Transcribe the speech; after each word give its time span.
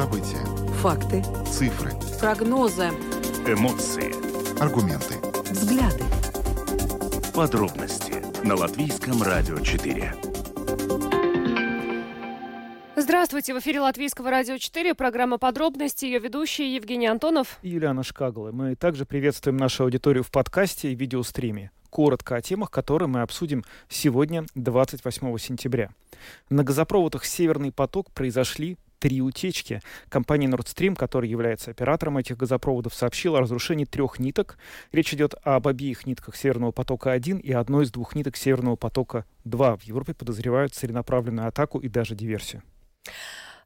События. 0.00 0.42
Факты. 0.80 1.22
Цифры. 1.44 1.90
Прогнозы. 2.18 2.88
Эмоции. 3.46 4.14
Аргументы. 4.58 5.16
Взгляды. 5.50 6.02
Подробности 7.34 8.14
на 8.42 8.54
Латвийском 8.54 9.22
радио 9.22 9.58
4. 9.58 10.14
Здравствуйте, 12.96 13.52
в 13.52 13.58
эфире 13.58 13.80
Латвийского 13.80 14.30
радио 14.30 14.56
4, 14.56 14.94
программа 14.94 15.36
«Подробности», 15.36 16.06
ее 16.06 16.18
ведущие 16.18 16.74
Евгений 16.74 17.06
Антонов 17.06 17.58
и 17.60 17.68
Юлиана 17.68 18.02
Шкагала. 18.02 18.52
Мы 18.52 18.76
также 18.76 19.04
приветствуем 19.04 19.58
нашу 19.58 19.84
аудиторию 19.84 20.24
в 20.24 20.30
подкасте 20.30 20.92
и 20.92 20.94
видеостриме. 20.94 21.72
Коротко 21.90 22.36
о 22.36 22.40
темах, 22.40 22.70
которые 22.70 23.10
мы 23.10 23.20
обсудим 23.20 23.64
сегодня, 23.90 24.46
28 24.54 25.36
сентября. 25.36 25.90
На 26.48 26.64
газопроводах 26.64 27.26
«Северный 27.26 27.70
поток» 27.70 28.10
произошли 28.12 28.78
три 29.00 29.20
утечки. 29.20 29.82
Компания 30.08 30.46
Nord 30.46 30.66
Stream, 30.66 30.94
которая 30.94 31.28
является 31.28 31.72
оператором 31.72 32.18
этих 32.18 32.36
газопроводов, 32.36 32.94
сообщила 32.94 33.38
о 33.38 33.40
разрушении 33.40 33.86
трех 33.86 34.20
ниток. 34.20 34.58
Речь 34.92 35.12
идет 35.12 35.34
об 35.42 35.66
обеих 35.66 36.06
нитках 36.06 36.36
Северного 36.36 36.70
потока-1 36.70 37.40
и 37.40 37.52
одной 37.52 37.84
из 37.84 37.90
двух 37.90 38.14
ниток 38.14 38.36
Северного 38.36 38.76
потока-2. 38.76 39.78
В 39.78 39.82
Европе 39.82 40.14
подозревают 40.14 40.74
целенаправленную 40.74 41.48
атаку 41.48 41.78
и 41.80 41.88
даже 41.88 42.14
диверсию. 42.14 42.62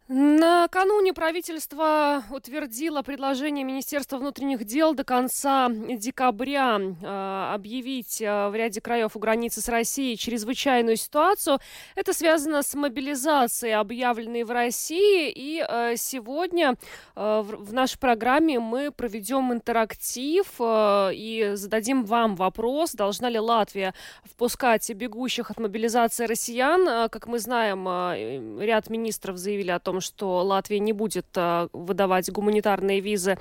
Накануне 0.07 1.15
правительство 1.15 2.25
утвердило 2.31 3.01
предложение 3.01 3.65
Министерства 3.65 4.19
внутренних 4.19 4.67
дел 4.67 4.93
до 4.93 5.03
конца 5.03 5.71
декабря 5.71 6.79
э, 6.79 7.51
объявить 7.55 8.21
э, 8.21 8.49
в 8.51 8.55
ряде 8.55 8.83
краев 8.83 9.17
у 9.17 9.19
границы 9.19 9.63
с 9.63 9.69
Россией 9.71 10.19
чрезвычайную 10.19 10.99
ситуацию. 10.99 11.59
Это 11.95 12.13
связано 12.13 12.63
с 12.63 12.75
мобилизацией, 12.75 13.75
объявленной 13.77 14.45
в 14.45 14.51
России. 14.51 15.33
И 15.35 15.65
э, 15.67 15.95
сегодня 15.97 16.75
э, 17.17 17.43
в, 17.43 17.65
в 17.65 17.73
нашей 17.73 17.99
программе 17.99 18.61
мы 18.61 18.91
проведем 18.91 19.55
интерактив 19.55 20.47
э, 20.59 21.13
и 21.15 21.53
зададим 21.55 22.05
вам 22.05 22.37
вопрос, 22.37 22.93
должна 22.93 23.31
ли 23.31 23.39
Латвия 23.39 23.95
впускать 24.23 24.91
бегущих 24.91 25.51
от 25.51 25.59
мобилизации 25.59 26.27
россиян. 26.27 27.09
Как 27.09 27.27
мы 27.27 27.39
знаем, 27.39 27.89
э, 27.89 28.67
ряд 28.67 28.91
министров 28.91 29.39
заявили 29.39 29.71
о 29.71 29.79
том, 29.79 29.94
том, 29.95 30.01
что 30.01 30.43
Латвия 30.43 30.81
не 30.81 30.93
будет 30.93 31.27
э, 31.37 31.69
выдавать 31.73 32.31
гуманитарные 32.31 33.01
визы 33.01 33.39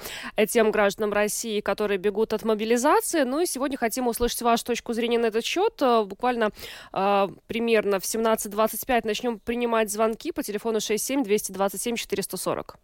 тем 0.47 0.71
гражданам 0.71 1.11
России, 1.11 1.61
которые 1.61 1.97
бегут 1.97 2.33
от 2.33 2.43
мобилизации. 2.43 3.23
Ну 3.23 3.39
и 3.39 3.45
сегодня 3.45 3.77
хотим 3.77 4.07
услышать 4.07 4.41
вашу 4.41 4.65
точку 4.65 4.93
зрения 4.93 5.19
на 5.19 5.27
этот 5.27 5.43
счет. 5.43 5.81
Э, 5.81 6.03
буквально 6.03 6.51
э, 6.93 7.27
примерно 7.47 7.99
в 7.99 8.03
17.25 8.03 9.01
начнем 9.05 9.39
принимать 9.39 9.91
звонки 9.91 10.31
по 10.31 10.43
телефону 10.43 10.79
67 10.79 11.23
227 11.23 11.95
440. 11.95 12.77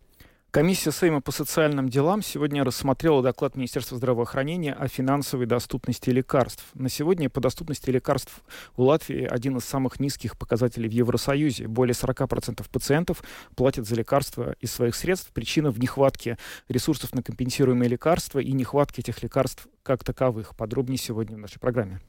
Комиссия 0.52 0.92
Сейма 0.92 1.22
по 1.22 1.32
социальным 1.32 1.90
делам 1.90 2.24
сегодня 2.24 2.64
рассмотрела 2.64 3.22
доклад 3.22 3.56
Министерства 3.56 3.98
здравоохранения 3.98 4.74
о 4.74 4.88
финансовой 4.88 5.46
доступности 5.46 6.10
лекарств. 6.10 6.66
На 6.74 6.90
сегодня 6.90 7.30
по 7.30 7.40
доступности 7.40 7.92
лекарств 7.92 8.42
у 8.76 8.86
Латвии 8.86 9.26
один 9.26 9.58
из 9.58 9.66
самых 9.66 10.00
низких 10.00 10.36
показателей 10.40 10.90
в 10.90 10.92
Евросоюзе. 10.92 11.68
Более 11.68 11.94
40% 11.94 12.66
пациентов 12.68 13.22
платят 13.56 13.88
за 13.88 13.94
лекарства 13.94 14.56
из 14.60 14.72
своих 14.72 14.96
средств. 14.96 15.30
Причина 15.34 15.70
в 15.70 15.80
нехватке 15.80 16.40
ресурсов 16.68 17.14
на 17.14 17.22
компенсируемые 17.22 17.88
лекарства 17.88 18.40
и 18.40 18.52
нехватке 18.52 19.04
этих 19.04 19.22
лекарств 19.22 19.68
как 19.84 20.04
таковых. 20.04 20.56
Подробнее 20.56 20.98
сегодня 20.98 21.36
в 21.38 21.40
нашей 21.40 21.60
программе. 21.60 22.02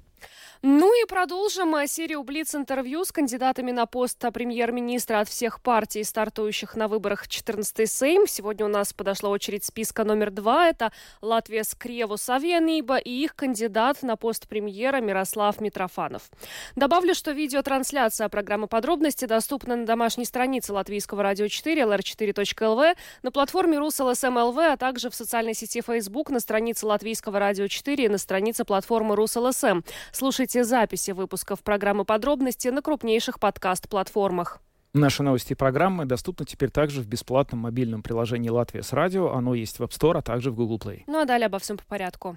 Ну 0.63 1.03
и 1.03 1.07
продолжим 1.09 1.75
э, 1.77 1.87
серию 1.87 2.23
Блиц-интервью 2.23 3.07
с 3.07 3.13
кандидатами 3.13 3.71
на 3.71 3.87
пост 3.87 4.23
премьер-министра 4.31 5.21
от 5.21 5.29
всех 5.31 5.63
партий, 5.63 6.05
стартующих 6.05 6.77
на 6.77 6.87
выборах 6.87 7.27
14-й 7.27 7.87
Сейм. 7.87 8.27
Сегодня 8.27 8.67
у 8.67 8.69
нас 8.69 8.93
подошла 8.93 9.31
очередь 9.31 9.65
списка 9.65 10.05
номер 10.05 10.31
два. 10.31 10.69
Это 10.69 10.93
Latvijas 11.23 11.65
Krievu 11.65 12.19
savienība 12.19 12.99
и 12.99 13.11
их 13.11 13.37
кандидат 13.37 14.03
на 14.03 14.17
пост 14.17 14.49
премьера 14.49 15.01
Мирослав 15.01 15.63
Митрофанов. 15.63 16.29
Добавлю, 16.77 17.15
что 17.15 17.31
видеотрансляция 17.31 18.29
программы 18.29 18.67
«Подробности» 18.67 19.25
доступна 19.25 19.77
на 19.77 19.87
домашней 19.87 20.27
странице 20.27 20.75
Латвийского 20.75 21.23
радио 21.23 21.49
4, 21.49 21.85
lr4.lv, 21.85 22.97
на 23.23 23.31
платформе 23.33 23.79
RusLSM.lv, 23.79 24.59
а 24.59 24.77
также 24.77 25.09
в 25.09 25.15
социальной 25.15 25.55
сети 25.55 25.81
Facebook, 25.81 26.29
на 26.29 26.39
странице 26.39 26.85
Латвийского 26.85 27.39
радио 27.39 27.67
4 27.67 28.05
и 28.05 28.09
на 28.11 28.19
странице 28.19 28.67
платформы 28.67 29.17
RusLSM. 29.17 29.81
Слушайте 30.13 30.50
Слушайте 30.51 30.69
записи 30.69 31.11
выпусков 31.13 31.63
программы 31.63 32.05
«Подробности» 32.05 32.67
на 32.67 32.83
крупнейших 32.83 33.39
подкаст-платформах. 33.39 34.59
Наши 34.93 35.23
новости 35.23 35.53
и 35.53 35.55
программы 35.55 36.07
доступны 36.07 36.45
теперь 36.45 36.71
также 36.71 37.03
в 37.03 37.07
бесплатном 37.07 37.61
мобильном 37.61 38.03
приложении 38.03 38.49
«Латвия 38.49 38.83
с 38.83 38.93
радио». 38.93 39.31
Оно 39.31 39.55
есть 39.55 39.79
в 39.79 39.83
App 39.83 39.91
Store, 39.91 40.19
а 40.19 40.23
также 40.23 40.51
в 40.51 40.57
Google 40.57 40.79
Play. 40.79 41.05
Ну 41.07 41.21
а 41.21 41.25
далее 41.25 41.47
обо 41.47 41.61
всем 41.61 41.77
по 41.77 41.85
порядку. 41.85 42.37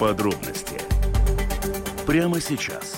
Подробности 0.00 0.80
прямо 2.06 2.40
сейчас 2.40 2.97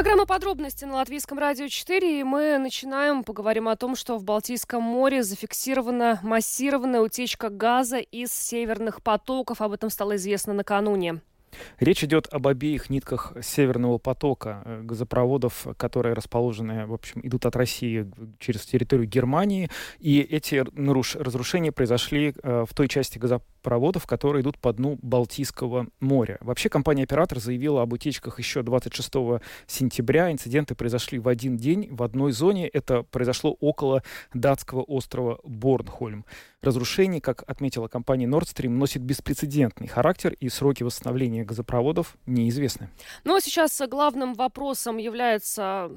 Программа 0.00 0.24
подробности 0.24 0.86
на 0.86 0.94
Латвийском 0.94 1.38
радио 1.38 1.68
4, 1.68 2.20
и 2.20 2.24
мы 2.24 2.56
начинаем, 2.56 3.22
поговорим 3.22 3.68
о 3.68 3.76
том, 3.76 3.94
что 3.94 4.16
в 4.16 4.24
Балтийском 4.24 4.82
море 4.82 5.22
зафиксирована 5.22 6.18
массированная 6.22 7.02
утечка 7.02 7.50
газа 7.50 7.98
из 7.98 8.32
северных 8.32 9.02
потоков. 9.02 9.60
Об 9.60 9.72
этом 9.72 9.90
стало 9.90 10.16
известно 10.16 10.54
накануне. 10.54 11.20
Речь 11.78 12.04
идет 12.04 12.26
об 12.30 12.46
обеих 12.46 12.90
нитках 12.90 13.32
Северного 13.42 13.98
потока, 13.98 14.62
э, 14.64 14.82
газопроводов, 14.82 15.66
которые 15.76 16.14
расположены, 16.14 16.86
в 16.86 16.94
общем, 16.94 17.20
идут 17.24 17.46
от 17.46 17.56
России 17.56 18.10
через 18.38 18.62
территорию 18.66 19.08
Германии. 19.08 19.70
И 19.98 20.20
эти 20.20 20.64
разрушения 21.18 21.72
произошли 21.72 22.34
э, 22.42 22.64
в 22.68 22.74
той 22.74 22.88
части 22.88 23.18
газопроводов, 23.18 24.06
которые 24.06 24.42
идут 24.42 24.58
по 24.58 24.72
дну 24.72 24.98
Балтийского 25.02 25.86
моря. 26.00 26.38
Вообще 26.40 26.68
компания-оператор 26.68 27.38
заявила 27.38 27.82
об 27.82 27.92
утечках 27.92 28.38
еще 28.38 28.62
26 28.62 29.42
сентября. 29.66 30.32
Инциденты 30.32 30.74
произошли 30.74 31.18
в 31.18 31.28
один 31.28 31.56
день 31.56 31.88
в 31.90 32.02
одной 32.02 32.32
зоне. 32.32 32.68
Это 32.68 33.02
произошло 33.02 33.56
около 33.60 34.02
датского 34.34 34.82
острова 34.82 35.40
Борнхольм. 35.44 36.24
Разрушение, 36.62 37.22
как 37.22 37.42
отметила 37.46 37.88
компания 37.88 38.26
Nord 38.26 38.44
Stream, 38.44 38.70
носит 38.70 39.02
беспрецедентный 39.02 39.88
характер, 39.88 40.36
и 40.40 40.50
сроки 40.50 40.82
восстановления 40.82 41.42
газопроводов 41.42 42.16
неизвестны. 42.26 42.90
Ну 43.24 43.34
а 43.34 43.40
сейчас 43.40 43.80
главным 43.88 44.34
вопросом 44.34 44.98
является 44.98 45.90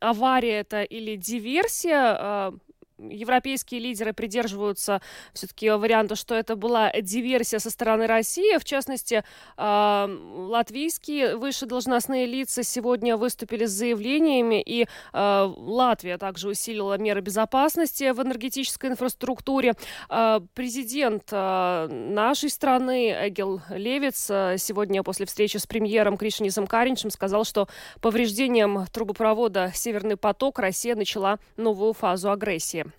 авария 0.00 0.60
это 0.60 0.82
или 0.82 1.14
диверсия. 1.14 2.52
А, 3.00 3.06
европейские 3.10 3.80
лидеры 3.80 4.12
придерживаются 4.12 5.00
все-таки 5.32 5.70
варианта, 5.70 6.16
что 6.16 6.34
это 6.34 6.56
была 6.56 6.92
диверсия 7.00 7.58
со 7.58 7.70
стороны 7.70 8.06
России. 8.06 8.58
В 8.58 8.64
частности, 8.64 9.24
латвийские 9.56 11.36
высшие 11.36 11.68
должностные 11.68 12.26
лица 12.26 12.62
сегодня 12.62 13.16
выступили 13.16 13.66
с 13.66 13.70
заявлениями, 13.70 14.62
и 14.62 14.86
э, 15.12 15.52
Латвия 15.56 16.18
также 16.18 16.48
усилила 16.48 16.98
меры 16.98 17.20
безопасности 17.20 18.10
в 18.10 18.20
энергетической 18.22 18.90
инфраструктуре. 18.90 19.74
Э, 20.08 20.40
президент 20.54 21.24
э, 21.30 21.88
нашей 21.88 22.50
страны 22.50 23.28
Эгил 23.28 23.60
Левиц 23.70 24.26
сегодня 24.60 25.02
после 25.02 25.26
встречи 25.26 25.56
с 25.56 25.66
премьером 25.66 26.16
Кришнисом 26.16 26.66
Каринчем 26.66 27.10
сказал, 27.10 27.44
что 27.44 27.68
повреждением 28.00 28.86
трубопровода 28.92 29.70
«Северный 29.74 30.16
поток» 30.16 30.58
Россия 30.58 30.94
начала 30.94 31.38
новую 31.56 31.92
фазу 31.92 32.30
агрессии. 32.30 32.89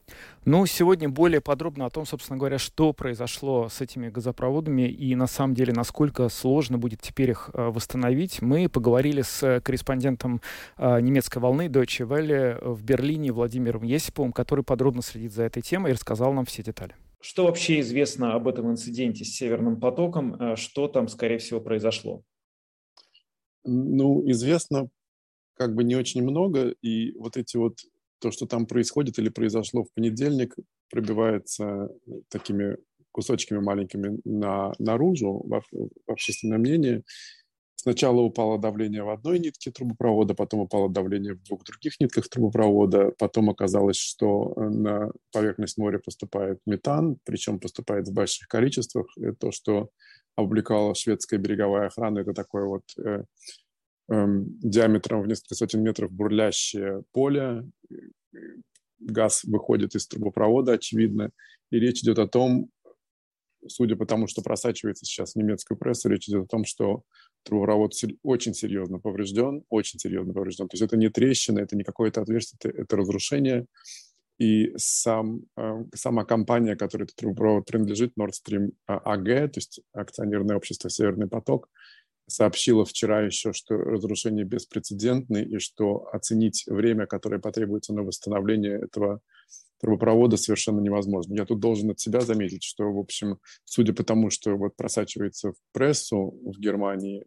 Ну, 0.45 0.65
сегодня 0.65 1.07
более 1.07 1.41
подробно 1.41 1.85
о 1.85 1.89
том, 1.89 2.05
собственно 2.05 2.37
говоря, 2.37 2.57
что 2.57 2.93
произошло 2.93 3.69
с 3.69 3.79
этими 3.81 4.09
газопроводами 4.09 4.89
и 4.89 5.15
на 5.15 5.27
самом 5.27 5.53
деле, 5.53 5.73
насколько 5.73 6.29
сложно 6.29 6.77
будет 6.77 7.01
теперь 7.01 7.31
их 7.31 7.51
э, 7.53 7.69
восстановить. 7.69 8.41
Мы 8.41 8.67
поговорили 8.67 9.21
с 9.21 9.61
корреспондентом 9.61 10.41
э, 10.77 10.99
немецкой 11.01 11.39
волны 11.39 11.67
Deutsche 11.67 12.07
Welle 12.07 12.59
в 12.63 12.83
Берлине 12.83 13.31
Владимиром 13.31 13.83
Есиповым, 13.83 14.31
который 14.31 14.63
подробно 14.63 15.01
следит 15.01 15.33
за 15.33 15.43
этой 15.43 15.61
темой 15.61 15.91
и 15.91 15.93
рассказал 15.93 16.33
нам 16.33 16.45
все 16.45 16.63
детали. 16.63 16.95
Что 17.21 17.45
вообще 17.45 17.79
известно 17.81 18.33
об 18.33 18.47
этом 18.47 18.71
инциденте 18.71 19.23
с 19.25 19.35
Северным 19.35 19.79
потоком? 19.79 20.33
Э, 20.35 20.55
что 20.55 20.87
там, 20.87 21.07
скорее 21.07 21.37
всего, 21.37 21.61
произошло? 21.61 22.23
Ну, 23.63 24.27
известно 24.31 24.89
как 25.61 25.75
бы 25.75 25.83
не 25.83 25.95
очень 25.95 26.23
много, 26.23 26.69
и 26.81 27.11
вот 27.19 27.37
эти 27.37 27.57
вот 27.57 27.77
то, 28.21 28.31
что 28.31 28.45
там 28.45 28.65
происходит 28.65 29.19
или 29.19 29.29
произошло 29.29 29.83
в 29.83 29.93
понедельник, 29.93 30.55
пробивается 30.89 31.89
такими 32.29 32.77
кусочками 33.11 33.59
маленькими 33.59 34.19
на, 34.23 34.73
наружу 34.79 35.43
в, 35.45 35.61
в 35.71 35.89
общественное 36.11 36.57
мнение. 36.57 37.03
Сначала 37.75 38.21
упало 38.21 38.59
давление 38.59 39.03
в 39.03 39.09
одной 39.09 39.39
нитке 39.39 39.71
трубопровода, 39.71 40.35
потом 40.35 40.59
упало 40.59 40.87
давление 40.87 41.33
в 41.33 41.41
двух 41.41 41.63
других 41.63 41.99
нитках 41.99 42.29
трубопровода, 42.29 43.11
потом 43.17 43.49
оказалось, 43.49 43.97
что 43.97 44.53
на 44.55 45.11
поверхность 45.31 45.79
моря 45.79 45.97
поступает 45.97 46.59
метан, 46.67 47.17
причем 47.23 47.59
поступает 47.59 48.07
в 48.07 48.13
больших 48.13 48.47
количествах. 48.47 49.07
И 49.17 49.31
то, 49.31 49.51
что 49.51 49.89
опубликовала 50.35 50.93
шведская 50.93 51.37
береговая 51.37 51.87
охрана, 51.87 52.19
это 52.19 52.33
такое 52.33 52.65
вот 52.65 52.83
э, 53.03 53.23
диаметром 54.11 55.21
в 55.21 55.27
несколько 55.27 55.55
сотен 55.55 55.83
метров 55.83 56.11
бурлящее 56.11 57.03
поле, 57.13 57.65
газ 58.99 59.43
выходит 59.43 59.95
из 59.95 60.07
трубопровода, 60.07 60.73
очевидно, 60.73 61.31
и 61.71 61.79
речь 61.79 62.01
идет 62.01 62.19
о 62.19 62.27
том, 62.27 62.69
судя 63.67 63.95
по 63.95 64.05
тому, 64.05 64.27
что 64.27 64.41
просачивается 64.41 65.05
сейчас 65.05 65.33
в 65.33 65.35
немецкую 65.37 65.77
прессу, 65.77 66.09
речь 66.09 66.27
идет 66.27 66.45
о 66.45 66.47
том, 66.47 66.65
что 66.65 67.03
трубопровод 67.43 67.93
очень 68.23 68.53
серьезно 68.53 68.99
поврежден, 68.99 69.63
очень 69.69 69.99
серьезно 69.99 70.33
поврежден. 70.33 70.67
То 70.67 70.75
есть 70.75 70.83
это 70.83 70.97
не 70.97 71.09
трещина, 71.09 71.59
это 71.59 71.75
не 71.75 71.83
какое-то 71.83 72.21
отверстие, 72.21 72.57
это, 72.59 72.81
это 72.81 72.97
разрушение. 72.97 73.65
И 74.37 74.73
сам, 74.75 75.43
э, 75.57 75.83
сама 75.93 76.25
компания, 76.25 76.75
которой 76.75 77.03
этот 77.03 77.15
трубопровод 77.15 77.65
принадлежит, 77.65 78.13
Nord 78.17 78.31
Stream 78.31 78.71
AG, 78.89 79.47
то 79.49 79.57
есть 79.57 79.81
акционерное 79.93 80.55
общество 80.55 80.89
«Северный 80.89 81.27
поток», 81.27 81.69
сообщила 82.31 82.85
вчера 82.85 83.21
еще, 83.21 83.53
что 83.53 83.75
разрушение 83.75 84.45
беспрецедентное 84.45 85.43
и 85.43 85.59
что 85.59 86.07
оценить 86.11 86.63
время, 86.67 87.05
которое 87.05 87.39
потребуется 87.39 87.93
на 87.93 88.03
восстановление 88.03 88.79
этого 88.81 89.21
трубопровода 89.79 90.37
совершенно 90.37 90.79
невозможно. 90.79 91.33
Я 91.33 91.45
тут 91.45 91.59
должен 91.59 91.89
от 91.91 91.99
себя 91.99 92.21
заметить, 92.21 92.63
что, 92.63 92.91
в 92.91 92.99
общем, 92.99 93.39
судя 93.65 93.93
по 93.93 94.03
тому, 94.03 94.29
что 94.29 94.55
вот 94.55 94.75
просачивается 94.75 95.51
в 95.51 95.55
прессу 95.73 96.37
в 96.43 96.59
Германии, 96.59 97.25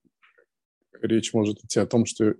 речь 1.03 1.35
может 1.35 1.65
идти 1.65 1.81
о 1.81 1.87
том, 1.87 2.07
что 2.07 2.35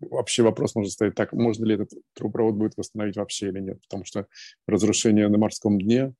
вообще 0.00 0.42
вопрос 0.42 0.74
может 0.74 0.92
стоять 0.92 1.14
так, 1.14 1.32
можно 1.32 1.64
ли 1.64 1.74
этот 1.74 1.90
трубопровод 2.14 2.54
будет 2.54 2.76
восстановить 2.76 3.16
вообще 3.16 3.48
или 3.48 3.60
нет, 3.60 3.80
потому 3.82 4.04
что 4.04 4.26
разрушение 4.66 5.28
на 5.28 5.38
морском 5.38 5.80
дне 5.80 6.14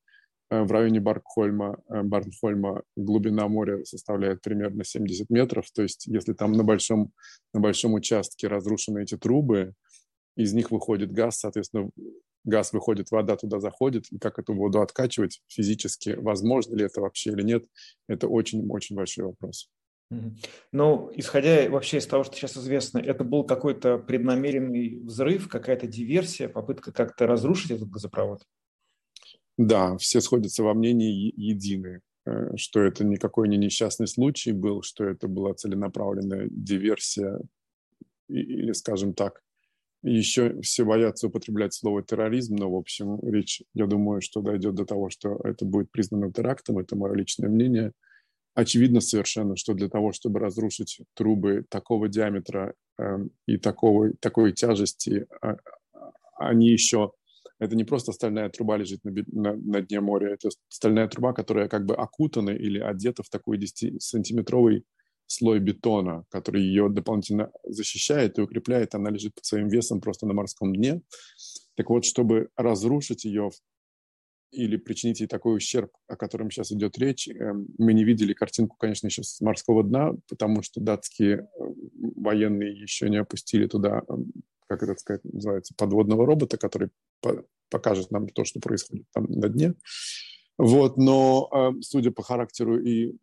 в 0.61 0.71
районе 0.71 1.01
Баркхольма, 1.01 1.79
э, 1.89 2.03
Барнхольма 2.03 2.83
глубина 2.97 3.49
моря 3.49 3.85
составляет 3.85 4.43
примерно 4.43 4.85
70 4.85 5.31
метров. 5.31 5.71
То 5.71 5.83
есть 5.83 6.07
если 6.07 6.35
там 6.35 6.53
на 6.53 6.63
большом, 6.63 7.13
на 7.55 7.61
большом 7.61 7.95
участке 7.95 8.49
разрушены 8.49 9.03
эти 9.03 9.17
трубы, 9.17 9.73
из 10.37 10.53
них 10.53 10.71
выходит 10.71 11.13
газ, 11.13 11.39
соответственно, 11.39 11.91
газ 12.45 12.73
выходит, 12.73 13.11
вода 13.11 13.37
туда 13.37 13.61
заходит, 13.61 14.07
и 14.11 14.19
как 14.19 14.39
эту 14.39 14.55
воду 14.55 14.81
откачивать 14.81 15.43
физически, 15.49 16.11
возможно 16.11 16.75
ли 16.75 16.85
это 16.85 17.01
вообще 17.01 17.31
или 17.31 17.43
нет, 17.43 17.65
это 18.09 18.29
очень-очень 18.29 18.97
большой 18.97 19.27
вопрос. 19.27 19.71
Ну, 20.73 21.11
исходя 21.15 21.71
вообще 21.71 21.99
из 21.99 22.07
того, 22.07 22.25
что 22.25 22.37
сейчас 22.37 22.57
известно, 22.59 22.99
это 22.99 23.25
был 23.25 23.45
какой-то 23.45 23.97
преднамеренный 23.97 25.01
взрыв, 25.03 25.49
какая-то 25.49 25.87
диверсия, 25.87 26.49
попытка 26.49 26.93
как-то 26.93 27.27
разрушить 27.27 27.71
этот 27.71 27.89
газопровод? 27.89 28.43
Да, 29.59 29.97
все 29.99 30.21
сходятся 30.21 30.63
во 30.63 30.75
мнении 30.75 31.33
едины, 31.37 32.01
э, 32.27 32.57
что 32.57 32.81
это 32.81 33.05
никакой 33.05 33.49
не 33.49 33.57
несчастный 33.57 34.07
случай 34.07 34.53
был, 34.53 34.83
что 34.83 35.05
это 35.05 35.29
была 35.29 35.55
целенаправленная 35.55 36.49
диверсия 36.51 37.39
или, 38.29 38.73
скажем 38.73 39.15
так, 39.15 39.43
еще 40.03 40.61
все 40.63 40.85
боятся 40.85 41.29
употреблять 41.29 41.75
слово 41.75 42.03
терроризм, 42.03 42.57
но, 42.57 42.71
в 42.71 42.77
общем, 42.77 43.21
речь, 43.23 43.63
я 43.73 43.87
думаю, 43.87 44.21
что 44.21 44.41
дойдет 44.41 44.75
до 44.75 44.85
того, 44.85 45.11
что 45.11 45.41
это 45.45 45.65
будет 45.65 45.93
признано 45.93 46.33
терактом, 46.33 46.79
это 46.79 46.97
мое 46.97 47.15
личное 47.15 47.49
мнение. 47.49 47.93
Очевидно 48.55 49.01
совершенно, 49.01 49.57
что 49.57 49.75
для 49.75 49.89
того, 49.89 50.13
чтобы 50.13 50.41
разрушить 50.41 51.01
трубы 51.15 51.65
такого 51.69 52.09
диаметра 52.09 52.75
э, 52.99 53.19
и 53.47 53.59
такого, 53.59 54.13
такой 54.21 54.53
тяжести, 54.53 55.27
э, 55.41 55.57
они 56.37 56.71
еще 56.71 57.13
это 57.59 57.77
не 57.77 57.85
просто 57.85 58.13
стальная 58.13 58.49
труба 58.49 58.77
лежит 58.77 59.05
на, 59.05 59.13
на, 59.27 59.57
на 59.57 59.83
дне 59.83 60.01
моря, 60.01 60.35
это 60.35 60.49
стальная 60.69 61.09
труба, 61.09 61.33
которая 61.33 61.69
как 61.69 61.87
бы 61.87 61.95
окутана 61.95 62.51
или 62.51 62.79
одета 62.79 63.23
в 63.23 63.29
такой 63.29 63.59
10-сантиметровый 63.59 64.85
слой 65.27 65.61
бетона, 65.61 66.25
который 66.31 66.63
ее 66.63 66.89
дополнительно 66.89 67.51
защищает 67.65 68.39
и 68.39 68.43
укрепляет. 68.43 68.95
Она 68.95 69.11
лежит 69.11 69.35
под 69.35 69.45
своим 69.45 69.69
весом 69.69 70.01
просто 70.01 70.27
на 70.27 70.35
морском 70.35 70.75
дне. 70.75 71.03
Так 71.77 71.89
вот, 71.91 72.05
чтобы 72.05 72.49
разрушить 72.57 73.25
ее 73.25 73.51
или 74.51 74.77
причинить 74.77 75.21
ей 75.21 75.27
такой 75.27 75.57
ущерб, 75.57 75.91
о 76.09 76.17
котором 76.17 76.51
сейчас 76.51 76.73
идет 76.73 76.99
речь, 76.99 77.29
эм, 77.29 77.69
мы 77.79 77.95
не 77.95 78.05
видели 78.05 78.35
картинку, 78.35 78.77
конечно, 78.79 79.07
еще 79.07 79.23
с 79.23 79.41
морского 79.41 79.83
дна, 79.83 80.13
потому 80.29 80.63
что 80.63 80.81
датские 80.81 81.39
э, 81.39 81.45
военные 82.17 82.79
еще 82.79 83.09
не 83.09 83.17
опустили 83.17 83.67
туда 83.67 84.03
эм, 84.09 84.31
как 84.79 84.91
это 84.91 85.01
сказать, 85.01 85.25
называется, 85.25 85.75
подводного 85.77 86.27
робота, 86.27 86.57
который 86.57 86.91
покажет 87.71 88.11
нам 88.11 88.29
то, 88.29 88.45
что 88.45 88.61
происходит 88.61 89.07
там 89.13 89.27
на 89.29 89.49
дне. 89.49 89.75
Вот, 90.59 90.97
но 90.97 91.49
э, 91.51 91.81
судя 91.81 92.11
по 92.11 92.23
характеру 92.23 92.79
и 92.79 93.11
э, 93.11 93.15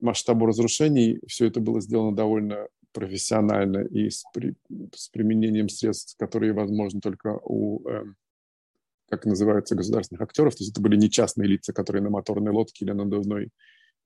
масштабу 0.00 0.46
разрушений, 0.46 1.20
все 1.26 1.46
это 1.46 1.60
было 1.60 1.80
сделано 1.80 2.14
довольно 2.14 2.68
профессионально 2.92 3.78
и 3.78 4.08
с, 4.08 4.24
при, 4.32 4.54
с 4.94 5.08
применением 5.08 5.68
средств, 5.68 6.16
которые 6.16 6.52
возможны 6.52 7.00
только 7.00 7.38
у, 7.42 7.86
э, 7.88 8.04
как 9.10 9.26
называется, 9.26 9.74
государственных 9.74 10.22
актеров. 10.22 10.54
То 10.54 10.62
есть 10.62 10.72
это 10.72 10.80
были 10.80 10.96
не 10.96 11.10
частные 11.10 11.48
лица, 11.48 11.72
которые 11.72 12.02
на 12.02 12.10
моторной 12.10 12.52
лодке 12.52 12.84
или 12.84 12.92
надувной, 12.92 13.50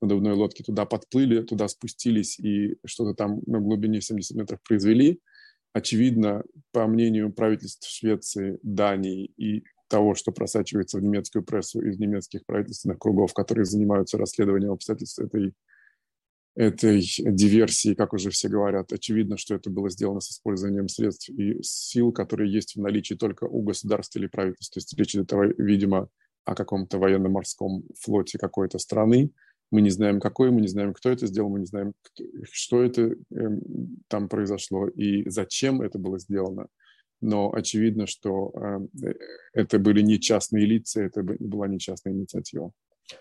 надувной 0.01 0.33
лодке 0.33 0.65
туда 0.65 0.87
подплыли, 0.87 1.43
туда 1.43 1.69
спустились 1.69 2.41
и 2.41 2.79
что-то 2.87 3.15
там 3.15 3.41
на 3.47 3.61
глубине 3.61 4.01
70 4.01 4.37
метров 4.37 4.61
произвели 4.63 5.21
очевидно, 5.73 6.45
по 6.73 6.87
мнению 6.87 7.33
правительств 7.33 7.89
Швеции, 7.89 8.59
Дании 8.63 9.27
и 9.37 9.65
того, 9.89 10.15
что 10.15 10.33
просачивается 10.33 10.99
в 10.99 11.03
немецкую 11.03 11.45
прессу 11.45 11.83
из 11.83 11.99
немецких 11.99 12.47
правительственных 12.47 12.99
кругов, 12.99 13.35
которые 13.35 13.67
занимаются 13.67 14.17
расследованием 14.17 14.73
обстоятельств 14.73 15.19
этой, 15.19 15.53
этой 16.55 17.03
диверсии, 17.19 17.95
как 17.95 18.15
уже 18.15 18.31
все 18.31 18.49
говорят. 18.49 18.91
Очевидно, 18.93 19.37
что 19.37 19.55
это 19.55 19.69
было 19.69 19.91
сделано 19.91 20.21
с 20.21 20.31
использованием 20.31 20.89
средств 20.89 21.29
и 21.29 21.63
сил, 21.63 22.11
которые 22.11 22.51
есть 22.51 22.75
в 22.75 22.81
наличии 22.81 23.15
только 23.15 23.45
у 23.45 23.61
государства 23.63 24.19
или 24.19 24.29
правительства. 24.29 24.75
То 24.75 24.79
есть 24.79 24.99
речь 24.99 25.15
идет, 25.15 25.31
видимо, 25.59 26.09
о 26.45 26.55
каком-то 26.55 26.99
военно-морском 26.99 27.85
флоте 28.01 28.39
какой-то 28.39 28.79
страны, 28.79 29.31
мы 29.73 29.81
не 29.81 29.91
знаем, 29.91 30.21
какой, 30.21 30.51
мы 30.51 30.61
не 30.61 30.69
знаем, 30.69 30.93
кто 30.93 31.11
это 31.11 31.27
сделал, 31.27 31.49
мы 31.49 31.61
не 31.61 31.67
знаем, 31.67 31.95
кто, 32.03 32.25
что 32.53 32.83
это 32.83 33.03
э, 33.03 33.15
там 34.07 34.29
произошло 34.29 34.87
и 34.87 35.29
зачем 35.29 35.81
это 35.81 35.99
было 35.99 36.19
сделано. 36.19 36.69
Но 37.23 37.53
очевидно, 37.53 38.07
что 38.07 38.53
э, 39.03 39.15
это 39.55 39.79
были 39.79 40.03
не 40.03 40.21
частные 40.21 40.67
лица, 40.67 41.03
это 41.03 41.23
была 41.23 41.69
не 41.69 41.79
частная 41.79 42.13
инициатива. 42.13 42.73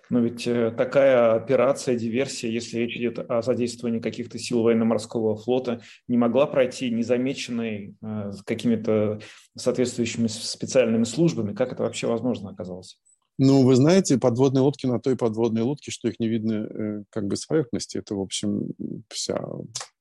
Но 0.10 0.20
ведь 0.20 0.46
э, 0.46 0.72
такая 0.72 1.36
операция, 1.36 1.96
диверсия, 1.96 2.50
если 2.50 2.80
речь 2.80 2.98
идет 2.98 3.20
о 3.20 3.42
задействовании 3.42 4.00
каких-то 4.00 4.38
сил 4.38 4.62
военно-морского 4.62 5.38
флота, 5.38 5.82
не 6.08 6.18
могла 6.18 6.48
пройти 6.48 6.90
незамеченной 6.92 7.96
э, 8.02 8.32
какими-то 8.46 9.22
соответствующими 9.58 10.28
специальными 10.28 11.06
службами. 11.06 11.54
Как 11.54 11.72
это 11.72 11.84
вообще 11.84 12.08
возможно 12.08 12.50
оказалось? 12.50 13.00
Ну, 13.44 13.64
вы 13.64 13.76
знаете, 13.76 14.20
подводные 14.20 14.62
лодки 14.62 14.86
на 14.86 15.00
той 15.00 15.18
подводной 15.18 15.64
лодке, 15.64 15.90
что 15.90 16.08
их 16.08 16.20
не 16.20 16.28
видно 16.28 16.54
э, 16.54 17.04
как 17.10 17.26
бы 17.26 17.36
с 17.36 17.48
поверхности. 17.48 17.98
Это, 17.98 18.14
в 18.14 18.22
общем, 18.22 18.70
вся 19.10 19.44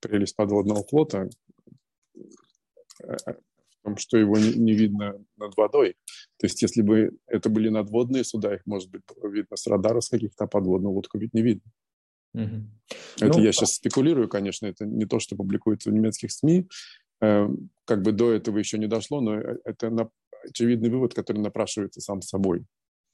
прелесть 0.01 0.37
подводного 0.37 0.85
флота 0.85 1.31
э, 3.03 3.17
в 3.25 3.83
том, 3.83 3.97
что 3.97 4.19
его 4.19 4.37
не, 4.37 4.53
не 4.53 4.75
видно 4.75 5.25
над 5.39 5.57
водой. 5.57 5.97
То 6.37 6.49
есть, 6.49 6.61
если 6.61 6.83
бы 6.83 7.17
это 7.27 7.49
были 7.49 7.71
надводные 7.71 8.25
суда, 8.25 8.57
их, 8.57 8.61
может 8.67 8.91
быть, 8.91 9.05
видно 9.23 9.57
с 9.57 9.67
радара 9.67 10.03
с 10.03 10.11
каких-то, 10.11 10.45
а 10.45 10.47
подводную 10.47 10.93
лодку 10.93 11.17
ведь 11.17 11.33
не 11.33 11.41
видно. 11.41 11.73
Угу. 12.35 12.57
Это 13.23 13.39
ну, 13.39 13.43
я 13.43 13.53
сейчас 13.53 13.73
спекулирую, 13.73 14.29
конечно, 14.29 14.67
это 14.67 14.85
не 14.85 15.07
то, 15.07 15.19
что 15.19 15.35
публикуется 15.35 15.89
в 15.89 15.95
немецких 15.95 16.31
СМИ. 16.31 16.69
Э, 17.23 17.49
как 17.87 18.03
бы 18.03 18.13
до 18.13 18.33
этого 18.33 18.59
еще 18.59 18.77
не 18.77 18.87
дошло, 18.87 19.23
но 19.23 19.41
э, 19.41 19.57
это 19.65 20.11
очевидный 20.45 20.91
вывод, 20.91 21.15
который 21.15 21.39
напрашивается 21.39 22.03
сам 22.03 22.21
собой. 22.21 22.67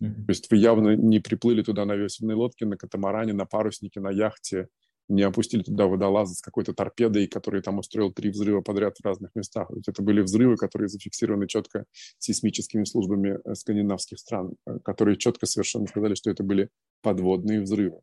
Mm-hmm. 0.03 0.27
То 0.27 0.31
есть 0.31 0.51
вы 0.51 0.57
явно 0.59 0.97
не 0.97 1.21
приплыли 1.21 1.63
туда 1.63 1.85
на 1.85 1.95
весельной 1.95 2.35
лодке, 2.35 2.67
на 2.67 2.77
катамаране, 2.77 3.33
на 3.33 3.47
паруснике, 3.47 4.01
на 4.01 4.11
яхте, 4.11 4.69
не 5.09 5.23
опустили 5.23 5.63
туда 5.63 5.87
водолазы 5.87 6.35
с 6.35 6.41
какой-то 6.41 6.73
торпедой, 6.75 7.27
который 7.29 7.63
там 7.63 7.79
устроил 7.79 8.13
три 8.13 8.31
взрыва 8.31 8.61
подряд 8.61 8.97
в 8.99 9.05
разных 9.05 9.35
местах. 9.35 9.71
Ведь 9.71 9.89
это 9.89 10.03
были 10.03 10.21
взрывы, 10.21 10.57
которые 10.57 10.89
зафиксированы 10.89 11.47
четко 11.47 11.85
сейсмическими 12.19 12.85
службами 12.85 13.39
э, 13.45 13.55
скандинавских 13.55 14.19
стран, 14.19 14.55
э, 14.67 14.79
которые 14.85 15.17
четко 15.17 15.47
совершенно 15.47 15.87
сказали, 15.87 16.15
что 16.15 16.31
это 16.31 16.43
были 16.43 16.71
подводные 17.03 17.61
взрывы. 17.61 18.01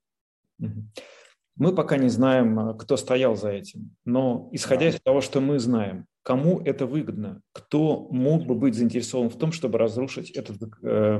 Мы 1.56 1.76
пока 1.76 1.98
не 1.98 2.10
знаем, 2.10 2.60
э, 2.60 2.78
кто 2.78 2.96
стоял 2.96 3.36
за 3.36 3.50
этим, 3.50 3.96
но 4.06 4.50
исходя 4.54 4.88
из 4.88 5.00
того, 5.02 5.22
что 5.22 5.42
мы 5.42 5.60
знаем, 5.60 6.08
кому 6.24 6.62
это 6.62 6.86
выгодно, 6.86 7.42
кто 7.52 8.08
мог 8.10 8.46
бы 8.46 8.56
быть 8.56 8.76
заинтересован 8.76 9.30
в 9.30 9.38
том, 9.38 9.52
чтобы 9.52 9.78
разрушить 9.78 10.32
этот, 10.32 10.58
э, 10.84 11.20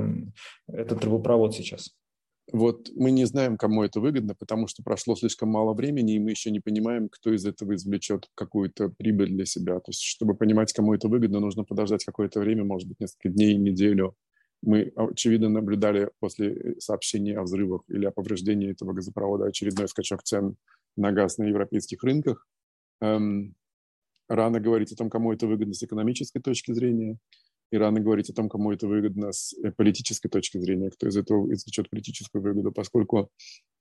этот 0.66 1.00
трубопровод 1.00 1.54
сейчас? 1.54 1.94
Вот 2.52 2.90
мы 2.94 3.10
не 3.10 3.24
знаем, 3.24 3.56
кому 3.56 3.84
это 3.84 4.00
выгодно, 4.00 4.34
потому 4.34 4.66
что 4.66 4.82
прошло 4.82 5.16
слишком 5.16 5.48
мало 5.48 5.72
времени, 5.72 6.14
и 6.14 6.18
мы 6.18 6.30
еще 6.30 6.50
не 6.50 6.60
понимаем, 6.60 7.08
кто 7.08 7.32
из 7.32 7.46
этого 7.46 7.74
извлечет 7.74 8.28
какую-то 8.34 8.90
прибыль 8.90 9.30
для 9.30 9.46
себя. 9.46 9.76
То 9.76 9.88
есть, 9.88 10.02
чтобы 10.02 10.34
понимать, 10.34 10.72
кому 10.72 10.94
это 10.94 11.08
выгодно, 11.08 11.40
нужно 11.40 11.64
подождать 11.64 12.04
какое-то 12.04 12.40
время, 12.40 12.64
может 12.64 12.88
быть, 12.88 13.00
несколько 13.00 13.30
дней, 13.30 13.56
неделю. 13.56 14.14
Мы, 14.60 14.92
очевидно, 14.94 15.48
наблюдали 15.48 16.10
после 16.20 16.76
сообщений 16.78 17.34
о 17.34 17.42
взрывах 17.42 17.82
или 17.88 18.04
о 18.04 18.10
повреждении 18.10 18.70
этого 18.70 18.92
газопровода 18.92 19.46
очередной 19.46 19.88
скачок 19.88 20.22
цен 20.22 20.56
на 20.96 21.12
газ 21.12 21.38
на 21.38 21.44
европейских 21.44 22.02
рынках. 22.02 22.46
Эм, 23.00 23.54
рано 24.28 24.60
говорить 24.60 24.92
о 24.92 24.96
том, 24.96 25.10
кому 25.10 25.32
это 25.32 25.46
выгодно 25.46 25.74
с 25.74 25.82
экономической 25.82 26.40
точки 26.40 26.72
зрения, 26.72 27.18
и 27.70 27.76
рано 27.76 28.00
говорить 28.00 28.30
о 28.30 28.34
том, 28.34 28.48
кому 28.48 28.72
это 28.72 28.86
выгодно 28.86 29.32
с 29.32 29.54
э, 29.54 29.72
политической 29.72 30.28
точки 30.28 30.58
зрения, 30.58 30.90
кто 30.90 31.08
из 31.08 31.16
этого 31.16 31.52
извлечет 31.52 31.90
политическую 31.90 32.42
выгоду, 32.42 32.72
поскольку 32.72 33.30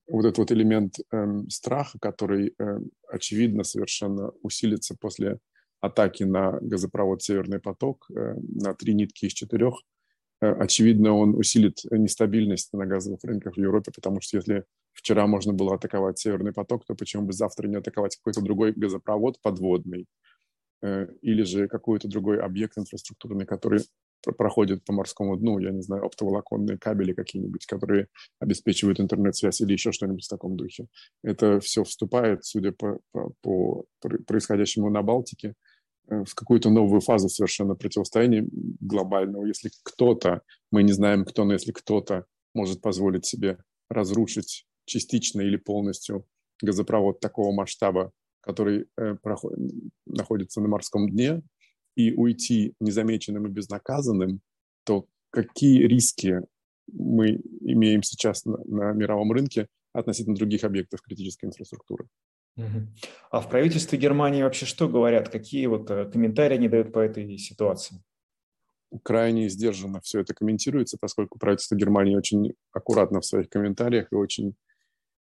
вот 0.07 0.25
этот 0.25 0.37
вот 0.39 0.51
элемент 0.51 0.95
эм, 1.11 1.49
страха, 1.49 1.97
который 1.99 2.53
эм, 2.57 2.89
очевидно 3.07 3.63
совершенно 3.63 4.31
усилится 4.41 4.95
после 4.99 5.39
атаки 5.79 6.23
на 6.23 6.59
газопровод 6.61 7.21
«Северный 7.21 7.59
поток» 7.59 8.07
э, 8.09 8.35
на 8.35 8.73
три 8.73 8.93
нитки 8.93 9.25
из 9.25 9.33
четырех, 9.33 9.75
э, 10.41 10.47
очевидно, 10.47 11.13
он 11.13 11.35
усилит 11.35 11.79
нестабильность 11.91 12.73
на 12.73 12.85
газовых 12.85 13.23
рынках 13.23 13.55
в 13.55 13.59
Европе, 13.59 13.91
потому 13.93 14.21
что 14.21 14.37
если 14.37 14.65
вчера 14.93 15.27
можно 15.27 15.53
было 15.53 15.75
атаковать 15.75 16.19
«Северный 16.19 16.53
поток», 16.53 16.85
то 16.85 16.95
почему 16.95 17.27
бы 17.27 17.33
завтра 17.33 17.67
не 17.67 17.75
атаковать 17.75 18.15
какой-то 18.17 18.41
другой 18.41 18.73
газопровод 18.73 19.41
подводный 19.41 20.07
или 20.83 21.43
же 21.43 21.67
какой-то 21.67 22.07
другой 22.07 22.41
объект 22.41 22.77
инфраструктурный, 22.77 23.45
который 23.45 23.81
проходит 24.31 24.85
по 24.85 24.93
морскому 24.93 25.35
дну, 25.35 25.59
я 25.59 25.71
не 25.71 25.81
знаю, 25.81 26.05
оптоволоконные 26.05 26.77
кабели 26.77 27.13
какие-нибудь, 27.13 27.65
которые 27.65 28.07
обеспечивают 28.39 28.99
интернет-связь 28.99 29.61
или 29.61 29.73
еще 29.73 29.91
что-нибудь 29.91 30.25
в 30.25 30.29
таком 30.29 30.55
духе. 30.55 30.87
Это 31.23 31.59
все 31.59 31.83
вступает, 31.83 32.45
судя 32.45 32.71
по, 32.71 32.99
по, 33.11 33.33
по 33.41 33.85
происходящему 34.25 34.89
на 34.89 35.01
Балтике, 35.01 35.55
э, 36.07 36.23
в 36.23 36.35
какую-то 36.35 36.69
новую 36.69 37.01
фазу 37.01 37.27
совершенно 37.27 37.75
противостояния 37.75 38.47
глобального. 38.79 39.45
Если 39.45 39.71
кто-то, 39.83 40.41
мы 40.71 40.83
не 40.83 40.93
знаем 40.93 41.25
кто, 41.25 41.43
но 41.43 41.53
если 41.53 41.71
кто-то 41.71 42.25
может 42.53 42.81
позволить 42.81 43.25
себе 43.25 43.57
разрушить 43.89 44.65
частично 44.85 45.41
или 45.41 45.57
полностью 45.57 46.25
газопровод 46.61 47.19
такого 47.19 47.51
масштаба, 47.51 48.11
который 48.43 48.87
э, 48.97 49.15
проходит, 49.15 49.59
находится 50.05 50.61
на 50.61 50.67
морском 50.67 51.09
дне, 51.09 51.41
и 51.95 52.13
уйти 52.13 52.73
незамеченным 52.79 53.47
и 53.47 53.49
безнаказанным, 53.49 54.41
то 54.83 55.05
какие 55.29 55.83
риски 55.83 56.41
мы 56.91 57.39
имеем 57.61 58.03
сейчас 58.03 58.45
на, 58.45 58.57
на 58.65 58.91
мировом 58.93 59.31
рынке 59.31 59.67
относительно 59.93 60.35
других 60.35 60.63
объектов 60.63 61.01
критической 61.01 61.47
инфраструктуры? 61.47 62.07
А 63.31 63.41
в 63.41 63.49
правительстве 63.49 63.97
Германии 63.97 64.43
вообще 64.43 64.65
что 64.65 64.87
говорят? 64.87 65.29
Какие 65.29 65.65
вот 65.65 65.89
э, 65.89 66.09
комментарии 66.11 66.55
они 66.55 66.69
дают 66.69 66.93
по 66.93 66.99
этой 66.99 67.37
ситуации? 67.37 68.03
Крайне 69.01 69.49
сдержанно 69.49 70.01
все 70.01 70.19
это 70.19 70.35
комментируется, 70.35 70.97
поскольку 71.01 71.39
правительство 71.39 71.75
Германии 71.75 72.15
очень 72.15 72.53
аккуратно 72.71 73.21
в 73.21 73.25
своих 73.25 73.49
комментариях 73.49 74.11
и 74.11 74.15
очень 74.15 74.55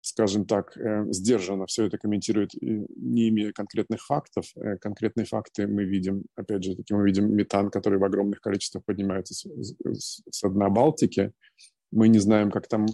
скажем 0.07 0.47
так, 0.47 0.77
э, 0.77 1.05
сдержанно 1.11 1.67
все 1.67 1.87
это 1.87 1.99
комментирует, 1.99 2.51
не 2.61 3.29
имея 3.29 3.53
конкретных 3.53 4.07
фактов. 4.07 4.47
Э, 4.55 4.77
конкретные 4.77 5.25
факты 5.25 5.67
мы 5.67 5.85
видим, 5.85 6.23
опять 6.37 6.63
же, 6.63 6.77
таки 6.77 6.95
мы 6.95 7.05
видим 7.05 7.35
метан, 7.35 7.71
который 7.71 7.99
в 7.99 8.05
огромных 8.05 8.41
количествах 8.41 8.85
поднимается 8.85 9.35
с, 9.35 9.45
с, 9.45 10.23
с 10.31 10.49
дна 10.49 10.71
Балтики. 10.71 11.33
Мы 11.91 12.07
не 12.07 12.21
знаем, 12.21 12.53
как 12.53 12.69
там, 12.69 12.87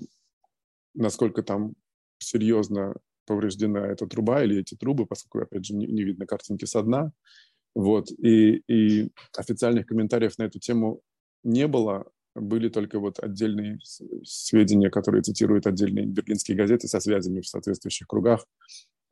насколько 0.94 1.42
там 1.42 1.74
серьезно 2.16 2.94
повреждена 3.26 3.86
эта 3.88 4.06
труба 4.06 4.42
или 4.42 4.60
эти 4.60 4.74
трубы, 4.74 5.04
поскольку, 5.04 5.44
опять 5.44 5.66
же, 5.66 5.74
не, 5.74 5.86
не 5.86 6.04
видно 6.04 6.24
картинки 6.24 6.64
со 6.64 6.82
дна. 6.82 7.12
Вот. 7.74 8.10
И, 8.10 8.62
и 8.68 9.10
официальных 9.36 9.84
комментариев 9.84 10.38
на 10.38 10.44
эту 10.44 10.58
тему 10.60 11.02
не 11.44 11.68
было 11.68 12.06
были 12.34 12.68
только 12.68 12.98
вот 12.98 13.18
отдельные 13.18 13.78
сведения, 14.24 14.90
которые 14.90 15.22
цитируют 15.22 15.66
отдельные 15.66 16.06
берлинские 16.06 16.56
газеты 16.56 16.88
со 16.88 17.00
связями 17.00 17.40
в 17.40 17.46
соответствующих 17.46 18.06
кругах. 18.06 18.46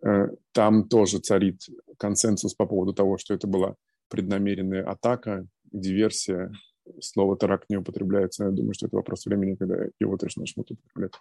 Э, 0.05 0.29
там 0.53 0.89
тоже 0.89 1.19
царит 1.19 1.63
консенсус 1.99 2.55
по 2.55 2.67
поводу 2.67 2.93
того, 2.93 3.19
что 3.19 3.35
это 3.35 3.47
была 3.47 3.75
преднамеренная 4.09 4.85
атака, 4.85 5.47
диверсия, 5.73 6.53
слово 7.01 7.37
«теракт» 7.37 7.69
не 7.69 7.77
употребляется. 7.77 8.45
Я 8.45 8.51
думаю, 8.51 8.75
что 8.75 8.87
это 8.87 8.97
вопрос 8.97 9.27
времени, 9.27 9.55
когда 9.55 9.87
его 10.01 10.17
точно 10.17 10.41
начнут 10.41 10.71
употреблять. 10.71 11.13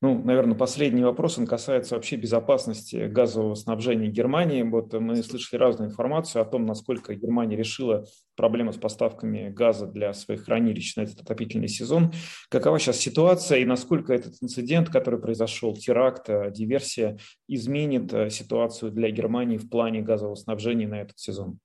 Ну, 0.00 0.22
наверное, 0.24 0.56
последний 0.56 1.02
вопрос, 1.02 1.38
он 1.38 1.46
касается 1.46 1.94
вообще 1.94 2.16
безопасности 2.16 3.06
газового 3.06 3.54
снабжения 3.54 4.08
Германии. 4.08 4.62
Вот 4.62 4.92
мы 4.94 5.22
слышали 5.22 5.60
разную 5.60 5.90
информацию 5.90 6.42
о 6.42 6.44
том, 6.44 6.66
насколько 6.66 7.14
Германия 7.14 7.56
решила 7.56 8.04
проблему 8.36 8.72
с 8.72 8.76
поставками 8.76 9.50
газа 9.50 9.86
для 9.86 10.12
своих 10.12 10.44
хранилищ 10.44 10.96
на 10.96 11.02
этот 11.02 11.20
отопительный 11.20 11.68
сезон. 11.68 12.12
Какова 12.50 12.78
сейчас 12.78 12.98
ситуация 12.98 13.58
и 13.58 13.64
насколько 13.64 14.12
этот 14.12 14.34
инцидент, 14.42 14.90
который 14.90 15.20
произошел, 15.20 15.74
теракт, 15.74 16.28
э, 16.28 16.50
диверсия, 16.50 17.18
изменит 17.48 18.12
э, 18.12 18.30
ситуацию 18.30 18.92
для 18.92 19.10
Германии 19.10 19.58
в 19.58 19.68
плане 19.68 20.02
газового 20.02 20.34
снабжения 20.34 20.88
на 20.88 21.00
этот 21.00 21.18
сезон? 21.18 21.58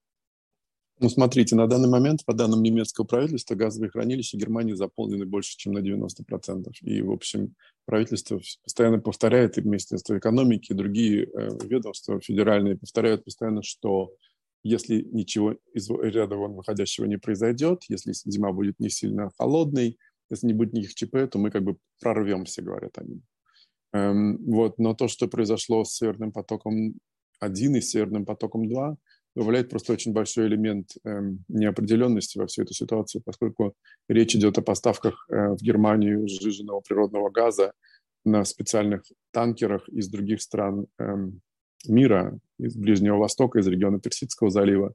Ну, 1.01 1.07
смотрите, 1.07 1.55
на 1.55 1.65
данный 1.67 1.87
момент, 1.87 2.25
по 2.25 2.33
данным 2.33 2.61
немецкого 2.61 3.05
правительства, 3.05 3.55
газовые 3.55 3.89
хранилища 3.89 4.37
Германии 4.37 4.73
заполнены 4.73 5.25
больше, 5.25 5.55
чем 5.55 5.71
на 5.71 5.79
90%. 5.79 6.71
И, 6.81 7.01
в 7.01 7.11
общем, 7.11 7.55
правительство 7.85 8.41
постоянно 8.63 8.99
повторяет, 8.99 9.57
и 9.57 9.61
Министерство 9.61 10.17
экономики, 10.17 10.71
и 10.71 10.75
другие 10.75 11.23
э, 11.23 11.49
ведомства 11.63 12.19
федеральные 12.19 12.77
повторяют 12.77 13.23
постоянно, 13.23 13.63
что 13.63 14.13
если 14.61 15.01
ничего 15.01 15.55
из 15.73 15.89
ряда 15.89 16.35
вон 16.35 16.53
выходящего 16.53 17.05
не 17.05 17.17
произойдет, 17.17 17.83
если 17.87 18.11
зима 18.11 18.51
будет 18.51 18.77
не 18.79 18.89
сильно 18.89 19.31
холодной, 19.37 19.97
если 20.29 20.47
не 20.47 20.53
будет 20.53 20.73
никаких 20.73 20.95
ЧП, 20.95 21.31
то 21.31 21.39
мы 21.39 21.49
как 21.49 21.63
бы 21.63 21.77
прорвемся, 22.01 22.61
говорят 22.61 22.97
они. 22.97 23.21
Эм, 23.93 24.37
вот, 24.45 24.77
но 24.79 24.93
то, 24.93 25.07
что 25.07 25.29
произошло 25.29 25.85
с 25.85 25.93
Северным 25.93 26.33
потоком 26.33 26.95
1 27.39 27.75
и 27.77 27.81
Северным 27.81 28.25
потоком 28.25 28.67
2, 28.67 28.97
добавляет 29.35 29.69
просто 29.69 29.93
очень 29.93 30.13
большой 30.13 30.47
элемент 30.47 30.91
э, 31.03 31.09
неопределенности 31.47 32.37
во 32.37 32.47
всю 32.47 32.63
эту 32.63 32.73
ситуацию, 32.73 33.21
поскольку 33.25 33.73
речь 34.07 34.35
идет 34.35 34.57
о 34.57 34.61
поставках 34.61 35.25
э, 35.29 35.49
в 35.49 35.57
Германию 35.57 36.27
сжиженного 36.27 36.81
природного 36.81 37.29
газа 37.29 37.73
на 38.25 38.43
специальных 38.45 39.03
танкерах 39.31 39.87
из 39.89 40.09
других 40.09 40.41
стран 40.41 40.87
э, 40.99 41.03
мира, 41.87 42.39
из 42.57 42.75
Ближнего 42.75 43.17
Востока, 43.17 43.59
из 43.59 43.67
региона 43.67 43.99
Персидского 43.99 44.49
залива, 44.49 44.93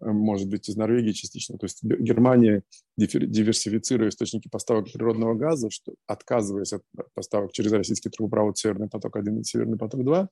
э, 0.00 0.06
может 0.06 0.48
быть, 0.48 0.68
из 0.68 0.76
Норвегии 0.76 1.12
частично. 1.12 1.58
То 1.58 1.64
есть 1.64 1.82
Германия, 1.82 2.62
диверсифицируя 2.96 4.10
источники 4.10 4.48
поставок 4.48 4.92
природного 4.92 5.34
газа, 5.34 5.70
что, 5.70 5.94
отказываясь 6.06 6.74
от 6.74 6.82
поставок 7.14 7.52
через 7.52 7.72
российский 7.72 8.10
трубопровод 8.10 8.58
«Северный 8.58 8.88
поток-1» 8.88 9.40
и 9.40 9.44
«Северный 9.44 9.78
поток-2», 9.78 10.28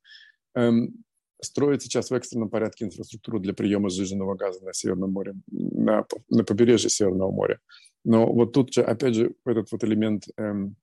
строит 1.40 1.82
сейчас 1.82 2.10
в 2.10 2.14
экстренном 2.14 2.48
порядке 2.48 2.84
инфраструктуру 2.84 3.38
для 3.38 3.54
приема 3.54 3.90
сжиженного 3.90 4.34
газа 4.34 4.64
на 4.64 4.72
Северном 4.72 5.12
море, 5.12 5.34
на, 5.50 6.04
на 6.28 6.44
побережье 6.44 6.90
Северного 6.90 7.30
моря. 7.30 7.60
Но 8.04 8.26
вот 8.32 8.52
тут 8.52 8.72
же, 8.72 8.82
опять 8.82 9.14
же, 9.14 9.34
этот 9.44 9.70
вот 9.72 9.84
элемент 9.84 10.24
эм, 10.36 10.76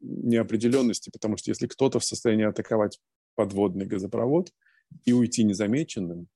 неопределенности, 0.00 1.10
потому 1.10 1.36
что 1.36 1.50
если 1.50 1.66
кто-то 1.66 1.98
в 1.98 2.04
состоянии 2.04 2.44
атаковать 2.44 3.00
подводный 3.34 3.86
газопровод 3.86 4.52
и 5.04 5.12
уйти 5.12 5.44
незамеченным, 5.44 6.28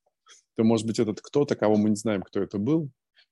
то, 0.56 0.64
может 0.64 0.86
быть, 0.86 0.98
этот 0.98 1.20
кто-то, 1.20 1.56
кого 1.56 1.76
мы 1.76 1.90
не 1.90 1.96
знаем, 1.96 2.22
кто 2.22 2.40
это 2.40 2.58
был, 2.58 2.90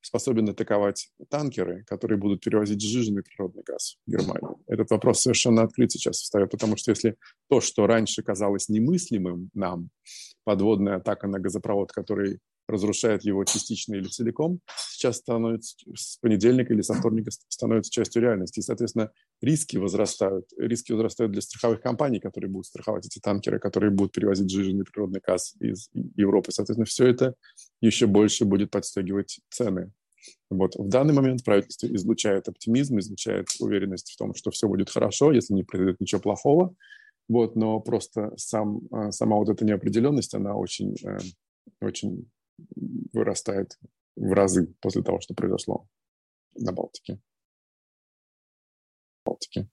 способен 0.08 0.48
атаковать 0.48 1.10
танкеры, 1.28 1.84
которые 1.84 2.18
будут 2.18 2.42
перевозить 2.42 2.80
сжиженный 2.80 3.22
природный 3.22 3.62
газ 3.62 3.96
в 4.06 4.10
Германию. 4.10 4.56
Этот 4.66 4.90
вопрос 4.90 5.20
совершенно 5.20 5.62
открыт 5.62 5.92
сейчас 5.92 6.16
встает, 6.16 6.50
потому 6.50 6.76
что 6.76 6.90
если 6.90 7.16
то, 7.50 7.60
что 7.60 7.86
раньше 7.86 8.22
казалось 8.22 8.70
немыслимым 8.70 9.50
нам, 9.52 9.90
подводная 10.44 10.96
атака 10.96 11.28
на 11.28 11.38
газопровод, 11.38 11.92
который 11.92 12.38
разрушает 12.68 13.24
его 13.24 13.44
частично 13.44 13.94
или 13.94 14.06
целиком, 14.08 14.60
сейчас 14.90 15.16
становится 15.16 15.76
с 15.94 16.18
понедельника 16.18 16.74
или 16.74 16.82
со 16.82 16.94
вторника 16.94 17.30
становится 17.48 17.90
частью 17.90 18.22
реальности. 18.22 18.60
И, 18.60 18.62
соответственно, 18.62 19.10
риски 19.40 19.78
возрастают. 19.78 20.46
Риски 20.58 20.92
возрастают 20.92 21.32
для 21.32 21.40
страховых 21.40 21.80
компаний, 21.80 22.20
которые 22.20 22.50
будут 22.50 22.66
страховать 22.66 23.06
эти 23.06 23.18
танкеры, 23.18 23.58
которые 23.58 23.90
будут 23.90 24.12
перевозить 24.12 24.50
жиженный 24.50 24.84
природный 24.84 25.20
газ 25.26 25.54
из 25.60 25.88
Европы. 25.94 26.52
Соответственно, 26.52 26.84
все 26.84 27.06
это 27.06 27.34
еще 27.80 28.06
больше 28.06 28.44
будет 28.44 28.70
подстегивать 28.70 29.40
цены. 29.50 29.90
Вот. 30.50 30.76
В 30.76 30.88
данный 30.88 31.14
момент 31.14 31.44
правительство 31.44 31.86
излучает 31.86 32.48
оптимизм, 32.48 32.98
излучает 32.98 33.48
уверенность 33.60 34.10
в 34.12 34.16
том, 34.16 34.34
что 34.34 34.50
все 34.50 34.68
будет 34.68 34.90
хорошо, 34.90 35.32
если 35.32 35.54
не 35.54 35.62
произойдет 35.62 36.00
ничего 36.00 36.20
плохого. 36.20 36.74
Вот, 37.28 37.56
но 37.56 37.78
просто 37.80 38.32
сам, 38.36 38.80
а, 38.90 39.12
сама 39.12 39.36
вот 39.36 39.50
эта 39.50 39.64
неопределенность, 39.64 40.34
она 40.34 40.54
очень, 40.54 40.96
э, 41.04 41.18
очень 41.82 42.30
вырастает 43.12 43.78
в 44.16 44.32
разы 44.32 44.74
после 44.80 45.02
того, 45.02 45.20
что 45.20 45.34
произошло 45.34 45.88
на 46.54 46.72
Балтике. 46.72 47.20
Балтике. 49.24 49.68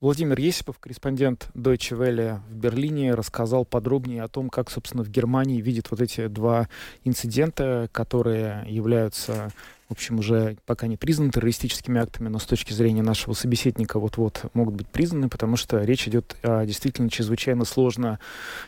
Владимир 0.00 0.38
Есипов, 0.38 0.78
корреспондент 0.78 1.50
Deutsche 1.54 1.98
Welle 1.98 2.38
в 2.48 2.54
Берлине, 2.54 3.14
рассказал 3.14 3.64
подробнее 3.64 4.22
о 4.22 4.28
том, 4.28 4.48
как, 4.48 4.70
собственно, 4.70 5.02
в 5.02 5.10
Германии 5.10 5.60
видят 5.60 5.90
вот 5.90 6.00
эти 6.00 6.28
два 6.28 6.68
инцидента, 7.02 7.88
которые 7.90 8.64
являются 8.68 9.50
в 9.88 9.92
общем, 9.92 10.18
уже 10.18 10.56
пока 10.66 10.86
не 10.86 10.98
признаны 10.98 11.30
террористическими 11.30 12.00
актами, 12.00 12.28
но 12.28 12.38
с 12.38 12.44
точки 12.44 12.74
зрения 12.74 13.02
нашего 13.02 13.32
собеседника 13.32 13.98
вот-вот 13.98 14.44
могут 14.52 14.74
быть 14.74 14.88
признаны, 14.88 15.30
потому 15.30 15.56
что 15.56 15.82
речь 15.82 16.06
идет 16.06 16.36
о 16.42 16.66
действительно 16.66 17.08
чрезвычайно 17.08 17.64
сложно 17.64 18.18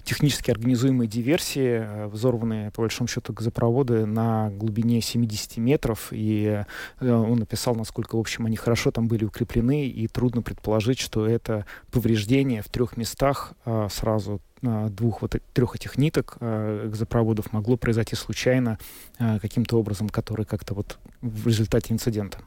технически 0.02 0.50
организуемой 0.50 1.06
диверсии, 1.06 1.84
э, 1.84 2.06
взорванные, 2.06 2.70
по 2.70 2.82
большому 2.82 3.06
счету, 3.06 3.34
газопроводы 3.34 4.06
на 4.06 4.48
глубине 4.50 5.02
70 5.02 5.58
метров, 5.58 6.08
и 6.10 6.64
э, 7.00 7.10
он 7.10 7.38
написал, 7.38 7.74
насколько, 7.74 8.16
в 8.16 8.20
общем, 8.20 8.46
они 8.46 8.56
хорошо 8.56 8.90
там 8.90 9.06
были 9.06 9.24
укреплены, 9.24 9.88
и 9.88 10.08
трудно 10.08 10.40
предположить, 10.40 11.00
что 11.00 11.26
это 11.26 11.66
повреждение 11.90 12.62
в 12.62 12.68
трех 12.68 12.96
местах 12.96 13.52
а, 13.64 13.88
сразу 13.88 14.40
двух 14.62 15.22
вот 15.22 15.36
трех 15.52 15.76
этих 15.76 15.96
ниток 15.98 16.36
э, 16.40 16.88
газопроводов 16.88 17.52
могло 17.52 17.76
произойти 17.76 18.16
случайно 18.16 18.78
э, 19.18 19.38
каким-то 19.40 19.78
образом, 19.78 20.08
который 20.08 20.44
как-то 20.44 20.74
вот 20.74 20.98
в 21.20 21.46
результате 21.46 21.92
инцидента. 21.92 22.38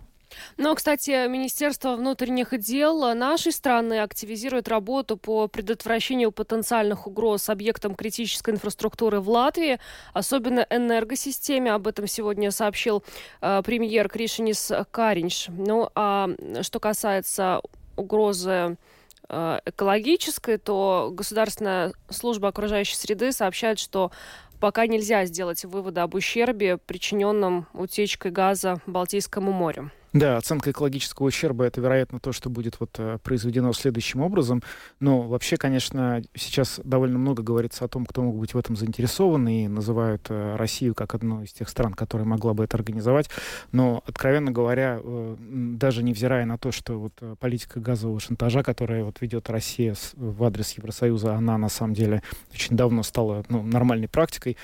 Но, 0.57 0.73
кстати, 0.73 1.27
Министерство 1.27 1.95
внутренних 1.95 2.57
дел 2.57 3.13
нашей 3.13 3.51
страны 3.51 4.01
активизирует 4.01 4.67
работу 4.67 5.17
по 5.17 5.47
предотвращению 5.47 6.31
потенциальных 6.31 7.07
угроз 7.07 7.49
объектам 7.49 7.95
критической 7.95 8.53
инфраструктуры 8.53 9.19
в 9.19 9.29
Латвии, 9.29 9.79
особенно 10.13 10.65
энергосистеме. 10.69 11.71
Об 11.71 11.87
этом 11.87 12.07
сегодня 12.07 12.51
сообщил 12.51 13.03
э, 13.41 13.61
премьер 13.63 14.09
Кришинис 14.09 14.71
Каринш. 14.91 15.47
Ну, 15.49 15.89
а 15.95 16.29
что 16.61 16.79
касается 16.79 17.61
угрозы 17.95 18.77
экологической, 19.29 20.57
то 20.57 21.09
Государственная 21.11 21.93
служба 22.09 22.49
окружающей 22.49 22.95
среды 22.95 23.31
сообщает, 23.31 23.79
что 23.79 24.11
пока 24.59 24.87
нельзя 24.87 25.25
сделать 25.25 25.65
выводы 25.65 26.01
об 26.01 26.15
ущербе, 26.15 26.77
причиненном 26.77 27.67
утечкой 27.73 28.31
газа 28.31 28.81
Балтийскому 28.85 29.51
морю. 29.51 29.91
Да, 30.13 30.37
оценка 30.37 30.69
экологического 30.69 31.25
ущерба 31.25 31.65
это, 31.65 31.81
вероятно, 31.81 32.19
то, 32.19 32.31
что 32.31 32.51
будет 32.51 32.79
вот 32.79 32.91
э, 32.99 33.17
произведено 33.23 33.73
следующим 33.73 34.21
образом. 34.21 34.61
Но 34.99 35.23
вообще, 35.23 35.57
конечно, 35.57 36.21
сейчас 36.35 36.79
довольно 36.83 37.17
много 37.17 37.41
говорится 37.41 37.83
о 37.85 37.87
том, 37.87 38.05
кто 38.05 38.21
мог 38.21 38.37
быть 38.37 38.53
в 38.53 38.57
этом 38.57 38.75
заинтересован, 38.75 39.47
и 39.47 39.67
называют 39.67 40.27
э, 40.29 40.55
Россию 40.55 40.93
как 40.93 41.15
одну 41.15 41.41
из 41.41 41.51
тех 41.51 41.67
стран, 41.67 41.95
которая 41.95 42.27
могла 42.27 42.53
бы 42.53 42.63
это 42.63 42.77
организовать. 42.77 43.31
Но, 43.71 44.03
откровенно 44.05 44.51
говоря, 44.51 44.99
э, 45.03 45.35
даже 45.39 46.03
невзирая 46.03 46.45
на 46.45 46.59
то, 46.59 46.71
что 46.71 46.99
вот 46.99 47.13
политика 47.39 47.79
газового 47.79 48.19
шантажа, 48.19 48.61
которая 48.61 49.03
вот 49.03 49.19
ведет 49.19 49.49
Россия 49.49 49.95
в 50.13 50.43
адрес 50.43 50.73
Евросоюза, 50.73 51.33
она 51.33 51.57
на 51.57 51.69
самом 51.69 51.95
деле 51.95 52.21
очень 52.53 52.77
давно 52.77 53.01
стала 53.01 53.43
ну, 53.49 53.63
нормальной 53.63 54.07
практикой, 54.07 54.57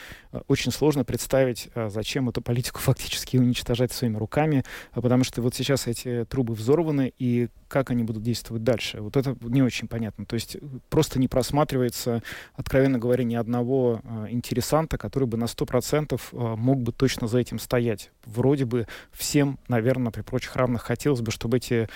очень 0.48 0.72
сложно 0.72 1.04
представить, 1.04 1.70
зачем 1.88 2.30
эту 2.30 2.44
политику 2.44 2.80
фактически 2.82 3.38
уничтожать 3.38 3.92
своими 3.92 4.18
руками, 4.18 4.64
потому 4.94 5.24
что 5.24 5.39
вот 5.40 5.56
сейчас 5.56 5.88
эти 5.88 6.26
трубы 6.26 6.54
взорваны, 6.54 7.14
и 7.18 7.50
как 7.68 7.92
они 7.92 8.04
будут 8.04 8.24
действовать 8.24 8.64
дальше? 8.64 9.02
Вот 9.02 9.18
это 9.18 9.36
не 9.42 9.62
очень 9.62 9.88
понятно. 9.88 10.26
То 10.26 10.36
есть 10.36 10.58
просто 10.90 11.20
не 11.20 11.28
просматривается, 11.28 12.24
откровенно 12.54 13.00
говоря, 13.00 13.24
ни 13.24 13.36
одного 13.36 14.02
э, 14.04 14.28
интересанта, 14.30 14.98
который 14.98 15.28
бы 15.28 15.38
на 15.38 15.46
100% 15.46 16.20
э, 16.20 16.56
мог 16.56 16.82
бы 16.82 16.92
точно 16.92 17.28
за 17.28 17.40
этим 17.40 17.60
стоять. 17.60 18.12
Вроде 18.26 18.66
бы 18.66 18.88
всем, 19.12 19.60
наверное, 19.68 20.12
при 20.12 20.22
прочих 20.22 20.56
равных 20.56 20.84
хотелось 20.84 21.22
бы, 21.22 21.32
чтобы 21.32 21.58
эти 21.58 21.74
э, 21.74 21.88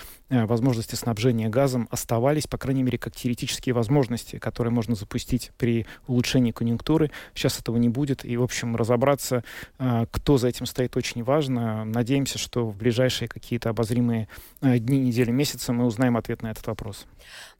возможности 0.46 0.96
снабжения 0.96 1.50
газом 1.50 1.88
оставались, 1.92 2.48
по 2.48 2.58
крайней 2.58 2.84
мере, 2.84 2.98
как 2.98 3.16
теоретические 3.16 3.74
возможности, 3.74 4.38
которые 4.40 4.74
можно 4.74 4.96
запустить 4.96 5.52
при 5.58 5.86
улучшении 6.08 6.52
конъюнктуры. 6.52 7.12
Сейчас 7.34 7.60
этого 7.60 7.78
не 7.78 7.90
будет. 7.90 8.26
И, 8.26 8.36
в 8.38 8.44
общем, 8.44 8.76
разобраться, 8.76 9.44
э, 9.80 10.06
кто 10.12 10.38
за 10.38 10.48
этим 10.48 10.66
стоит, 10.66 10.98
очень 10.98 11.24
важно. 11.24 11.86
Надеемся, 11.86 12.38
что 12.38 12.66
в 12.66 12.76
ближайшие 12.78 13.28
какие-то 13.28 13.70
обозримые 13.70 14.28
э, 14.62 14.80
дни, 14.80 15.00
недели, 15.00 15.32
месяцы 15.32 15.72
мы 15.74 15.86
узнаем 15.86 16.18
ответ 16.18 16.42
на 16.42 16.52
этот 16.52 16.66
вопрос. 16.68 17.06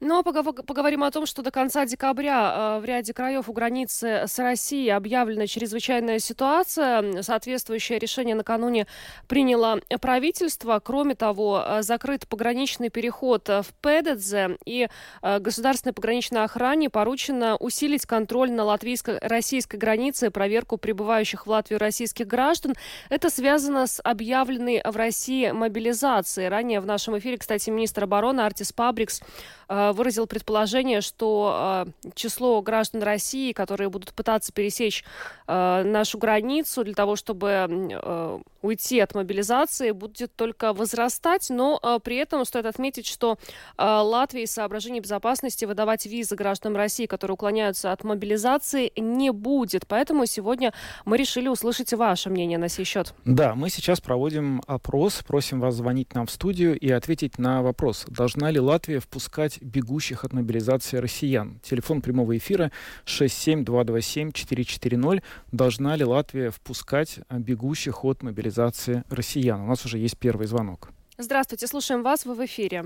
Ну, 0.00 0.18
а 0.18 0.22
поговорим 0.22 1.04
о 1.04 1.10
том, 1.10 1.26
что 1.26 1.42
до 1.42 1.50
конца 1.50 1.86
декабря 1.86 2.76
э, 2.76 2.80
в 2.80 2.84
ряде 2.84 3.14
краев 3.14 3.48
у 3.48 3.52
границы 3.52 4.24
с 4.26 4.38
Россией 4.38 4.90
объявлена 4.90 5.46
чрезвычайная 5.46 6.18
ситуация. 6.18 7.22
Соответствующее 7.22 7.98
решение 7.98 8.34
накануне 8.34 8.86
приняло 9.28 9.80
правительство. 10.00 10.80
Кроме 10.84 11.14
того, 11.14 11.62
э, 11.64 11.82
закрыт 11.82 12.26
пограничный 12.28 12.63
переход 12.66 13.48
в 13.48 13.66
Педедзе, 13.80 14.56
и 14.64 14.88
государственной 15.22 15.92
пограничной 15.92 16.44
охране 16.44 16.90
поручено 16.90 17.56
усилить 17.56 18.06
контроль 18.06 18.50
на 18.50 18.64
латвийско-российской 18.64 19.76
границе 19.76 20.26
и 20.26 20.30
проверку 20.30 20.76
прибывающих 20.76 21.46
в 21.46 21.50
Латвию 21.50 21.78
российских 21.78 22.26
граждан. 22.26 22.74
Это 23.08 23.30
связано 23.30 23.86
с 23.86 24.00
объявленной 24.02 24.82
в 24.84 24.96
России 24.96 25.50
мобилизации. 25.50 26.46
Ранее 26.46 26.80
в 26.80 26.86
нашем 26.86 27.18
эфире, 27.18 27.38
кстати, 27.38 27.70
министр 27.70 28.04
обороны 28.04 28.40
Артис 28.40 28.72
Пабрикс 28.72 29.20
э, 29.20 29.63
выразил 29.68 30.26
предположение, 30.26 31.00
что 31.00 31.84
э, 31.86 32.10
число 32.14 32.60
граждан 32.62 33.02
России, 33.02 33.52
которые 33.52 33.88
будут 33.88 34.12
пытаться 34.12 34.52
пересечь 34.52 35.04
э, 35.46 35.82
нашу 35.84 36.18
границу 36.18 36.84
для 36.84 36.94
того, 36.94 37.16
чтобы 37.16 38.40
уйти 38.62 39.00
от 39.00 39.14
мобилизации, 39.14 39.90
будет 39.90 40.34
только 40.34 40.72
возрастать. 40.72 41.50
Но 41.50 42.00
при 42.02 42.16
этом 42.16 42.44
стоит 42.44 42.66
отметить, 42.66 43.06
что 43.06 43.38
Латвия 43.76 44.44
из 44.44 44.52
соображений 44.52 45.00
безопасности 45.00 45.64
выдавать 45.64 46.06
визы 46.06 46.34
гражданам 46.34 46.76
России, 46.76 47.06
которые 47.06 47.34
уклоняются 47.34 47.92
от 47.92 48.04
мобилизации, 48.04 48.92
не 48.96 49.30
будет. 49.30 49.86
Поэтому 49.86 50.26
сегодня 50.26 50.72
мы 51.04 51.16
решили 51.16 51.48
услышать 51.48 51.92
ваше 51.92 52.30
мнение 52.30 52.58
на 52.58 52.68
сей 52.68 52.84
счет. 52.84 53.14
Да, 53.24 53.54
мы 53.54 53.70
сейчас 53.70 54.00
проводим 54.00 54.62
опрос, 54.66 55.22
просим 55.26 55.60
вас 55.60 55.74
звонить 55.74 56.14
нам 56.14 56.26
в 56.26 56.30
студию 56.30 56.78
и 56.78 56.90
ответить 56.90 57.38
на 57.38 57.62
вопрос, 57.62 58.04
должна 58.08 58.50
ли 58.50 58.60
Латвия 58.60 59.00
впускать 59.00 59.53
бегущих 59.60 60.24
от 60.24 60.32
мобилизации 60.32 60.96
россиян. 60.98 61.60
Телефон 61.62 62.02
прямого 62.02 62.36
эфира 62.36 62.70
67227-440. 63.06 65.22
Должна 65.52 65.94
ли 65.96 66.04
Латвия 66.04 66.50
впускать 66.50 67.20
бегущих 67.30 68.04
от 68.04 68.22
мобилизации 68.22 69.04
россиян? 69.10 69.60
У 69.60 69.66
нас 69.66 69.84
уже 69.84 69.98
есть 69.98 70.18
первый 70.18 70.46
звонок. 70.46 70.88
Здравствуйте, 71.18 71.66
слушаем 71.66 72.02
вас, 72.02 72.24
вы 72.26 72.34
в 72.34 72.44
эфире. 72.44 72.84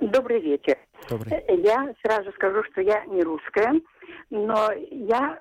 Добрый 0.00 0.40
вечер. 0.40 0.76
Добрый. 1.08 1.32
Я 1.62 1.94
сразу 2.02 2.32
скажу, 2.32 2.64
что 2.72 2.80
я 2.80 3.04
не 3.06 3.22
русская, 3.22 3.72
но 4.30 4.72
я 4.90 5.40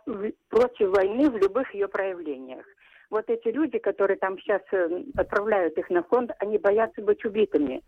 против 0.50 0.90
войны 0.90 1.32
в 1.32 1.38
любых 1.38 1.74
ее 1.74 1.88
проявлениях 1.88 2.64
вот 3.10 3.30
эти 3.30 3.50
люди, 3.50 3.80
которые 3.80 4.18
там 4.18 4.38
сейчас 4.40 4.62
э, 4.72 5.04
отправляют 5.16 5.78
их 5.78 5.90
на 5.90 6.04
фонд, 6.04 6.32
они 6.40 6.58
боятся 6.58 7.02
быть 7.02 7.24
убитыми. 7.26 7.82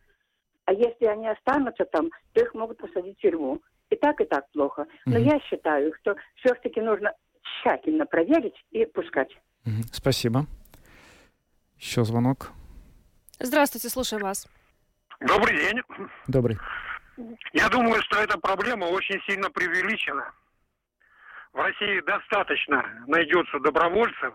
А 0.65 0.73
если 0.73 1.05
они 1.05 1.27
останутся 1.27 1.85
там, 1.85 2.09
то 2.33 2.41
их 2.41 2.53
могут 2.53 2.77
посадить 2.77 3.17
в 3.17 3.21
тюрьму. 3.21 3.61
И 3.89 3.95
так, 3.95 4.21
и 4.21 4.25
так 4.25 4.49
плохо. 4.51 4.85
Но 5.05 5.17
mm-hmm. 5.17 5.33
я 5.33 5.39
считаю, 5.41 5.93
что 5.99 6.15
все-таки 6.35 6.79
нужно 6.79 7.13
тщательно 7.41 8.05
проверить 8.05 8.55
и 8.71 8.85
пускать. 8.85 9.31
Mm-hmm. 9.65 9.89
Спасибо. 9.91 10.45
Еще 11.77 12.03
звонок. 12.05 12.51
Здравствуйте, 13.39 13.89
слушаем 13.89 14.23
вас. 14.23 14.47
Добрый 15.19 15.57
день. 15.57 15.81
Добрый. 16.27 16.57
Я 17.53 17.69
думаю, 17.69 18.01
что 18.03 18.19
эта 18.19 18.37
проблема 18.37 18.85
очень 18.85 19.19
сильно 19.27 19.49
преувеличена. 19.49 20.31
В 21.51 21.57
России 21.57 21.99
достаточно 22.05 22.83
найдется 23.07 23.59
добровольцев, 23.59 24.33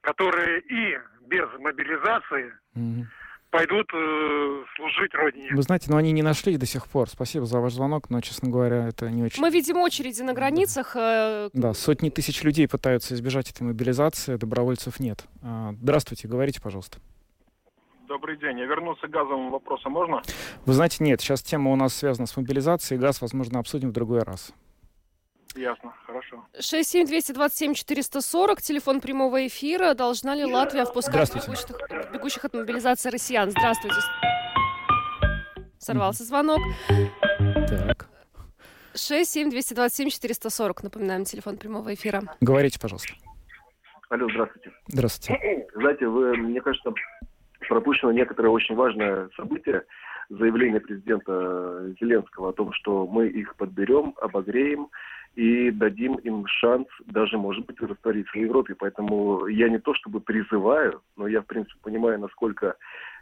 которые 0.00 0.60
и 0.62 0.98
без 1.26 1.46
мобилизации 1.60 2.52
угу. 2.74 3.06
Пойдут 3.52 3.88
э, 3.94 4.64
служить 4.74 5.14
родине. 5.14 5.50
Вы 5.52 5.62
знаете, 5.62 5.90
но 5.90 5.98
они 5.98 6.10
не 6.10 6.22
нашли 6.22 6.56
до 6.56 6.66
сих 6.66 6.88
пор. 6.88 7.08
Спасибо 7.08 7.44
за 7.44 7.60
ваш 7.60 7.74
звонок, 7.74 8.10
но, 8.10 8.20
честно 8.20 8.50
говоря, 8.50 8.88
это 8.88 9.08
не 9.10 9.22
очень... 9.22 9.40
Мы 9.40 9.50
видим 9.50 9.76
очереди 9.76 10.22
на 10.22 10.32
границах. 10.32 10.92
Да, 10.94 11.46
э... 11.46 11.50
да 11.52 11.74
сотни 11.74 12.08
тысяч 12.08 12.42
людей 12.42 12.66
пытаются 12.66 13.14
избежать 13.14 13.50
этой 13.50 13.62
мобилизации, 13.62 14.36
добровольцев 14.36 14.98
нет. 14.98 15.24
А, 15.42 15.74
здравствуйте, 15.80 16.26
говорите, 16.26 16.60
пожалуйста. 16.60 16.98
Добрый 18.08 18.36
день. 18.38 18.58
Я 18.58 18.66
вернулся 18.66 19.06
к 19.06 19.10
газовому 19.10 19.50
вопросу, 19.50 19.88
можно? 19.90 20.22
Вы 20.66 20.72
знаете, 20.72 21.04
нет. 21.04 21.20
Сейчас 21.20 21.42
тема 21.42 21.70
у 21.70 21.76
нас 21.76 21.94
связана 21.94 22.26
с 22.26 22.36
мобилизацией. 22.36 23.00
Газ, 23.00 23.20
возможно, 23.20 23.60
обсудим 23.60 23.90
в 23.90 23.92
другой 23.92 24.22
раз. 24.22 24.52
Ясно, 25.54 25.92
хорошо. 26.06 26.44
67227-440, 26.58 28.60
телефон 28.62 29.00
прямого 29.00 29.46
эфира. 29.46 29.94
Должна 29.94 30.34
ли 30.34 30.44
Латвия 30.44 30.84
впускать 30.84 31.34
бегущих, 31.34 31.76
бегущих 32.12 32.44
от 32.44 32.54
мобилизации 32.54 33.10
россиян? 33.10 33.50
Здравствуйте. 33.50 33.96
Сорвался 35.78 36.24
звонок. 36.24 36.60
Так. 37.68 38.08
67227-440, 38.94 40.84
напоминаем, 40.84 41.24
телефон 41.24 41.58
прямого 41.58 41.92
эфира. 41.92 42.22
Говорите, 42.40 42.78
пожалуйста. 42.80 43.12
Алло, 44.08 44.28
здравствуйте. 44.30 44.72
Здравствуйте. 44.88 45.66
Знаете, 45.74 46.06
вы, 46.06 46.36
мне 46.36 46.60
кажется, 46.60 46.92
пропущено 47.68 48.12
некоторое 48.12 48.48
очень 48.48 48.74
важное 48.74 49.28
событие, 49.36 49.84
заявление 50.28 50.80
президента 50.80 51.94
Зеленского 52.00 52.50
о 52.50 52.52
том, 52.52 52.72
что 52.72 53.06
мы 53.06 53.28
их 53.28 53.54
подберем, 53.56 54.14
обогреем 54.20 54.88
и 55.34 55.70
дадим 55.70 56.16
им 56.16 56.46
шанс 56.46 56.86
даже, 57.06 57.38
может 57.38 57.64
быть, 57.66 57.80
раствориться 57.80 58.32
в 58.32 58.40
Европе. 58.40 58.74
Поэтому 58.78 59.46
я 59.46 59.68
не 59.68 59.78
то 59.78 59.94
чтобы 59.94 60.20
призываю, 60.20 61.00
но 61.16 61.26
я, 61.26 61.40
в 61.40 61.46
принципе, 61.46 61.78
понимаю, 61.82 62.18
насколько 62.18 62.76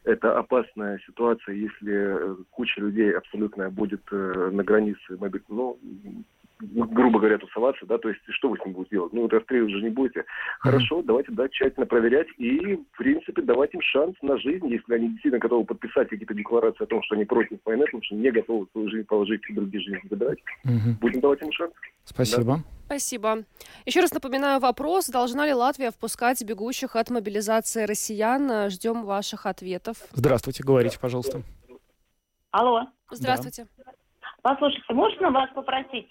это 0.05 0.39
опасная 0.39 0.99
ситуация, 1.07 1.55
если 1.55 2.45
куча 2.51 2.81
людей 2.81 3.13
абсолютно 3.13 3.71
будет 3.71 4.03
э, 4.11 4.51
на 4.53 4.65
границе, 4.65 5.19
ну, 5.49 5.79
грубо 6.61 7.19
говоря, 7.19 7.39
тусоваться, 7.39 7.87
да, 7.87 7.99
то 7.99 8.09
есть 8.09 8.21
что 8.31 8.49
вы 8.49 8.59
с 8.59 8.65
ним 8.65 8.75
будете 8.75 8.97
делать? 8.97 9.13
Ну, 9.13 9.29
расстрелять 9.29 9.71
же 9.71 9.83
не 9.83 9.91
будете. 9.91 10.25
Хорошо, 10.61 11.03
давайте, 11.03 11.33
да, 11.33 11.49
тщательно 11.49 11.87
проверять 11.87 12.29
и, 12.39 12.77
в 12.77 12.99
принципе, 12.99 13.43
давать 13.43 13.75
им 13.75 13.81
шанс 13.83 14.15
на 14.23 14.39
жизнь, 14.39 14.67
если 14.69 14.95
они 14.95 15.09
действительно 15.09 15.39
готовы 15.39 15.65
подписать 15.65 16.09
какие-то 16.09 16.35
декларации 16.35 16.85
о 16.85 16.87
том, 16.87 17.03
что 17.03 17.15
они 17.15 17.25
против 17.25 17.59
войны, 17.65 17.85
потому 17.85 18.03
что 18.03 18.15
не 18.15 18.31
готовы 18.31 18.67
свою 18.73 18.89
жизнь 18.91 19.07
положить 19.07 19.43
в 19.49 19.55
другие 19.55 19.83
жизни 19.83 20.01
выбирать. 20.09 20.39
Угу. 20.65 20.99
Будем 21.01 21.21
давать 21.21 21.43
им 21.43 21.53
шанс. 21.53 21.73
Спасибо. 22.05 22.45
Да? 22.45 22.63
Спасибо. 22.87 23.45
Еще 23.87 24.01
раз 24.01 24.13
напоминаю 24.13 24.61
вопрос, 24.61 25.09
должна 25.09 25.47
ли 25.47 25.53
Латвия 25.53 25.91
впускать 25.91 26.43
бегущих 26.45 26.97
от 26.97 27.11
мобилизации 27.11 27.85
россиян? 27.85 28.69
Ждем 28.69 29.05
ваших 29.05 29.47
ответов. 29.47 29.99
Здравствуйте, 30.13 30.65
говорите, 30.65 30.99
пожалуйста. 31.01 31.43
Алло. 32.51 32.87
Здравствуйте. 33.11 33.67
Да. 33.79 33.93
Послушайте, 34.43 34.93
можно 34.95 35.31
вас 35.31 35.51
попросить? 35.55 36.09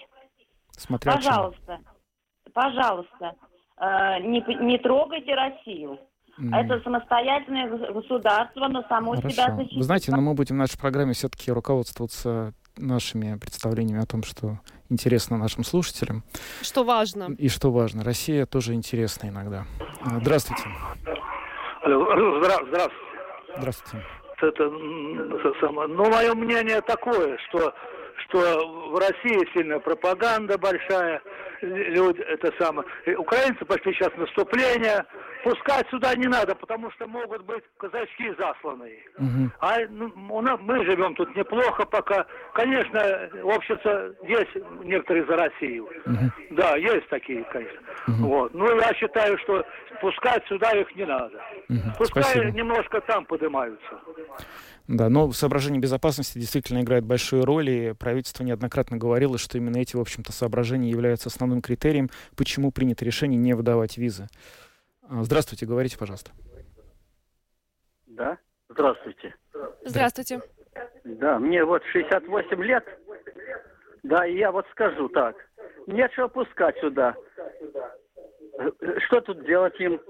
Смотря 0.79 1.15
пожалуйста, 1.15 1.79
пожалуйста, 2.53 3.33
э, 3.77 4.19
не, 4.21 4.43
не 4.65 4.77
трогайте 4.79 5.35
Россию. 5.35 5.99
Mm. 6.39 6.55
Это 6.55 6.81
самостоятельное 6.83 7.67
государство, 7.91 8.67
но 8.69 8.83
само 8.83 9.15
Хорошо. 9.15 9.29
себя 9.29 9.55
защитит. 9.55 9.77
Вы 9.77 9.83
знаете, 9.83 10.11
но 10.11 10.21
мы 10.21 10.33
будем 10.33 10.55
в 10.55 10.59
нашей 10.59 10.79
программе 10.79 11.13
все-таки 11.13 11.51
руководствоваться 11.51 12.53
нашими 12.77 13.37
представлениями 13.37 14.01
о 14.01 14.05
том, 14.05 14.23
что 14.23 14.59
интересно 14.89 15.37
нашим 15.37 15.65
слушателям. 15.65 16.23
Что 16.61 16.83
важно. 16.83 17.35
И 17.37 17.49
что 17.49 17.71
важно. 17.71 18.03
Россия 18.03 18.45
тоже 18.45 18.73
интересна 18.73 19.27
иногда. 19.27 19.65
А, 20.01 20.19
здравствуйте. 20.19 20.63
Алло, 21.83 22.39
здравствуйте. 22.39 22.95
Здравствуйте. 23.57 24.05
Это, 24.41 24.63
это 24.63 25.59
самое. 25.59 25.89
Ну, 25.89 26.09
мое 26.09 26.33
мнение 26.33 26.79
такое, 26.81 27.37
что 27.49 27.73
что 28.27 28.89
в 28.91 28.97
России 28.97 29.53
сильная 29.53 29.79
пропаганда 29.79 30.57
большая, 30.57 31.21
люди, 31.61 32.21
это 32.21 32.51
самое. 32.59 32.87
Украинцы 33.17 33.65
пошли 33.65 33.93
сейчас 33.93 34.11
наступление, 34.17 35.05
пускать 35.43 35.87
сюда 35.89 36.13
не 36.15 36.27
надо, 36.27 36.55
потому 36.55 36.91
что 36.91 37.07
могут 37.07 37.43
быть 37.43 37.63
казачки 37.77 38.33
засланные. 38.37 38.99
Угу. 39.17 39.51
А 39.59 39.77
ну, 39.89 40.11
у 40.29 40.41
нас, 40.41 40.59
мы 40.61 40.83
живем 40.85 41.15
тут 41.15 41.35
неплохо 41.35 41.85
пока. 41.85 42.25
Конечно, 42.53 43.29
общество 43.43 44.11
есть 44.23 44.55
некоторые 44.83 45.25
за 45.25 45.37
Россию. 45.37 45.85
Угу. 46.05 46.31
Да, 46.51 46.75
есть 46.77 47.07
такие, 47.09 47.43
конечно. 47.45 47.79
Угу. 48.07 48.27
Вот. 48.27 48.53
Ну, 48.53 48.65
я 48.79 48.93
считаю, 48.95 49.37
что 49.39 49.65
пускать 50.01 50.45
сюда 50.47 50.71
их 50.71 50.93
не 50.95 51.05
надо. 51.05 51.41
Угу. 51.69 51.79
Пускай 51.97 52.23
Спасибо. 52.23 52.51
немножко 52.51 53.01
там 53.01 53.25
поднимаются. 53.25 53.99
Да, 54.89 55.07
но 55.07 55.31
соображение 55.33 55.79
безопасности 55.79 56.39
действительно 56.39 56.81
играет 56.81 57.05
большую 57.05 57.45
роль, 57.45 57.69
и 57.69 57.93
правительство 57.93 58.43
неоднократно 58.43 58.97
говорило, 58.97 59.37
что 59.37 59.59
именно 59.59 59.77
эти, 59.77 59.95
в 59.95 59.99
общем-то, 60.01 60.31
соображения 60.31 60.89
являются 60.89 61.29
основным 61.29 61.61
критерием, 61.61 62.09
почему 62.35 62.71
принято 62.71 63.05
решение 63.05 63.37
не 63.37 63.53
выдавать 63.53 63.99
визы. 63.99 64.29
А, 65.07 65.21
здравствуйте, 65.21 65.67
говорите, 65.67 65.95
пожалуйста. 65.95 66.31
Да, 68.07 68.39
здравствуйте. 68.67 69.35
Здравствуйте. 69.85 70.41
Да, 71.03 71.37
мне 71.37 71.63
вот 71.63 71.83
68 71.91 72.63
лет. 72.63 72.83
Да, 74.01 74.25
и 74.25 74.37
я 74.37 74.51
вот 74.51 74.65
скажу 74.71 75.07
так. 75.09 75.35
Нечего 75.85 76.29
пускать 76.29 76.75
сюда. 76.79 77.15
Что 79.05 79.21
тут 79.21 79.45
делать 79.45 79.79
им? 79.79 80.01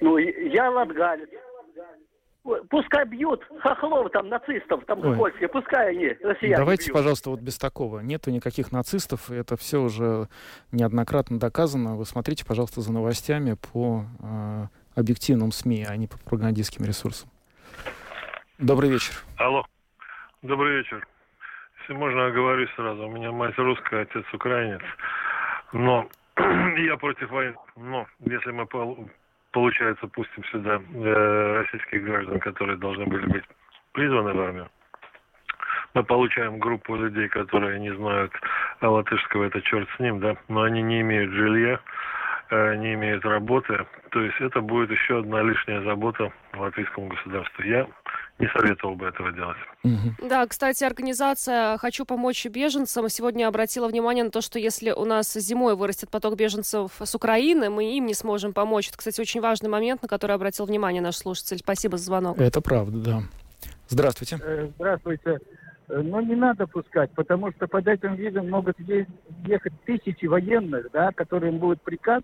Ну, 0.00 0.18
я 0.18 0.70
латгалец. 0.70 1.30
Пускай 2.70 3.04
бьют 3.06 3.46
хохлов, 3.60 4.10
там, 4.10 4.28
нацистов, 4.28 4.84
там, 4.86 5.04
Ой. 5.04 5.16
польские, 5.16 5.48
пускай 5.48 5.90
они, 5.90 6.08
россияне 6.22 6.56
Давайте, 6.56 6.84
бьют. 6.84 6.94
пожалуйста, 6.96 7.30
вот 7.30 7.40
без 7.40 7.58
такого. 7.58 8.00
Нету 8.00 8.30
никаких 8.30 8.72
нацистов, 8.72 9.30
это 9.30 9.56
все 9.56 9.80
уже 9.82 10.28
неоднократно 10.72 11.38
доказано. 11.38 11.96
Вы 11.96 12.06
смотрите, 12.06 12.46
пожалуйста, 12.46 12.80
за 12.80 12.92
новостями 12.92 13.56
по 13.72 14.04
э, 14.22 14.66
объективным 14.94 15.52
СМИ, 15.52 15.84
а 15.88 15.96
не 15.96 16.06
по 16.06 16.16
пропагандистским 16.18 16.84
ресурсам. 16.86 17.28
Добрый 18.58 18.90
вечер. 18.90 19.14
Алло. 19.36 19.64
Добрый 20.42 20.78
вечер. 20.78 21.06
Если 21.80 21.92
можно, 21.94 22.30
говорю 22.30 22.66
сразу. 22.76 23.06
У 23.06 23.10
меня 23.10 23.30
мать 23.30 23.56
русская, 23.56 24.02
отец 24.02 24.24
украинец. 24.32 24.82
Но 25.72 26.08
я 26.36 26.96
против 26.96 27.30
войны. 27.30 27.56
Но 27.76 28.06
если 28.20 28.50
мы 28.50 28.66
получается, 29.52 30.06
пустим 30.08 30.44
сюда 30.44 30.80
э, 30.94 31.62
российских 31.62 32.04
граждан, 32.04 32.40
которые 32.40 32.78
должны 32.78 33.06
были 33.06 33.26
быть 33.26 33.44
призваны 33.92 34.32
в 34.32 34.40
армию, 34.40 34.68
мы 35.94 36.04
получаем 36.04 36.58
группу 36.58 36.96
людей, 36.96 37.28
которые 37.28 37.80
не 37.80 37.94
знают 37.94 38.32
а 38.80 38.90
латышского, 38.90 39.44
это 39.44 39.60
черт 39.62 39.88
с 39.96 39.98
ним, 39.98 40.20
да, 40.20 40.36
но 40.48 40.62
они 40.62 40.82
не 40.82 41.00
имеют 41.00 41.32
жилья, 41.32 41.80
э, 42.50 42.76
не 42.76 42.94
имеют 42.94 43.24
работы. 43.24 43.86
То 44.10 44.20
есть 44.20 44.40
это 44.40 44.60
будет 44.60 44.90
еще 44.90 45.20
одна 45.20 45.42
лишняя 45.42 45.82
забота 45.82 46.32
латвийскому 46.54 47.08
государству. 47.08 47.64
Я 47.64 47.86
не 48.38 48.48
советовал 48.48 48.94
бы 48.94 49.06
этого 49.06 49.32
делать. 49.32 49.56
Угу. 49.84 50.28
Да, 50.28 50.46
кстати, 50.46 50.84
организация 50.84 51.76
«Хочу 51.78 52.04
помочь 52.04 52.46
беженцам» 52.46 53.08
сегодня 53.08 53.48
обратила 53.48 53.88
внимание 53.88 54.24
на 54.24 54.30
то, 54.30 54.40
что 54.40 54.58
если 54.58 54.90
у 54.90 55.04
нас 55.04 55.32
зимой 55.32 55.74
вырастет 55.74 56.10
поток 56.10 56.36
беженцев 56.36 56.92
с 57.00 57.14
Украины, 57.14 57.68
мы 57.68 57.96
им 57.96 58.06
не 58.06 58.14
сможем 58.14 58.52
помочь. 58.52 58.88
Это, 58.88 58.98
кстати, 58.98 59.20
очень 59.20 59.40
важный 59.40 59.68
момент, 59.68 60.02
на 60.02 60.08
который 60.08 60.36
обратил 60.36 60.66
внимание 60.66 61.02
наш 61.02 61.16
слушатель. 61.16 61.58
Спасибо 61.58 61.98
за 61.98 62.04
звонок. 62.04 62.38
Это 62.38 62.60
правда, 62.60 62.98
да. 62.98 63.20
Здравствуйте. 63.88 64.38
Э, 64.40 64.68
здравствуйте. 64.76 65.38
Э, 65.88 66.00
но 66.00 66.20
не 66.20 66.36
надо 66.36 66.66
пускать, 66.66 67.10
потому 67.12 67.50
что 67.52 67.66
под 67.66 67.88
этим 67.88 68.14
видом 68.14 68.50
могут 68.50 68.76
ехать 68.78 69.72
тысячи 69.84 70.26
военных, 70.26 70.90
да, 70.92 71.10
которым 71.12 71.58
будет 71.58 71.82
приказ 71.82 72.22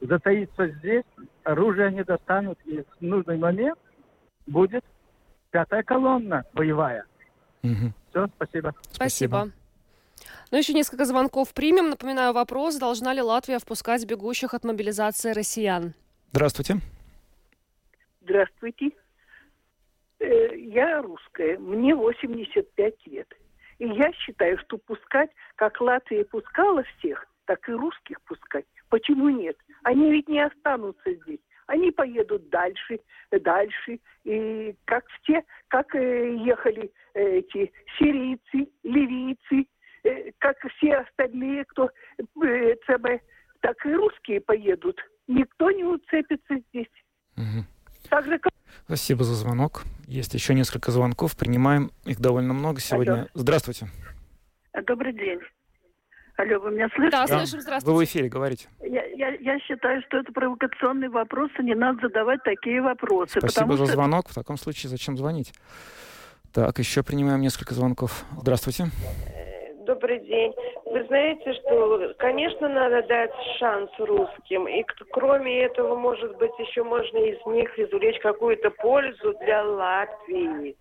затаиться 0.00 0.68
здесь, 0.78 1.04
оружие 1.44 1.88
они 1.88 2.02
достанут, 2.04 2.58
и 2.64 2.82
в 2.82 3.02
нужный 3.02 3.36
момент 3.36 3.78
будет 4.46 4.84
пятая 5.50 5.82
колонна 5.82 6.44
боевая. 6.52 7.04
Угу. 7.62 7.92
Все, 8.10 8.26
спасибо. 8.36 8.74
Спасибо. 8.90 9.50
Ну, 10.50 10.58
еще 10.58 10.72
несколько 10.72 11.04
звонков 11.04 11.54
примем. 11.54 11.90
Напоминаю 11.90 12.32
вопрос, 12.32 12.76
должна 12.76 13.12
ли 13.12 13.22
Латвия 13.22 13.58
впускать 13.58 14.04
бегущих 14.06 14.54
от 14.54 14.64
мобилизации 14.64 15.32
россиян? 15.32 15.94
Здравствуйте. 16.32 16.76
Здравствуйте. 18.22 18.90
Э, 20.18 20.56
я 20.56 21.02
русская, 21.02 21.58
мне 21.58 21.94
85 21.94 22.94
лет. 23.06 23.32
И 23.78 23.86
я 23.86 24.12
считаю, 24.12 24.58
что 24.58 24.76
пускать, 24.78 25.30
как 25.56 25.80
Латвия 25.80 26.24
пускала 26.24 26.82
всех, 26.98 27.26
так 27.46 27.66
и 27.68 27.72
русских 27.72 28.20
пускать. 28.22 28.66
Почему 28.88 29.30
нет? 29.30 29.56
Они 29.84 30.10
ведь 30.10 30.28
не 30.28 30.40
останутся 30.44 31.14
здесь 31.14 31.40
они 31.70 31.92
поедут 31.92 32.48
дальше, 32.50 32.98
дальше. 33.30 34.00
И 34.24 34.74
как 34.86 35.04
все, 35.22 35.42
как 35.68 35.94
э, 35.94 36.36
ехали 36.44 36.90
э, 37.14 37.38
эти 37.38 37.72
сирийцы, 37.96 38.68
ливийцы, 38.82 39.68
э, 40.02 40.32
как 40.38 40.56
все 40.76 40.96
остальные, 40.96 41.64
кто 41.66 41.88
ЦБ, 42.34 43.22
так 43.60 43.86
и 43.86 43.94
русские 43.94 44.40
поедут. 44.40 45.00
Никто 45.28 45.70
не 45.70 45.84
уцепится 45.84 46.56
здесь. 46.68 46.90
Угу. 47.36 47.64
Так 48.08 48.24
же, 48.26 48.38
как... 48.40 48.52
Спасибо 48.86 49.22
за 49.22 49.34
звонок. 49.34 49.84
Есть 50.08 50.34
еще 50.34 50.54
несколько 50.54 50.90
звонков. 50.90 51.36
Принимаем 51.36 51.92
их 52.04 52.18
довольно 52.18 52.52
много 52.52 52.80
сегодня. 52.80 53.12
Алло. 53.12 53.26
Здравствуйте. 53.34 53.86
Добрый 54.86 55.12
день. 55.12 55.38
Алло, 56.40 56.58
вы 56.58 56.70
меня 56.70 56.88
слышите? 56.94 57.16
Да, 57.16 57.26
слышим, 57.26 57.60
здравствуйте. 57.60 57.94
Вы 57.94 58.02
в 58.02 58.04
эфире, 58.04 58.28
говорите. 58.30 58.68
Я, 58.80 59.04
я, 59.04 59.28
я 59.34 59.58
считаю, 59.60 60.00
что 60.06 60.18
это 60.18 60.32
провокационные 60.32 61.10
вопросы, 61.10 61.62
не 61.62 61.74
надо 61.74 62.08
задавать 62.08 62.42
такие 62.44 62.80
вопросы. 62.80 63.40
Спасибо 63.40 63.76
за 63.76 63.84
что... 63.84 63.94
звонок. 63.94 64.30
В 64.30 64.34
таком 64.34 64.56
случае 64.56 64.88
зачем 64.88 65.18
звонить? 65.18 65.52
Так, 66.54 66.78
еще 66.78 67.02
принимаем 67.02 67.42
несколько 67.42 67.74
звонков. 67.74 68.24
Здравствуйте. 68.40 68.86
Добрый 69.84 70.20
день. 70.20 70.54
Вы 70.86 71.04
знаете, 71.08 71.52
что, 71.52 72.14
конечно, 72.18 72.68
надо 72.68 73.06
дать 73.06 73.30
шанс 73.58 73.90
русским. 73.98 74.66
И 74.66 74.82
кроме 75.12 75.64
этого, 75.64 75.94
может 75.94 76.38
быть, 76.38 76.52
еще 76.58 76.84
можно 76.84 77.18
из 77.18 77.44
них 77.46 77.78
извлечь 77.78 78.18
какую-то 78.22 78.70
пользу 78.70 79.34
для 79.42 79.62
Латвии. 79.62 80.74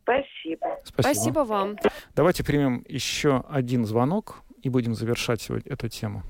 Спасибо. 0.00 0.78
Спасибо. 0.84 1.02
Спасибо 1.02 1.38
вам. 1.40 1.76
Давайте 2.14 2.44
примем 2.44 2.84
еще 2.88 3.44
один 3.50 3.84
звонок 3.84 4.36
и 4.66 4.68
будем 4.68 4.94
завершать 4.94 5.48
эту 5.48 5.88
тему. 5.88 6.22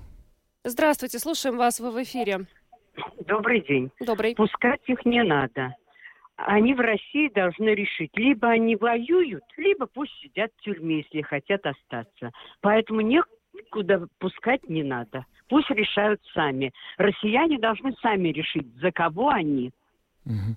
Здравствуйте, 0.63 1.19
слушаем 1.19 1.57
вас, 1.57 1.81
вы 1.81 1.91
в 1.91 2.03
эфире. 2.03 2.47
Добрый 3.27 3.63
день. 3.63 3.91
Добрый. 4.01 4.35
Пускать 4.35 4.83
их 4.87 5.07
не 5.07 5.23
надо. 5.23 5.75
Они 6.37 6.75
в 6.75 6.81
России 6.81 7.31
должны 7.35 7.71
решить, 7.71 8.11
либо 8.15 8.49
они 8.51 8.77
воюют, 8.77 9.45
либо 9.57 9.87
пусть 9.87 10.13
сидят 10.21 10.51
в 10.59 10.65
тюрьме, 10.65 10.99
если 10.99 11.23
хотят 11.23 11.65
остаться. 11.65 12.31
Поэтому 12.61 13.01
никуда 13.01 14.03
пускать 14.19 14.69
не 14.69 14.83
надо. 14.83 15.25
Пусть 15.49 15.71
решают 15.71 16.21
сами. 16.35 16.75
Россияне 16.99 17.59
должны 17.59 17.95
сами 18.03 18.29
решить, 18.29 18.67
за 18.83 18.93
кого 18.93 19.31
они. 19.31 19.73
Угу. 20.27 20.57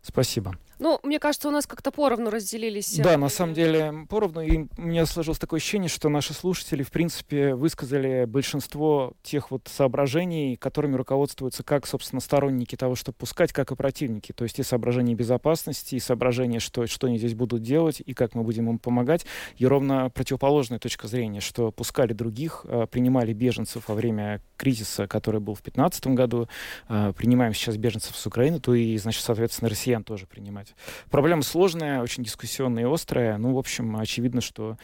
Спасибо. 0.00 0.52
Ну, 0.78 1.00
мне 1.02 1.18
кажется, 1.18 1.48
у 1.48 1.50
нас 1.50 1.66
как-то 1.66 1.90
поровну 1.90 2.30
разделились. 2.30 2.98
Э, 2.98 3.02
да, 3.02 3.16
на 3.16 3.28
самом 3.28 3.54
деле 3.54 4.06
поровну. 4.08 4.42
И 4.42 4.66
у 4.76 4.82
меня 4.82 5.06
сложилось 5.06 5.38
такое 5.38 5.58
ощущение, 5.58 5.88
что 5.88 6.08
наши 6.08 6.34
слушатели, 6.34 6.82
в 6.82 6.90
принципе, 6.90 7.54
высказали 7.54 8.24
большинство 8.26 9.14
тех 9.22 9.50
вот 9.50 9.68
соображений, 9.68 10.56
которыми 10.56 10.96
руководствуются 10.96 11.62
как, 11.62 11.86
собственно, 11.86 12.20
сторонники 12.20 12.76
того, 12.76 12.94
чтобы 12.94 13.16
пускать, 13.18 13.52
как 13.52 13.72
и 13.72 13.76
противники. 13.76 14.32
То 14.32 14.44
есть 14.44 14.58
и 14.58 14.62
соображения 14.62 15.14
безопасности, 15.14 15.96
и 15.96 16.00
соображения, 16.00 16.60
что, 16.60 16.86
что 16.86 17.06
они 17.06 17.18
здесь 17.18 17.34
будут 17.34 17.62
делать, 17.62 18.00
и 18.04 18.14
как 18.14 18.34
мы 18.34 18.42
будем 18.44 18.68
им 18.70 18.78
помогать. 18.78 19.26
И 19.56 19.66
ровно 19.66 20.10
противоположная 20.10 20.78
точка 20.78 21.08
зрения, 21.08 21.40
что 21.40 21.72
пускали 21.72 22.12
других, 22.12 22.64
э, 22.68 22.86
принимали 22.90 23.32
беженцев 23.32 23.88
во 23.88 23.94
время 23.94 24.40
кризиса, 24.56 25.06
который 25.06 25.40
был 25.40 25.54
в 25.54 25.62
2015 25.62 26.14
году, 26.14 26.48
э, 26.88 27.12
принимаем 27.16 27.54
сейчас 27.54 27.76
беженцев 27.76 28.16
с 28.16 28.26
Украины, 28.26 28.60
то 28.60 28.74
и, 28.74 28.96
значит, 28.98 29.24
соответственно, 29.24 29.70
россиян 29.70 30.04
тоже 30.04 30.26
принимать. 30.26 30.67
Проблема 31.10 31.42
сложная, 31.42 32.02
очень 32.02 32.24
дискуссионная 32.24 32.84
и 32.84 32.92
острая. 32.92 33.38
Ну, 33.38 33.54
в 33.54 33.58
общем, 33.58 33.96
очевидно, 33.96 34.40
что 34.40 34.76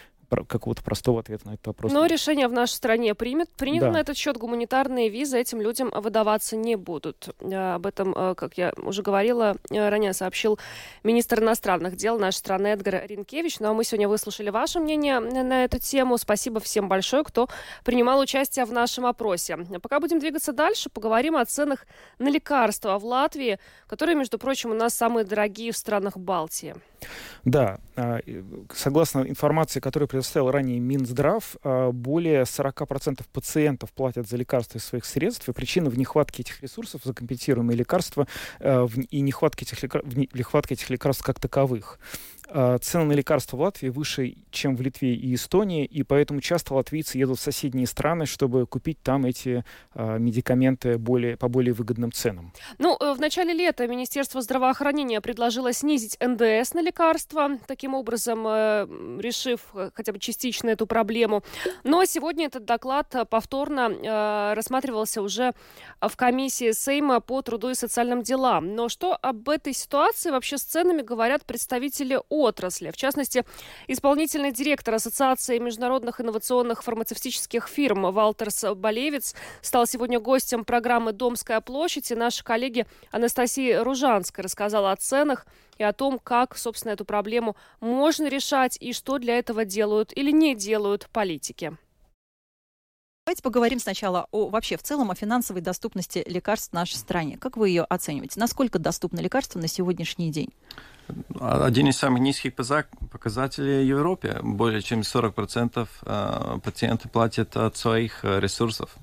какого-то 0.48 0.82
простого 0.82 1.20
ответа 1.20 1.46
на 1.46 1.54
этот 1.54 1.66
вопрос. 1.66 1.92
Но 1.92 2.06
решение 2.06 2.48
в 2.48 2.52
нашей 2.52 2.72
стране 2.72 3.14
примет. 3.14 3.50
Принято 3.50 3.86
да. 3.86 3.92
на 3.92 4.00
этот 4.00 4.16
счет 4.16 4.36
гуманитарные 4.36 5.08
визы 5.08 5.38
этим 5.38 5.60
людям 5.60 5.90
выдаваться 5.94 6.56
не 6.56 6.76
будут. 6.76 7.34
Э, 7.40 7.74
об 7.74 7.86
этом, 7.86 8.14
э, 8.14 8.34
как 8.34 8.58
я 8.58 8.72
уже 8.76 9.02
говорила, 9.02 9.56
э, 9.70 9.88
ранее 9.88 10.12
сообщил 10.12 10.58
министр 11.02 11.40
иностранных 11.40 11.96
дел 11.96 12.18
нашей 12.18 12.36
страны 12.36 12.68
Эдгар 12.68 13.04
Ринкевич. 13.06 13.60
Ну 13.60 13.70
а 13.70 13.74
мы 13.74 13.84
сегодня 13.84 14.08
выслушали 14.08 14.50
ваше 14.50 14.80
мнение 14.80 15.20
на 15.20 15.64
эту 15.64 15.78
тему. 15.78 16.18
Спасибо 16.18 16.60
всем 16.60 16.88
большое, 16.88 17.24
кто 17.24 17.48
принимал 17.84 18.20
участие 18.20 18.64
в 18.64 18.72
нашем 18.72 19.06
опросе. 19.06 19.56
Пока 19.82 20.00
будем 20.00 20.18
двигаться 20.18 20.52
дальше, 20.52 20.90
поговорим 20.90 21.36
о 21.36 21.44
ценах 21.44 21.86
на 22.18 22.28
лекарства 22.28 22.98
в 22.98 23.04
Латвии, 23.04 23.58
которые, 23.86 24.16
между 24.16 24.38
прочим, 24.38 24.70
у 24.70 24.74
нас 24.74 24.94
самые 24.94 25.24
дорогие 25.24 25.72
в 25.72 25.76
странах 25.76 26.16
Балтии. 26.16 26.74
Да, 27.44 27.78
а, 27.96 28.20
согласно 28.72 29.20
информации, 29.20 29.80
которую 29.80 30.08
предоставил 30.14 30.52
ранее 30.52 30.78
Минздрав, 30.78 31.56
а, 31.64 31.90
более 31.90 32.44
40% 32.44 33.26
пациентов 33.32 33.90
платят 33.92 34.28
за 34.28 34.36
лекарства 34.36 34.78
из 34.78 34.84
своих 34.84 35.06
средств, 35.06 35.48
и 35.48 35.52
причина 35.52 35.90
в 35.90 35.98
нехватке 35.98 36.42
этих 36.42 36.62
ресурсов 36.62 37.00
за 37.02 37.12
компенсируемые 37.12 37.76
лекарства 37.76 38.28
а, 38.60 38.86
и 39.10 39.20
нехватке 39.20 39.64
этих, 39.64 39.82
лекар... 39.82 40.04
нехватке 40.06 40.74
этих 40.74 40.88
лекарств 40.88 41.24
как 41.24 41.40
таковых. 41.40 41.98
А, 42.48 42.78
цены 42.78 43.04
на 43.04 43.12
лекарства 43.12 43.56
в 43.56 43.60
Латвии 43.60 43.88
выше, 43.88 44.34
чем 44.50 44.76
в 44.76 44.82
Литве 44.82 45.14
и 45.14 45.34
Эстонии, 45.34 45.84
и 45.84 46.02
поэтому 46.02 46.40
часто 46.40 46.74
латвийцы 46.74 47.16
едут 47.16 47.38
в 47.38 47.42
соседние 47.42 47.86
страны, 47.86 48.26
чтобы 48.26 48.66
купить 48.66 49.00
там 49.02 49.24
эти 49.24 49.64
э, 49.94 50.18
медикаменты 50.18 50.98
более, 50.98 51.38
по 51.38 51.48
более 51.48 51.72
выгодным 51.72 52.12
ценам. 52.12 52.52
Ну, 52.78 52.96
э, 53.00 53.14
в 53.14 53.20
начале 53.20 53.54
лета 53.54 53.86
Министерство 53.86 54.42
здравоохранения 54.42 55.20
предложило 55.22 55.72
снизить 55.72 56.18
НДС 56.20 56.74
на 56.74 56.82
лекарства, 56.82 57.58
таким 57.66 57.94
образом 57.94 58.44
э, 58.46 58.86
решив 59.20 59.60
э, 59.74 59.90
хотя 59.94 60.12
бы 60.12 60.18
частично 60.18 60.68
эту 60.68 60.86
проблему. 60.86 61.42
Но 61.82 62.04
сегодня 62.04 62.46
этот 62.46 62.64
доклад 62.64 63.14
повторно 63.30 64.54
рассматривался 64.54 65.22
уже 65.22 65.54
в 66.00 66.16
комиссии 66.16 66.72
Сейма 66.72 67.20
по 67.20 67.42
труду 67.42 67.70
и 67.70 67.74
социальным 67.74 68.22
делам. 68.22 68.74
Но 68.74 68.88
что 68.88 69.16
об 69.20 69.48
этой 69.48 69.72
ситуации 69.72 70.30
вообще 70.30 70.58
с 70.58 70.62
ценами 70.62 71.02
говорят 71.02 71.44
представители 71.44 72.20
отрасли. 72.40 72.90
В 72.90 72.96
частности, 72.96 73.44
исполнительный 73.88 74.52
директор 74.52 74.94
Ассоциации 74.94 75.58
международных 75.58 76.20
инновационных 76.20 76.82
фармацевтических 76.82 77.68
фирм 77.68 78.12
Валтерс 78.12 78.64
Болевец 78.74 79.34
стал 79.60 79.86
сегодня 79.86 80.20
гостем 80.20 80.64
программы 80.64 81.12
«Домская 81.12 81.60
площадь». 81.60 82.10
И 82.10 82.14
наша 82.14 82.44
коллеги 82.44 82.86
Анастасия 83.10 83.82
Ружанская 83.82 84.42
рассказала 84.42 84.92
о 84.92 84.96
ценах 84.96 85.46
и 85.78 85.82
о 85.82 85.92
том, 85.92 86.18
как, 86.18 86.56
собственно, 86.56 86.92
эту 86.92 87.04
проблему 87.04 87.56
можно 87.80 88.28
решать 88.28 88.76
и 88.80 88.92
что 88.92 89.18
для 89.18 89.38
этого 89.38 89.64
делают 89.64 90.12
или 90.16 90.30
не 90.30 90.54
делают 90.54 91.08
политики. 91.12 91.76
Давайте 93.26 93.42
поговорим 93.42 93.80
сначала 93.80 94.26
о 94.32 94.50
вообще 94.50 94.76
в 94.76 94.82
целом 94.82 95.10
о 95.10 95.14
финансовой 95.14 95.62
доступности 95.62 96.22
лекарств 96.26 96.72
в 96.72 96.74
нашей 96.74 96.96
стране. 96.96 97.38
Как 97.38 97.56
вы 97.56 97.70
ее 97.70 97.84
оцениваете? 97.84 98.38
Насколько 98.38 98.78
доступны 98.78 99.20
лекарства 99.20 99.58
на 99.58 99.66
сегодняшний 99.66 100.30
день? 100.30 100.50
Один 101.40 101.88
из 101.88 101.96
самых 101.96 102.20
низких 102.20 102.54
показателей 102.54 103.82
в 103.82 103.86
Европе. 103.86 104.40
Более 104.42 104.82
чем 104.82 105.00
40% 105.00 105.88
э, 106.02 106.58
пациентов 106.62 107.10
платят 107.10 107.56
от 107.56 107.78
своих 107.78 108.26
э, 108.26 108.40
ресурсов. 108.40 108.94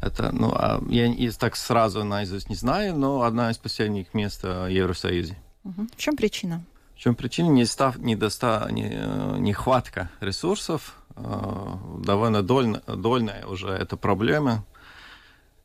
Это, 0.00 0.32
ну, 0.32 0.50
а 0.54 0.82
я 0.88 1.30
так 1.32 1.56
сразу 1.56 2.04
наизусть 2.04 2.48
не 2.48 2.56
знаю, 2.56 2.96
но 2.96 3.24
одна 3.24 3.50
из 3.50 3.58
последних 3.58 4.14
мест 4.14 4.42
в 4.42 4.68
Евросоюзе. 4.68 5.36
В 5.64 5.96
чем 5.98 6.16
причина? 6.16 6.64
В 6.94 6.98
чем 6.98 7.14
причина? 7.14 7.48
Недостав, 7.48 7.98
недоста, 7.98 8.68
не, 8.70 8.88
э, 8.90 9.36
нехватка 9.38 10.08
ресурсов, 10.20 10.97
довольно 11.98 12.42
дольно, 12.42 12.82
дольная 12.86 13.46
уже 13.46 13.68
эта 13.68 13.96
проблема. 13.96 14.64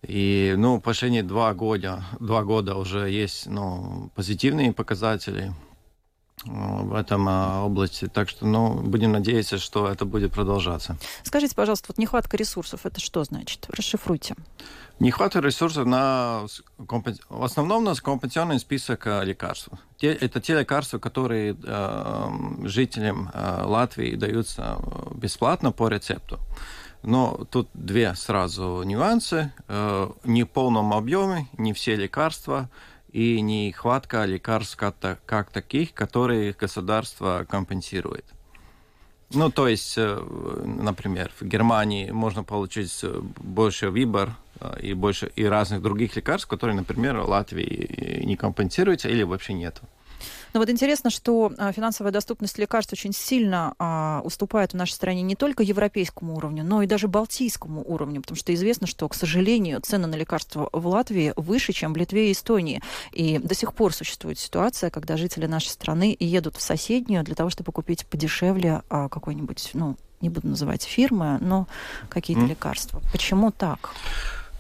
И, 0.02 0.54
ну, 0.58 0.82
последние 0.82 1.24
два 1.24 1.54
года, 1.54 2.04
два 2.20 2.44
года 2.44 2.76
уже 2.76 3.10
есть, 3.10 3.48
ну, 3.48 4.12
позитивные 4.16 4.74
показатели 4.74 5.54
э, 5.54 5.73
в 6.46 6.96
этом 6.96 7.28
а, 7.28 7.66
области. 7.66 8.08
Так 8.08 8.30
что, 8.30 8.46
ну, 8.46 8.74
будем 8.74 9.12
надеяться, 9.12 9.58
что 9.58 9.88
это 9.88 10.06
будет 10.06 10.32
продолжаться. 10.32 10.98
Скажите, 11.24 11.56
пожалуйста, 11.56 11.88
вот 11.90 11.98
нехватка 11.98 12.38
ресурсов, 12.38 12.86
это 12.86 13.00
что 13.00 13.24
значит? 13.24 13.66
Расшифруйте. 13.70 14.36
Нехватка 15.00 15.40
ресурсов 15.40 15.86
на... 15.86 16.46
В 16.78 17.44
основном 17.44 17.84
у 17.84 17.86
нас 17.86 18.00
компенсационный 18.02 18.60
список 18.60 19.08
э, 19.08 19.26
лекарств. 19.26 19.70
Те, 19.98 20.14
это 20.14 20.40
те 20.40 20.60
лекарства, 20.60 21.00
которые 21.00 21.58
э, 21.62 22.30
жителям 22.64 23.32
э, 23.34 23.64
Латвии 23.66 24.16
даются 24.16 24.78
бесплатно 25.16 25.72
по 25.72 25.88
рецепту. 25.88 26.40
Но 27.04 27.46
тут 27.52 27.70
две 27.74 28.16
сразу 28.16 28.84
нюансы. 28.84 29.52
Э, 29.68 30.10
не 30.24 30.44
в 30.44 30.48
полном 30.48 30.94
объеме, 30.94 31.48
не 31.58 31.74
все 31.74 31.96
лекарства 31.96 32.70
и 33.14 33.40
нехватка 33.42 34.26
лекарств 34.26 34.76
как, 34.76 34.96
как 35.26 35.52
таких, 35.52 35.94
которые 35.94 36.54
государство 36.54 37.46
компенсирует. 37.48 38.26
Ну, 39.34 39.50
то 39.50 39.68
есть, 39.68 39.96
э, 39.98 40.62
например, 40.66 41.32
в 41.40 41.46
Германии 41.46 42.12
можно 42.12 42.44
получить 42.44 43.00
э, 43.04 43.22
больше 43.38 43.90
выбор 43.90 44.36
и 44.80 44.94
больше 44.94 45.32
и 45.36 45.44
разных 45.46 45.82
других 45.82 46.16
лекарств, 46.16 46.48
которые, 46.48 46.76
например, 46.76 47.18
в 47.18 47.28
Латвии 47.28 48.24
не 48.24 48.36
компенсируются 48.36 49.10
или 49.10 49.24
вообще 49.24 49.54
нету. 49.54 49.82
Но 50.54 50.60
вот 50.60 50.70
интересно, 50.70 51.10
что 51.10 51.52
а, 51.58 51.72
финансовая 51.72 52.12
доступность 52.12 52.58
лекарств 52.58 52.94
очень 52.94 53.14
сильно 53.14 53.74
а, 53.80 54.22
уступает 54.24 54.74
в 54.74 54.76
нашей 54.76 54.94
стране 54.94 55.22
не 55.22 55.36
только 55.36 55.64
европейскому 55.64 56.36
уровню, 56.36 56.64
но 56.64 56.82
и 56.82 56.88
даже 56.88 57.08
балтийскому 57.08 57.84
уровню, 57.86 58.22
потому 58.22 58.38
что 58.38 58.54
известно, 58.54 58.88
что, 58.88 59.08
к 59.10 59.16
сожалению, 59.16 59.82
цены 59.82 60.08
на 60.08 60.16
лекарства 60.16 60.70
в 60.72 60.88
Латвии 60.88 61.34
выше, 61.36 61.74
чем 61.74 61.94
в 61.94 61.98
Литве 61.98 62.30
и 62.30 62.32
Эстонии. 62.34 62.82
И 63.12 63.40
до 63.40 63.56
сих 63.56 63.74
пор 63.74 63.94
существует 63.94 64.40
ситуация, 64.40 64.90
когда 64.90 65.18
жители 65.18 65.46
нашей 65.46 65.70
страны 65.70 66.16
едут 66.20 66.58
в 66.58 66.62
соседнюю 66.62 67.24
для 67.24 67.36
того, 67.36 67.50
чтобы 67.50 67.72
купить 67.72 68.06
подешевле 68.06 68.82
а, 68.90 69.10
какой-нибудь, 69.10 69.72
ну, 69.74 69.98
не 70.22 70.30
буду 70.30 70.48
называть 70.48 70.84
фирмы, 70.84 71.38
но 71.42 71.68
какие-то 72.10 72.44
mm. 72.44 72.48
лекарства. 72.48 73.02
Почему 73.12 73.52
так? 73.52 73.92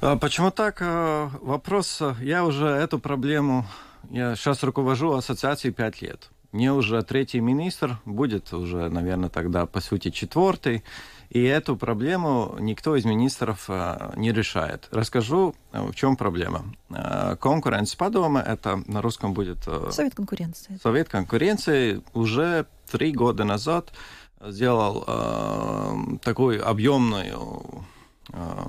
А, 0.01 0.17
почему 0.17 0.51
так? 0.51 0.79
А, 0.81 1.31
вопрос, 1.41 2.01
я 2.19 2.43
уже 2.43 2.67
эту 2.67 2.99
проблему 2.99 3.65
я 4.09 4.35
сейчас 4.35 4.63
руковожу 4.63 5.13
ассоциацией 5.13 5.73
пять 5.73 6.01
лет. 6.01 6.29
Мне 6.51 6.71
уже 6.71 7.01
третий 7.01 7.39
министр, 7.39 7.97
будет 8.05 8.53
уже, 8.53 8.89
наверное, 8.89 9.29
тогда, 9.29 9.65
по 9.65 9.81
сути, 9.81 10.11
четвертый. 10.11 10.83
И 11.29 11.41
эту 11.41 11.75
проблему 11.75 12.55
никто 12.59 12.95
из 12.95 13.05
министров 13.05 13.65
э, 13.67 14.11
не 14.15 14.31
решает. 14.31 14.87
Расскажу, 14.91 15.55
э, 15.71 15.81
в 15.81 15.95
чем 15.95 16.15
проблема. 16.15 16.63
Э, 16.91 17.35
конкуренция 17.39 17.97
по 17.97 18.11
дому, 18.11 18.37
это 18.37 18.83
на 18.85 19.01
русском 19.01 19.33
будет... 19.33 19.67
Совет 19.89 20.13
конкуренции. 20.13 20.79
Совет 20.83 21.09
конкуренции 21.09 22.03
уже 22.13 22.67
три 22.91 23.11
года 23.13 23.45
назад 23.45 23.91
сделал 24.39 25.03
э, 25.07 26.17
такую 26.21 26.67
объемную 26.67 27.83
э, 28.31 28.63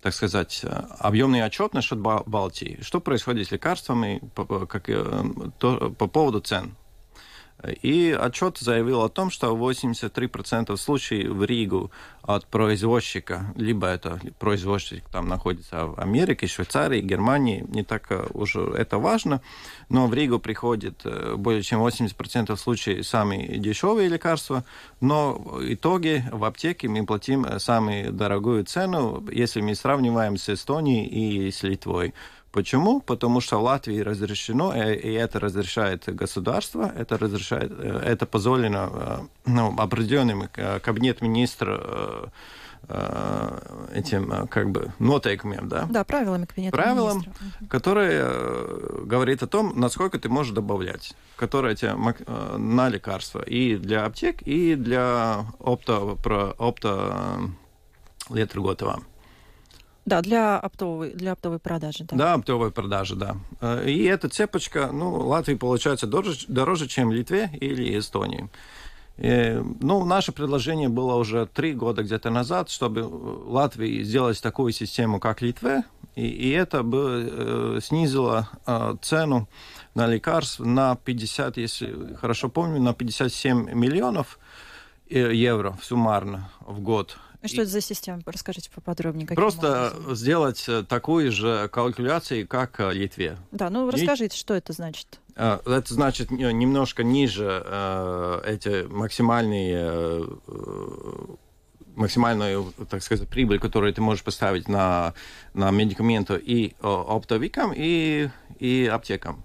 так 0.00 0.14
сказать, 0.14 0.64
объемный 0.98 1.42
отчет 1.42 1.74
насчет 1.74 1.98
Балтии. 1.98 2.78
Что 2.82 3.00
происходит 3.00 3.48
с 3.48 3.50
лекарствами 3.50 4.20
как, 4.68 4.88
то, 5.58 5.90
по 5.90 6.06
поводу 6.06 6.40
цен? 6.40 6.76
И 7.82 8.16
отчет 8.18 8.58
заявил 8.58 9.02
о 9.02 9.08
том, 9.08 9.30
что 9.30 9.56
83% 9.56 10.76
случаев 10.76 11.30
в 11.30 11.44
Ригу 11.44 11.90
от 12.22 12.46
производчика, 12.46 13.52
либо 13.56 13.86
это 13.88 14.20
производственник 14.38 15.04
там 15.10 15.28
находится 15.28 15.86
в 15.86 15.98
Америке, 15.98 16.46
Швейцарии, 16.46 17.00
Германии, 17.00 17.64
не 17.68 17.82
так 17.82 18.12
э, 18.12 18.26
уже 18.34 18.60
это 18.60 18.98
важно, 18.98 19.40
но 19.88 20.06
в 20.06 20.14
Ригу 20.14 20.38
приходит 20.38 21.00
э, 21.04 21.34
более 21.36 21.62
чем 21.62 21.80
80% 21.80 22.54
случаев 22.56 23.06
самые 23.06 23.58
дешевые 23.58 24.08
лекарства, 24.08 24.64
но 25.00 25.32
в 25.34 25.72
итоге 25.72 26.28
в 26.30 26.44
аптеке 26.44 26.86
мы 26.86 27.04
платим 27.06 27.58
самую 27.58 28.12
дорогую 28.12 28.64
цену, 28.66 29.24
если 29.32 29.62
мы 29.62 29.74
сравниваем 29.74 30.36
с 30.36 30.48
Эстонией 30.48 31.06
и 31.06 31.50
с 31.50 31.62
Литвой. 31.62 32.14
Почему? 32.52 33.00
Потому 33.00 33.40
что 33.40 33.58
в 33.58 33.62
Латвии 33.62 34.00
разрешено, 34.00 34.72
э, 34.74 34.94
и 34.94 35.12
это 35.12 35.38
разрешает 35.38 36.04
государство, 36.14 36.90
это 36.96 37.18
разрешает, 37.18 37.70
э, 37.72 38.02
это 38.04 38.24
позволено 38.26 38.90
э, 38.90 39.18
ну, 39.46 39.74
определенным 39.78 40.48
кабинет 40.82 41.20
министра 41.22 42.32
этим 43.92 44.46
как 44.46 44.70
бы 44.70 44.92
нотейками, 44.98 45.58
да? 45.62 45.86
Да, 45.90 46.04
правилами 46.04 46.46
кабинета 46.46 46.76
Правилам, 46.76 47.18
министра. 47.18 47.34
которые 47.68 49.04
говорит 49.04 49.42
о 49.42 49.46
том, 49.46 49.78
насколько 49.78 50.18
ты 50.18 50.28
можешь 50.30 50.54
добавлять, 50.54 51.14
которые 51.36 51.74
тебе 51.76 51.94
на 52.56 52.88
лекарства 52.88 53.42
и 53.42 53.76
для 53.76 54.06
аптек, 54.06 54.40
и 54.42 54.74
для 54.74 55.44
опта, 55.58 56.16
про, 56.22 56.54
опта 56.56 57.40
Летрготова. 58.30 59.02
Да, 60.08 60.22
для 60.22 60.58
оптовой, 60.58 61.10
для 61.10 61.32
оптовой 61.32 61.58
продажи. 61.58 62.04
Да. 62.04 62.16
да, 62.16 62.34
оптовой 62.34 62.70
продажи, 62.70 63.14
да. 63.14 63.36
Э, 63.60 63.84
и 63.86 64.04
эта 64.04 64.30
цепочка, 64.30 64.90
ну, 64.90 65.14
Латвии 65.28 65.54
получается 65.54 66.06
дороже, 66.06 66.46
дороже 66.48 66.88
чем 66.88 67.12
Литве 67.12 67.50
или 67.60 67.98
Эстонии. 67.98 68.48
И, 69.18 69.62
ну, 69.80 70.06
наше 70.06 70.32
предложение 70.32 70.88
было 70.88 71.16
уже 71.16 71.44
три 71.44 71.74
года 71.74 72.02
где-то 72.02 72.30
назад, 72.30 72.70
чтобы 72.70 73.00
Латвии 73.00 74.02
сделать 74.02 74.40
такую 74.40 74.72
систему, 74.72 75.20
как 75.20 75.42
Литве, 75.42 75.82
и, 76.14 76.26
и 76.26 76.50
это 76.52 76.82
бы 76.82 77.30
э, 77.30 77.80
снизило 77.82 78.48
э, 78.66 78.94
цену 79.02 79.46
на 79.94 80.06
лекарств 80.06 80.60
на 80.60 80.96
50, 80.96 81.58
если 81.58 82.14
хорошо 82.14 82.48
помню, 82.48 82.80
на 82.80 82.94
57 82.94 83.74
миллионов 83.74 84.38
э, 85.10 85.34
евро 85.34 85.78
суммарно 85.82 86.48
в 86.60 86.80
год. 86.80 87.18
А 87.40 87.48
что 87.48 87.62
это 87.62 87.70
за 87.70 87.80
система? 87.80 88.20
Расскажите 88.26 88.68
поподробнее. 88.74 89.26
Просто 89.26 89.92
образом? 89.92 90.16
сделать 90.16 90.64
э, 90.68 90.82
такую 90.82 91.30
же 91.30 91.68
калькуляцию, 91.72 92.48
как 92.48 92.78
в 92.80 92.90
Литве. 92.90 93.36
Да, 93.52 93.70
ну 93.70 93.88
расскажите, 93.90 94.34
И... 94.34 94.38
что 94.38 94.54
это 94.54 94.72
значит? 94.72 95.20
Э, 95.36 95.60
это 95.64 95.94
значит 95.94 96.32
немножко 96.32 97.04
ниже 97.04 97.62
э, 97.64 98.42
эти 98.44 98.86
максимальные 98.88 100.26
максимальную, 101.94 102.72
так 102.88 103.02
сказать, 103.02 103.28
прибыль, 103.28 103.58
которую 103.58 103.92
ты 103.92 104.00
можешь 104.00 104.22
поставить 104.22 104.68
на, 104.68 105.14
на 105.52 105.72
медикаменты 105.72 106.36
и 106.36 106.76
оптовикам, 106.80 107.72
и, 107.74 108.28
и 108.60 108.86
аптекам 108.86 109.42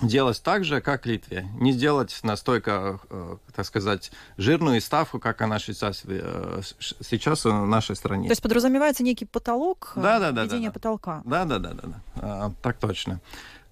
делать 0.00 0.40
так 0.42 0.64
же, 0.64 0.80
как 0.80 1.06
Литве. 1.06 1.48
Не 1.58 1.72
сделать 1.72 2.18
настолько, 2.22 3.00
э, 3.10 3.36
так 3.54 3.66
сказать, 3.66 4.12
жирную 4.36 4.80
ставку, 4.80 5.18
как 5.18 5.40
она 5.42 5.58
сейчас, 5.58 6.02
э, 6.04 6.60
сейчас 6.80 7.44
в 7.44 7.66
нашей 7.66 7.96
стране. 7.96 8.28
То 8.28 8.32
есть 8.32 8.42
подразумевается 8.42 9.02
некий 9.02 9.24
потолок, 9.24 9.92
э, 9.96 10.00
да, 10.00 10.18
да, 10.18 10.32
да, 10.32 10.44
введение 10.44 10.70
да, 10.70 10.74
потолка. 10.74 11.22
Да, 11.24 11.44
да, 11.44 11.58
да, 11.58 11.72
да, 11.72 11.82
да. 11.88 12.00
А, 12.16 12.52
так 12.62 12.78
точно. 12.78 13.20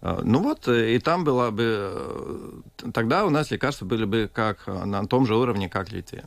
Ну 0.02 0.40
вот, 0.40 0.68
и 0.68 0.98
там 0.98 1.24
была 1.24 1.50
бы... 1.50 2.62
Тогда 2.92 3.24
у 3.24 3.30
нас 3.30 3.50
лекарства 3.50 3.86
были 3.86 4.04
бы 4.04 4.30
как 4.32 4.66
на 4.66 5.06
том 5.06 5.26
же 5.26 5.34
уровне, 5.34 5.68
как 5.68 5.90
Литве. 5.90 6.24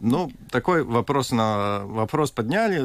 Ну, 0.00 0.32
такой 0.50 0.82
вопрос 0.82 1.30
на 1.30 1.82
вопрос 1.84 2.30
подняли. 2.30 2.80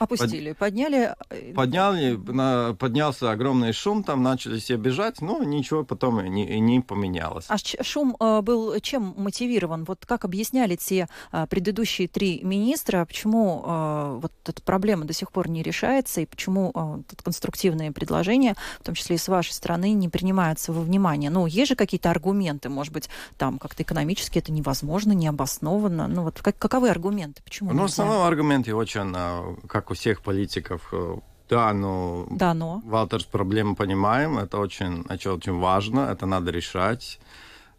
Э, 0.00 0.04
Опустили, 0.04 0.50
под... 0.50 0.58
подняли. 0.58 1.14
Э, 1.30 1.52
подняли, 1.54 2.16
на, 2.16 2.74
поднялся 2.74 3.30
огромный 3.30 3.72
шум, 3.72 4.04
там 4.04 4.22
начали 4.22 4.58
все 4.58 4.76
бежать, 4.76 5.20
но 5.20 5.42
ничего 5.42 5.84
потом 5.84 6.24
не, 6.24 6.60
не 6.60 6.80
поменялось. 6.80 7.46
А 7.48 7.56
шум 7.82 8.16
э, 8.18 8.40
был 8.42 8.78
чем 8.80 9.14
мотивирован? 9.16 9.84
Вот 9.84 10.04
как 10.06 10.24
объясняли 10.24 10.76
те 10.76 11.08
э, 11.32 11.46
предыдущие 11.48 12.08
три 12.08 12.40
министра, 12.42 13.04
почему 13.04 13.62
э, 13.64 14.18
вот 14.22 14.32
эта 14.46 14.62
проблема 14.62 15.04
до 15.04 15.12
сих 15.12 15.32
пор 15.32 15.48
не 15.48 15.62
решается, 15.62 16.20
и 16.20 16.26
почему 16.26 16.72
э, 16.74 17.14
конструктивные 17.22 17.92
предложения, 17.92 18.56
в 18.80 18.84
том 18.84 18.94
числе 18.94 19.16
и 19.16 19.18
с 19.18 19.28
вашей 19.28 19.52
стороны, 19.52 19.92
не 19.92 20.08
принимаются 20.08 20.72
во 20.72 20.80
внимание? 20.80 21.30
Ну, 21.30 21.46
есть 21.46 21.68
же 21.70 21.76
какие-то 21.76 22.10
аргументы, 22.10 22.68
может 22.68 22.92
быть, 22.92 23.08
там 23.38 23.58
как-то 23.58 23.82
экономически 23.82 24.38
это 24.38 24.52
невозможно, 24.52 25.12
не 25.12 25.26
обосновано, 25.26 25.64
обоснованно? 25.64 26.08
Ну 26.08 26.22
вот 26.22 26.40
как, 26.40 26.58
каковы 26.58 26.90
аргументы? 26.90 27.42
Почему 27.42 27.72
ну, 27.72 27.84
основной 27.84 28.26
аргумент 28.26 28.68
очень, 28.68 29.12
а, 29.14 29.56
как 29.74 29.90
у 29.90 29.94
всех 29.94 30.20
политиков, 30.20 30.88
э, 30.92 31.16
да, 31.48 31.72
но, 31.72 32.28
да, 32.30 32.54
но. 32.54 32.80
Валтерс 32.84 33.24
проблему 33.24 33.74
понимаем, 33.74 34.38
это 34.38 34.58
очень, 34.58 35.04
это 35.08 35.34
очень 35.34 35.58
важно, 35.58 36.10
это 36.12 36.26
надо 36.26 36.52
решать. 36.52 37.18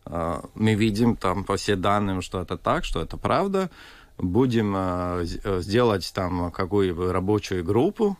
А, 0.03 0.43
мы 0.55 0.73
видим 0.73 1.15
там 1.15 1.45
по 1.45 1.55
всем 1.55 1.81
данным, 1.81 2.21
что 2.21 2.41
это 2.41 2.57
так, 2.57 2.83
что 2.83 3.01
это 3.01 3.15
правда. 3.15 3.69
Будем 4.17 4.73
э, 4.75 5.25
сделать 5.61 6.11
там 6.13 6.51
какую 6.51 7.13
рабочую 7.13 7.63
группу, 7.63 8.17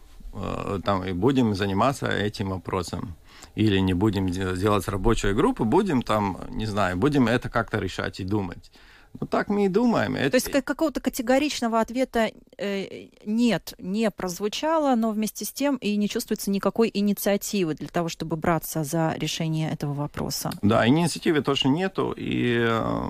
там, 0.84 1.04
и 1.06 1.14
будем 1.14 1.54
заниматься 1.54 2.08
этим 2.08 2.50
вопросом. 2.50 3.16
Или 3.56 3.80
не 3.80 3.94
будем 3.94 4.30
делать 4.30 4.88
рабочую 4.88 5.36
группу, 5.36 5.66
будем 5.66 6.02
там, 6.02 6.38
не 6.50 6.66
знаю, 6.66 6.98
будем 6.98 7.28
это 7.28 7.50
как-то 7.50 7.80
решать 7.80 8.22
и 8.22 8.24
думать. 8.24 8.72
Ну, 9.20 9.28
так 9.28 9.50
мы 9.50 9.66
и 9.66 9.68
думаем. 9.70 10.16
Это... 10.16 10.32
То 10.32 10.36
есть 10.36 10.66
какого-то 10.66 11.02
категоричного 11.02 11.80
ответа 11.80 12.32
э, 12.58 13.08
нет, 13.26 13.74
не 13.78 14.10
прозвучало, 14.12 14.96
но 14.96 15.12
вместе 15.12 15.46
с 15.46 15.52
тем 15.52 15.78
и 15.78 15.96
не 15.96 16.10
чувствуется 16.10 16.52
никакой 16.52 16.90
инициативы 16.94 17.76
для 17.76 17.88
того, 17.88 18.10
чтобы 18.10 18.36
браться 18.36 18.84
за 18.84 19.14
решение 19.18 19.72
этого 19.72 19.94
вопроса. 19.94 20.52
Да, 20.62 20.88
инициативы 20.88 21.42
точно 21.42 21.70
нету. 21.70 22.14
И 22.16 22.58
э, 22.68 23.10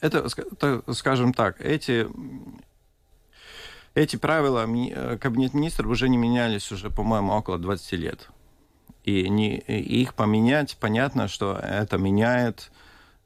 это, 0.00 0.28
скажем 0.92 1.32
так, 1.32 1.60
эти 1.60 2.06
эти 3.98 4.16
правила 4.16 4.66
э, 4.68 5.18
Кабинет 5.18 5.54
министров 5.54 5.90
уже 5.90 6.08
не 6.08 6.16
менялись 6.16 6.70
уже, 6.70 6.88
по-моему, 6.88 7.32
около 7.32 7.58
20 7.58 7.92
лет. 7.92 8.28
И, 9.04 9.28
не, 9.28 9.56
их 9.56 10.14
поменять, 10.14 10.76
понятно, 10.78 11.28
что 11.28 11.58
это 11.60 11.98
меняет 11.98 12.70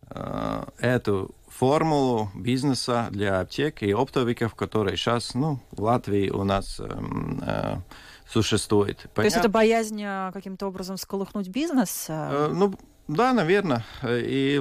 э, 0.09 0.65
эту 0.79 1.35
формулу 1.63 2.29
бизнеса 2.35 3.07
для 3.13 3.39
аптек 3.39 3.85
и 3.85 3.93
оптовиков, 3.93 4.57
которые 4.57 4.97
сейчас 4.97 5.33
ну, 5.35 5.61
в 5.71 5.81
Латвии 5.81 6.29
у 6.29 6.43
нас 6.43 6.81
э, 6.81 6.89
э, 7.47 7.77
существует. 8.29 8.97
Понятно? 8.97 9.15
То 9.15 9.23
есть 9.23 9.37
это 9.37 9.49
боязнь 9.49 10.03
э, 10.03 10.33
каким-то 10.33 10.67
образом 10.67 10.97
сколыхнуть 10.97 11.47
бизнес? 11.47 12.07
Э, 12.09 12.51
ну, 12.53 12.75
да, 13.07 13.33
наверное. 13.33 13.85
И 14.05 14.61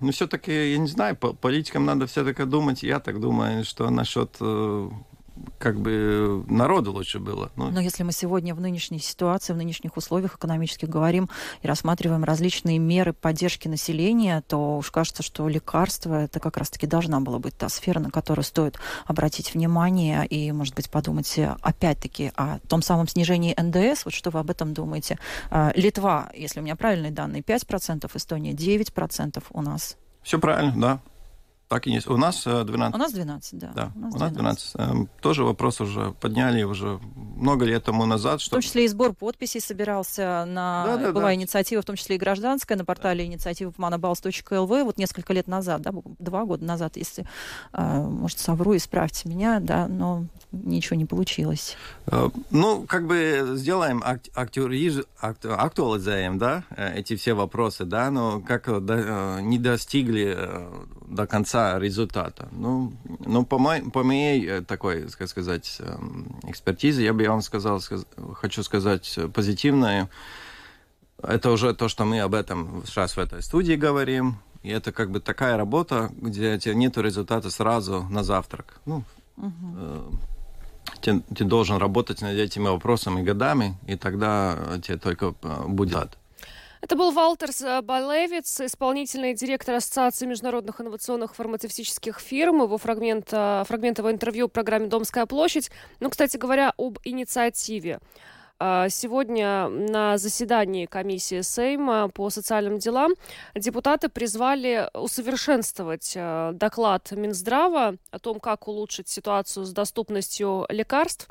ну, 0.00 0.10
все-таки, 0.10 0.70
я 0.72 0.78
не 0.78 0.86
знаю, 0.86 1.16
по 1.16 1.34
политикам 1.34 1.84
надо 1.84 2.06
все-таки 2.06 2.44
думать, 2.44 2.82
я 2.82 2.98
так 2.98 3.20
думаю, 3.20 3.62
что 3.62 3.90
насчет 3.90 4.34
э, 4.40 4.90
как 5.58 5.80
бы 5.80 6.44
народу 6.46 6.92
лучше 6.92 7.18
было. 7.18 7.50
Ну. 7.56 7.70
Но 7.70 7.80
если 7.80 8.02
мы 8.02 8.12
сегодня 8.12 8.54
в 8.54 8.60
нынешней 8.60 8.98
ситуации, 8.98 9.52
в 9.52 9.56
нынешних 9.56 9.96
условиях 9.96 10.36
экономических 10.36 10.88
говорим 10.88 11.28
и 11.62 11.66
рассматриваем 11.66 12.24
различные 12.24 12.78
меры 12.78 13.12
поддержки 13.12 13.68
населения, 13.68 14.42
то 14.46 14.78
уж 14.78 14.90
кажется, 14.90 15.22
что 15.22 15.48
лекарства 15.48 16.22
это 16.22 16.40
как 16.40 16.56
раз-таки 16.56 16.86
должна 16.86 17.20
была 17.20 17.38
быть 17.38 17.56
та 17.56 17.68
сфера, 17.68 18.00
на 18.00 18.10
которую 18.10 18.44
стоит 18.44 18.78
обратить 19.06 19.54
внимание 19.54 20.26
и, 20.26 20.52
может 20.52 20.74
быть, 20.74 20.90
подумать 20.90 21.38
опять-таки 21.62 22.32
о 22.36 22.58
том 22.68 22.82
самом 22.82 23.08
снижении 23.08 23.54
НДС. 23.58 24.04
Вот 24.04 24.14
что 24.14 24.30
вы 24.30 24.40
об 24.40 24.50
этом 24.50 24.74
думаете? 24.74 25.18
А, 25.50 25.72
Литва, 25.74 26.30
если 26.34 26.60
у 26.60 26.62
меня 26.62 26.76
правильные 26.76 27.12
данные, 27.12 27.42
5%, 27.42 28.10
Эстония 28.14 28.52
9% 28.52 29.42
у 29.50 29.62
нас. 29.62 29.96
Все 30.22 30.38
правильно, 30.38 30.74
да. 30.76 31.00
Так 31.68 31.86
и 31.86 31.90
есть. 31.90 32.08
У 32.08 32.16
нас 32.16 32.44
12. 32.44 32.94
Э, 32.94 32.96
у 32.96 32.98
нас 32.98 33.12
12, 33.12 33.58
да. 33.58 33.72
Да, 33.74 33.92
у 33.94 34.00
нас 34.00 34.14
12. 34.14 34.14
У 34.14 34.16
нас 34.18 34.32
12. 34.32 34.72
Эм, 34.76 35.08
тоже 35.20 35.44
вопрос 35.44 35.82
уже 35.82 36.12
подняли 36.12 36.62
уже 36.62 36.98
много 37.14 37.66
лет 37.66 37.84
тому 37.84 38.06
назад. 38.06 38.40
Что... 38.40 38.50
В 38.50 38.52
том 38.52 38.62
числе 38.62 38.86
и 38.86 38.88
сбор 38.88 39.12
подписей 39.12 39.60
собирался 39.60 40.46
на... 40.46 40.84
Да, 40.86 40.96
да, 40.96 41.12
Была 41.12 41.26
да. 41.26 41.34
инициатива, 41.34 41.82
в 41.82 41.84
том 41.84 41.96
числе 41.96 42.16
и 42.16 42.18
гражданская, 42.18 42.78
на 42.78 42.86
портале 42.86 43.26
инициативы 43.26 43.72
manabals.lv 43.76 44.84
вот 44.84 44.96
несколько 44.96 45.34
лет 45.34 45.46
назад, 45.46 45.82
да, 45.82 45.92
два 46.18 46.46
года 46.46 46.64
назад, 46.64 46.96
если, 46.96 47.26
э, 47.74 48.00
может, 48.00 48.38
совру, 48.38 48.74
исправьте 48.74 49.28
меня, 49.28 49.60
да, 49.60 49.88
но 49.88 50.24
ничего 50.52 50.96
не 50.96 51.04
получилось. 51.04 51.76
Э, 52.06 52.30
ну, 52.50 52.86
как 52.86 53.06
бы 53.06 53.52
сделаем, 53.56 54.02
актуализируем, 54.34 56.38
да, 56.38 56.64
эти 56.76 57.14
все 57.14 57.34
вопросы, 57.34 57.84
да, 57.84 58.10
но 58.10 58.40
как 58.40 58.68
не 58.68 59.58
достигли 59.58 60.34
до 61.06 61.26
конца 61.26 61.57
конца 61.58 61.78
результата. 61.78 62.48
Ну, 62.52 62.92
ну 63.26 63.44
по, 63.44 63.58
мой, 63.58 63.82
по 63.82 64.02
моей 64.02 64.46
э, 64.46 64.62
такой, 64.62 65.06
как 65.18 65.28
сказать, 65.28 65.80
эм, 65.80 66.38
экспертизе, 66.48 67.04
я 67.04 67.12
бы 67.12 67.28
вам 67.28 67.42
сказал, 67.42 67.80
сказ, 67.80 68.06
хочу 68.34 68.62
сказать 68.62 69.18
позитивное. 69.34 70.08
Это 71.22 71.50
уже 71.50 71.74
то, 71.74 71.88
что 71.88 72.04
мы 72.04 72.20
об 72.20 72.34
этом 72.34 72.82
сейчас 72.86 73.16
в 73.16 73.20
этой 73.20 73.42
студии 73.42 73.76
говорим. 73.76 74.36
И 74.64 74.70
это 74.70 74.92
как 74.92 75.10
бы 75.10 75.20
такая 75.20 75.56
работа, 75.56 76.10
где 76.20 76.54
у 76.54 76.58
тебя 76.58 76.74
нет 76.74 76.98
результата 76.98 77.50
сразу 77.50 78.06
на 78.10 78.22
завтрак. 78.22 78.80
Ну, 78.86 79.02
угу. 79.36 79.52
э, 79.76 80.10
ты, 81.00 81.20
ты 81.34 81.44
должен 81.44 81.78
работать 81.78 82.22
над 82.22 82.38
этими 82.38 82.68
вопросами 82.68 83.22
годами, 83.22 83.76
и 83.88 83.96
тогда 83.96 84.56
тебе 84.82 84.98
только 84.98 85.34
э, 85.42 85.64
будет. 85.68 86.18
Это 86.80 86.94
был 86.94 87.10
Валтерс 87.10 87.62
Балевиц, 87.82 88.60
исполнительный 88.60 89.34
директор 89.34 89.74
Ассоциации 89.74 90.26
международных 90.26 90.80
инновационных 90.80 91.34
фармацевтических 91.34 92.20
фирм. 92.20 92.62
Его 92.62 92.78
фрагмент, 92.78 93.28
э, 93.32 93.64
фрагмент 93.66 93.98
его 93.98 94.12
интервью 94.12 94.46
в 94.46 94.52
программе 94.52 94.86
«Домская 94.86 95.26
площадь». 95.26 95.70
Ну, 95.98 96.08
кстати 96.08 96.36
говоря, 96.36 96.72
об 96.76 96.98
инициативе. 97.04 97.98
А, 98.60 98.88
сегодня 98.88 99.68
на 99.68 100.18
заседании 100.18 100.86
комиссии 100.86 101.42
Сейма 101.42 102.08
по 102.08 102.28
социальным 102.28 102.78
делам 102.78 103.12
депутаты 103.54 104.08
призвали 104.08 104.90
усовершенствовать 104.94 106.14
э, 106.16 106.50
доклад 106.54 107.12
Минздрава 107.12 107.94
о 108.10 108.18
том, 108.18 108.40
как 108.40 108.66
улучшить 108.66 109.08
ситуацию 109.08 109.64
с 109.64 109.72
доступностью 109.72 110.66
лекарств. 110.70 111.28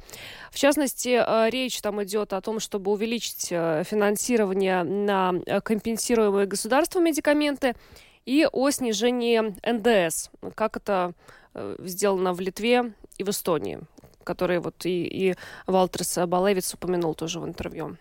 В 0.52 0.58
частности, 0.58 1.22
э, 1.22 1.50
речь 1.50 1.82
там 1.82 2.02
идет 2.02 2.32
о 2.32 2.40
том, 2.40 2.62
чтобы 2.62 2.92
увеличить 2.92 3.50
э, 3.52 3.84
финансирование 3.86 4.84
на 4.84 5.34
компенсируемые 5.64 6.48
государством 6.48 7.04
медикаменты 7.04 7.76
и 8.26 8.48
о 8.50 8.70
снижении 8.70 9.54
НДС, 9.70 10.30
как 10.56 10.78
это 10.78 11.14
сделано 11.80 12.34
в 12.34 12.40
Литве 12.40 12.94
и 13.18 13.24
в 13.24 13.30
Эстонии 13.30 13.80
которые 14.28 14.60
вот 14.60 14.86
и, 14.86 15.06
и 15.06 15.36
Валтерс 15.68 16.20
Балевиц 16.28 16.74
упомянул 16.74 17.16
тоже 17.16 17.40
в 17.40 17.46
интервью. 17.46 17.98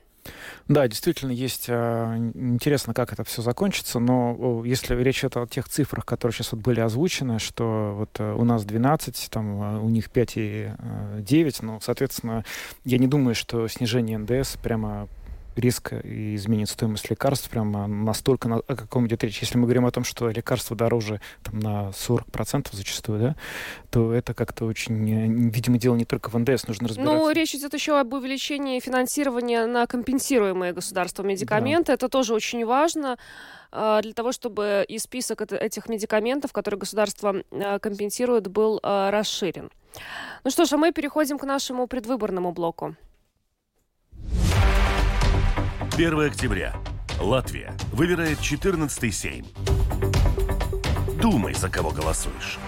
Да, 0.69 0.89
действительно, 0.89 1.31
есть 1.31 1.67
э, 1.69 2.33
интересно, 2.35 2.93
как 2.95 3.13
это 3.13 3.23
все 3.23 3.43
закончится, 3.43 4.01
но 4.01 4.65
если 4.65 5.01
речь 5.01 5.21
идет 5.21 5.37
о 5.37 5.47
тех 5.47 5.69
цифрах, 5.69 6.05
которые 6.05 6.35
сейчас 6.35 6.53
вот 6.53 6.61
были 6.61 6.81
озвучены, 6.81 7.39
что 7.39 7.95
вот 7.97 8.11
э, 8.19 8.35
у 8.35 8.45
нас 8.45 8.65
12, 8.65 9.29
там 9.31 9.63
э, 9.63 9.79
у 9.79 9.89
них 9.89 10.11
5 10.11 10.33
и 10.37 10.71
9, 11.21 11.63
ну, 11.63 11.79
соответственно, 11.81 12.45
я 12.85 12.99
не 12.99 13.07
думаю, 13.07 13.37
что 13.37 13.69
снижение 13.69 14.19
НДС 14.19 14.57
прямо 14.57 15.09
резко 15.57 16.01
изменит 16.05 16.69
стоимость 16.69 17.11
лекарств 17.11 17.49
прямо 17.51 17.87
настолько, 17.87 18.49
на, 18.49 18.57
о 18.57 18.77
каком 18.77 19.07
идет 19.07 19.25
речь. 19.25 19.41
Если 19.41 19.59
мы 19.59 19.65
говорим 19.65 19.87
о 19.87 19.91
том, 19.91 20.05
что 20.05 20.29
лекарства 20.29 20.77
дороже 20.77 21.21
там, 21.43 21.59
на 21.59 21.89
40% 21.91 22.69
зачастую, 22.73 23.21
да, 23.21 23.37
то 23.91 24.13
это 24.13 24.35
как-то 24.35 24.67
очень, 24.67 25.51
видимо, 25.51 25.79
дело 25.79 25.97
не 25.97 26.05
только 26.05 26.31
в 26.31 26.39
НДС, 26.39 26.67
нужно 26.67 26.89
разбираться. 26.89 27.15
Ну, 27.17 27.31
речь 27.31 27.55
идет 27.55 27.75
еще 27.75 27.99
об 27.99 28.13
увеличении 28.13 28.79
финансирования 28.81 29.67
на 29.67 29.87
компенсируемые 29.87 30.73
государством 30.73 31.29
медикаменты. 31.29 31.87
Да. 31.87 31.95
Это 31.95 32.09
тоже 32.09 32.35
очень 32.35 32.65
важно 32.65 33.19
а, 33.73 34.03
для 34.03 34.13
того, 34.13 34.33
чтобы 34.33 34.85
и 34.87 34.99
список 34.99 35.41
этих 35.53 35.89
медикаментов, 35.89 36.53
которые 36.53 36.79
государство 36.79 37.43
а, 37.51 37.79
компенсирует, 37.79 38.49
был 38.49 38.81
расширен. 38.83 39.71
Ну 40.45 40.51
что 40.51 40.65
ж, 40.67 40.73
а 40.73 40.77
мы 40.77 40.93
переходим 40.93 41.39
к 41.39 41.45
нашему 41.45 41.87
предвыборному 41.87 42.53
блоку. 42.53 42.97
1 45.97 46.21
октября. 46.27 46.75
Латвия 47.19 47.73
выбирает 47.91 48.37
14-й 48.41 49.11
Сейм. 49.11 49.47
Думай, 51.23 51.55
за 51.55 51.71
кого 51.71 51.91
голосуешь. 51.91 52.59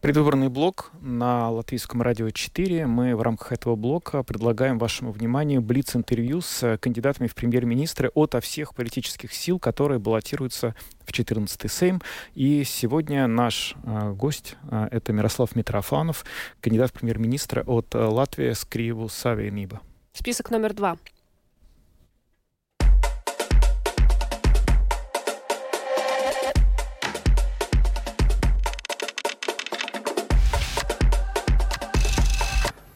Предвыборный 0.00 0.48
блок 0.48 0.92
на 1.00 1.50
Латвийском 1.50 2.02
радио 2.02 2.30
4. 2.30 2.86
Мы 2.86 3.16
в 3.16 3.22
рамках 3.22 3.50
этого 3.50 3.74
блока 3.74 4.22
предлагаем 4.22 4.78
вашему 4.78 5.10
вниманию 5.10 5.60
блиц-интервью 5.60 6.40
с 6.40 6.78
кандидатами 6.78 7.26
в 7.26 7.34
премьер-министры 7.34 8.12
от 8.14 8.36
всех 8.44 8.72
политических 8.72 9.32
сил, 9.32 9.58
которые 9.58 9.98
баллотируются 9.98 10.76
в 11.04 11.10
14-й 11.10 11.68
Сейм. 11.68 12.00
И 12.36 12.62
сегодня 12.62 13.26
наш 13.26 13.74
э, 13.82 14.12
гость 14.12 14.54
э, 14.70 14.86
это 14.92 15.12
Мирослав 15.12 15.56
Митрофанов, 15.56 16.24
кандидат 16.60 16.90
в 16.90 16.92
премьер-министра 16.92 17.64
от 17.64 17.92
э, 17.96 17.98
Латвии 17.98 18.52
Скриву 18.52 19.08
Савиениба. 19.08 19.80
Список 20.16 20.50
номер 20.50 20.72
два. 20.72 20.96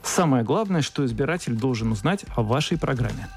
Самое 0.02 0.44
главное, 0.44 0.80
что 0.80 1.04
избиратель 1.04 1.54
должен 1.54 1.92
узнать 1.92 2.24
о 2.34 2.42
вашей 2.42 2.78
программе. 2.78 3.28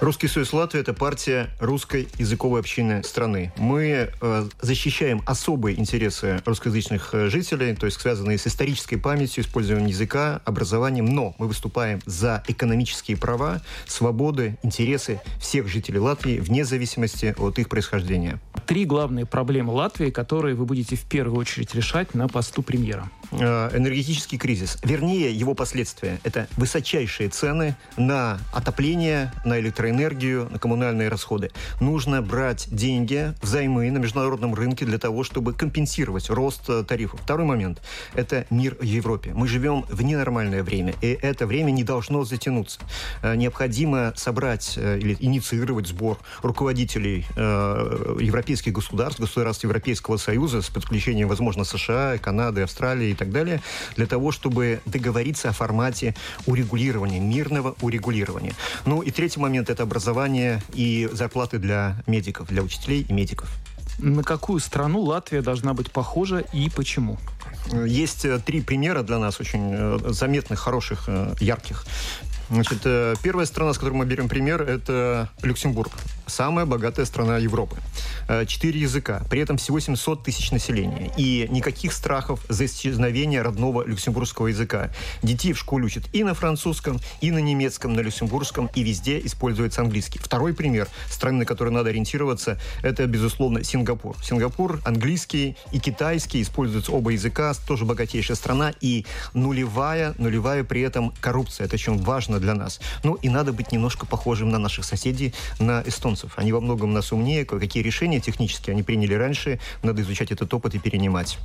Русский 0.00 0.28
союз 0.28 0.54
Латвии– 0.54 0.80
это 0.80 0.94
партия 0.94 1.50
русской 1.60 2.08
языковой 2.16 2.60
общины 2.60 3.02
страны. 3.04 3.52
Мы 3.58 4.08
э, 4.18 4.48
защищаем 4.62 5.20
особые 5.26 5.78
интересы 5.78 6.40
русскоязычных 6.46 7.10
э, 7.12 7.28
жителей, 7.28 7.76
то 7.76 7.84
есть 7.84 8.00
связанные 8.00 8.38
с 8.38 8.46
исторической 8.46 8.96
памятью, 8.96 9.44
использованием 9.44 9.90
языка, 9.90 10.40
образованием, 10.46 11.04
но 11.04 11.34
мы 11.36 11.48
выступаем 11.48 12.00
за 12.06 12.42
экономические 12.48 13.18
права, 13.18 13.60
свободы, 13.86 14.56
интересы 14.62 15.20
всех 15.38 15.68
жителей 15.68 15.98
Латвии 15.98 16.38
вне 16.38 16.64
зависимости 16.64 17.34
от 17.36 17.58
их 17.58 17.68
происхождения. 17.68 18.40
Три 18.66 18.86
главные 18.86 19.26
проблемы 19.26 19.74
Латвии, 19.74 20.08
которые 20.08 20.54
вы 20.54 20.64
будете 20.64 20.96
в 20.96 21.02
первую 21.02 21.38
очередь 21.38 21.74
решать 21.74 22.14
на 22.14 22.26
посту 22.26 22.62
премьера. 22.62 23.10
Э, 23.32 23.70
энергетический 23.76 24.38
кризис. 24.38 24.78
Вернее, 24.82 25.30
его 25.30 25.54
последствия. 25.54 26.18
Это 26.24 26.48
высочайшие 26.56 27.28
цены 27.28 27.76
на 27.98 28.38
отопление, 28.52 29.30
на 29.44 29.60
электроэнергию, 29.60 29.89
электроэнергию, 29.90 30.48
на 30.50 30.58
коммунальные 30.58 31.08
расходы. 31.08 31.50
Нужно 31.80 32.22
брать 32.22 32.68
деньги, 32.70 33.34
взаймы 33.42 33.90
на 33.90 33.98
международном 33.98 34.54
рынке 34.54 34.84
для 34.84 34.98
того, 34.98 35.24
чтобы 35.24 35.52
компенсировать 35.52 36.30
рост 36.30 36.62
э, 36.68 36.84
тарифов. 36.86 37.20
Второй 37.20 37.46
момент– 37.46 37.82
это 38.14 38.46
мир 38.50 38.76
в 38.80 38.84
Европе. 38.84 39.32
Мы 39.34 39.48
живем 39.48 39.84
в 39.88 40.02
ненормальное 40.02 40.62
время, 40.62 40.94
и 41.00 41.18
это 41.20 41.46
время 41.46 41.70
не 41.70 41.84
должно 41.84 42.24
затянуться. 42.24 42.80
Э, 43.22 43.34
необходимо 43.34 44.12
собрать 44.16 44.74
э, 44.76 44.98
или 44.98 45.16
инициировать 45.20 45.86
сбор 45.86 46.18
руководителей 46.42 47.26
европейских 47.36 48.72
государств, 48.72 49.20
государств 49.20 49.64
Европейского 49.64 50.16
Союза 50.16 50.62
с 50.62 50.68
подключением, 50.68 51.28
возможно, 51.28 51.64
США, 51.64 52.18
Канады, 52.18 52.62
Австралии 52.62 53.10
и 53.10 53.14
так 53.14 53.30
далее, 53.30 53.60
для 53.96 54.06
того, 54.06 54.32
чтобы 54.32 54.80
договориться 54.86 55.48
о 55.48 55.52
формате 55.52 56.14
урегулирования, 56.46 57.20
мирного 57.20 57.74
урегулирования. 57.80 58.54
Ну 58.84 59.02
и 59.02 59.10
третий 59.10 59.40
момент– 59.40 59.70
это 59.70 59.79
это 59.80 59.84
образование 59.84 60.60
и 60.74 61.08
зарплаты 61.12 61.58
для 61.58 61.96
медиков, 62.06 62.48
для 62.48 62.62
учителей 62.62 63.06
и 63.08 63.12
медиков. 63.12 63.48
На 63.98 64.22
какую 64.22 64.60
страну 64.60 65.00
Латвия 65.00 65.42
должна 65.42 65.72
быть 65.72 65.90
похожа 65.90 66.40
и 66.52 66.68
почему? 66.68 67.18
Есть 67.86 68.24
э, 68.24 68.38
три 68.38 68.60
примера 68.60 69.02
для 69.02 69.18
нас 69.18 69.40
очень 69.40 69.72
э, 69.72 69.98
заметных, 70.12 70.58
хороших, 70.58 71.04
э, 71.06 71.34
ярких. 71.40 71.86
Значит, 72.50 72.82
первая 73.22 73.46
страна, 73.46 73.72
с 73.72 73.78
которой 73.78 73.94
мы 73.94 74.06
берем 74.06 74.28
пример, 74.28 74.62
это 74.62 75.30
Люксембург 75.42 75.92
самая 76.30 76.64
богатая 76.64 77.04
страна 77.04 77.36
Европы. 77.36 77.76
Э, 78.28 78.46
четыре 78.46 78.80
языка, 78.80 79.22
при 79.28 79.40
этом 79.40 79.58
всего 79.58 79.80
700 79.80 80.22
тысяч 80.22 80.50
населения. 80.52 81.12
И 81.16 81.46
никаких 81.50 81.92
страхов 81.92 82.40
за 82.48 82.66
исчезновение 82.66 83.42
родного 83.42 83.84
люксембургского 83.86 84.46
языка. 84.46 84.90
Детей 85.22 85.52
в 85.52 85.58
школе 85.58 85.84
учат 85.84 86.04
и 86.12 86.24
на 86.24 86.34
французском, 86.34 87.00
и 87.20 87.30
на 87.30 87.38
немецком, 87.38 87.92
на 87.92 88.00
люксембургском, 88.00 88.70
и 88.74 88.82
везде 88.82 89.20
используется 89.20 89.82
английский. 89.82 90.18
Второй 90.18 90.54
пример 90.54 90.88
страны, 91.10 91.40
на 91.40 91.44
которую 91.44 91.74
надо 91.74 91.90
ориентироваться, 91.90 92.58
это, 92.82 93.06
безусловно, 93.06 93.64
Сингапур. 93.64 94.16
Сингапур, 94.22 94.80
английский 94.84 95.56
и 95.72 95.80
китайский 95.80 96.40
используются 96.42 96.92
оба 96.92 97.10
языка, 97.10 97.52
тоже 97.66 97.84
богатейшая 97.84 98.36
страна, 98.36 98.72
и 98.80 99.04
нулевая, 99.34 100.14
нулевая 100.18 100.64
при 100.64 100.82
этом 100.82 101.12
коррупция. 101.20 101.66
Это 101.66 101.74
очень 101.74 102.00
важно 102.00 102.38
для 102.38 102.54
нас. 102.54 102.80
Ну 103.02 103.14
и 103.14 103.28
надо 103.28 103.52
быть 103.52 103.72
немножко 103.72 104.06
похожим 104.06 104.50
на 104.50 104.58
наших 104.58 104.84
соседей, 104.84 105.34
на 105.58 105.82
эстонцев 105.84 106.19
японцев. 106.20 106.32
Они 106.36 106.52
во 106.52 106.60
многом 106.60 106.92
нас 106.92 107.12
умнее, 107.12 107.44
какие 107.44 107.82
решения 107.82 108.20
технические 108.20 108.72
они 108.72 108.82
приняли 108.82 109.14
раньше, 109.14 109.58
надо 109.82 110.02
изучать 110.02 110.32
этот 110.32 110.52
опыт 110.54 110.74
и 110.74 110.78
перенимать. 110.78 111.38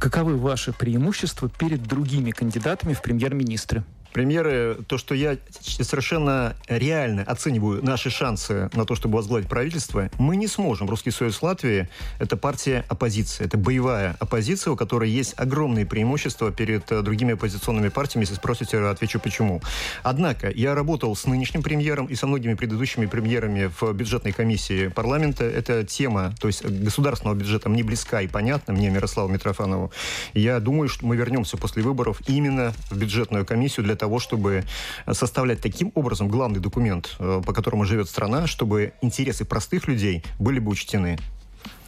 Каковы 0.00 0.36
ваши 0.36 0.72
преимущества 0.72 1.48
перед 1.48 1.82
другими 1.82 2.30
кандидатами 2.30 2.94
в 2.94 3.02
премьер-министры? 3.02 3.82
Примеры, 4.12 4.78
то, 4.86 4.98
что 4.98 5.14
я 5.14 5.36
совершенно 5.60 6.56
реально 6.66 7.22
оцениваю 7.22 7.84
наши 7.84 8.10
шансы 8.10 8.70
на 8.74 8.84
то, 8.84 8.94
чтобы 8.94 9.16
возглавить 9.16 9.48
правительство, 9.48 10.10
мы 10.18 10.36
не 10.36 10.46
сможем. 10.46 10.88
Русский 10.88 11.10
Союз 11.10 11.42
Латвии– 11.42 11.88
это 12.18 12.36
партия 12.36 12.84
оппозиции, 12.88 13.44
это 13.44 13.58
боевая 13.58 14.16
оппозиция, 14.18 14.72
у 14.72 14.76
которой 14.76 15.10
есть 15.10 15.34
огромные 15.36 15.86
преимущества 15.86 16.50
перед 16.50 16.90
э, 16.90 17.02
другими 17.02 17.34
оппозиционными 17.34 17.88
партиями. 17.88 18.24
Если 18.24 18.34
спросите, 18.34 18.78
отвечу 18.78 19.20
почему. 19.20 19.60
Однако, 20.02 20.50
я 20.50 20.74
работал 20.74 21.14
с 21.14 21.26
нынешним 21.26 21.62
премьером 21.62 22.06
и 22.06 22.14
со 22.14 22.26
многими 22.26 22.54
предыдущими 22.54 23.06
премьерами 23.06 23.70
в 23.80 23.92
бюджетной 23.92 24.32
комиссии 24.32 24.88
парламента. 24.88 25.44
Эта 25.44 25.84
тема, 25.84 26.34
то 26.40 26.48
есть 26.48 26.64
государственного 26.64 27.36
бюджета, 27.36 27.68
мне 27.68 27.84
близка 27.84 28.22
и 28.22 28.26
понятна, 28.26 28.72
мне, 28.72 28.90
Мирославу 28.90 29.28
Митрофанову. 29.28 29.92
Я 30.34 30.60
думаю, 30.60 30.88
что 30.88 31.06
мы 31.06 31.16
вернемся 31.16 31.56
после 31.56 31.82
выборов 31.82 32.20
именно 32.26 32.72
в 32.90 32.96
бюджетную 32.96 33.44
комиссию 33.44 33.84
для 33.84 33.96
того, 33.96 34.07
того, 34.08 34.20
чтобы 34.20 34.64
составлять 35.12 35.60
таким 35.60 35.92
образом 35.94 36.28
главный 36.28 36.60
документ, 36.60 37.16
э, 37.18 37.42
по 37.44 37.52
которому 37.52 37.84
живет 37.84 38.08
страна, 38.08 38.46
чтобы 38.46 38.94
интересы 39.02 39.44
простых 39.44 39.86
людей 39.86 40.24
были 40.38 40.60
бы 40.60 40.70
учтены. 40.70 41.18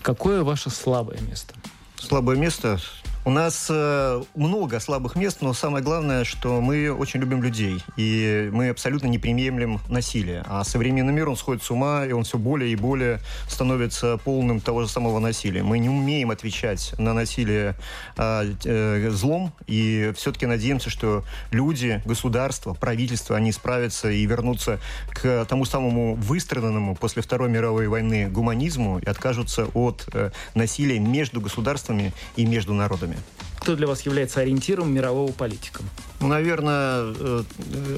Какое 0.02 0.42
ваше 0.42 0.68
слабое 0.68 1.18
место? 1.22 1.54
Слабое 1.98 2.36
место 2.36 2.78
у 3.24 3.30
нас 3.30 3.66
э, 3.68 4.22
много 4.34 4.80
слабых 4.80 5.14
мест, 5.14 5.42
но 5.42 5.52
самое 5.52 5.84
главное, 5.84 6.24
что 6.24 6.60
мы 6.62 6.90
очень 6.90 7.20
любим 7.20 7.42
людей, 7.42 7.84
и 7.96 8.48
мы 8.50 8.70
абсолютно 8.70 9.08
не 9.08 9.18
приемлем 9.18 9.78
насилие. 9.88 10.42
А 10.48 10.64
современный 10.64 11.12
мир, 11.12 11.28
он 11.28 11.36
сходит 11.36 11.62
с 11.62 11.70
ума, 11.70 12.06
и 12.06 12.12
он 12.12 12.24
все 12.24 12.38
более 12.38 12.72
и 12.72 12.76
более 12.76 13.20
становится 13.46 14.16
полным 14.24 14.60
того 14.60 14.82
же 14.82 14.88
самого 14.88 15.18
насилия. 15.18 15.62
Мы 15.62 15.78
не 15.78 15.90
умеем 15.90 16.30
отвечать 16.30 16.94
на 16.98 17.12
насилие 17.12 17.74
э, 18.16 18.54
э, 18.64 19.10
злом, 19.10 19.52
и 19.66 20.12
все-таки 20.16 20.46
надеемся, 20.46 20.88
что 20.88 21.22
люди, 21.50 22.02
государство, 22.06 22.72
правительство, 22.72 23.36
они 23.36 23.52
справятся 23.52 24.10
и 24.10 24.24
вернутся 24.24 24.80
к 25.10 25.44
тому 25.44 25.66
самому 25.66 26.14
выстраданному 26.14 26.96
после 26.96 27.20
Второй 27.20 27.50
мировой 27.50 27.86
войны 27.88 28.28
гуманизму 28.30 28.98
и 28.98 29.06
откажутся 29.06 29.66
от 29.74 30.08
э, 30.14 30.30
насилия 30.54 30.98
между 30.98 31.42
государствами 31.42 32.14
и 32.36 32.46
между 32.46 32.72
народами 32.72 33.09
выборами. 33.10 33.49
Кто 33.60 33.76
для 33.76 33.86
вас 33.86 34.02
является 34.02 34.40
ориентиром 34.40 34.92
мирового 34.92 35.32
политика? 35.32 35.82
Ну, 36.20 36.28
наверное, 36.28 37.14
э, 37.18 37.42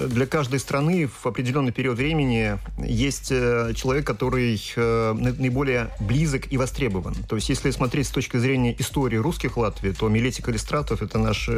для 0.09 0.27
каждой 0.27 0.61
страны 0.61 1.09
в 1.09 1.27
определенный 1.27 1.73
период 1.73 1.99
времени 1.99 2.59
есть 2.79 3.33
э, 3.33 3.73
человек, 3.75 4.07
который 4.07 4.61
э, 4.77 5.13
наиболее 5.13 5.91
близок 5.99 6.53
и 6.53 6.57
востребован. 6.57 7.15
То 7.29 7.37
есть, 7.37 7.49
если 7.49 7.71
смотреть 7.71 8.07
с 8.09 8.11
точки 8.11 8.37
зрения 8.37 8.77
истории 8.79 9.17
русских 9.17 9.57
Латвии, 9.57 9.91
то 9.91 10.09
Милетик 10.09 10.45
Калистратов– 10.45 11.03
это 11.03 11.19
наш 11.19 11.49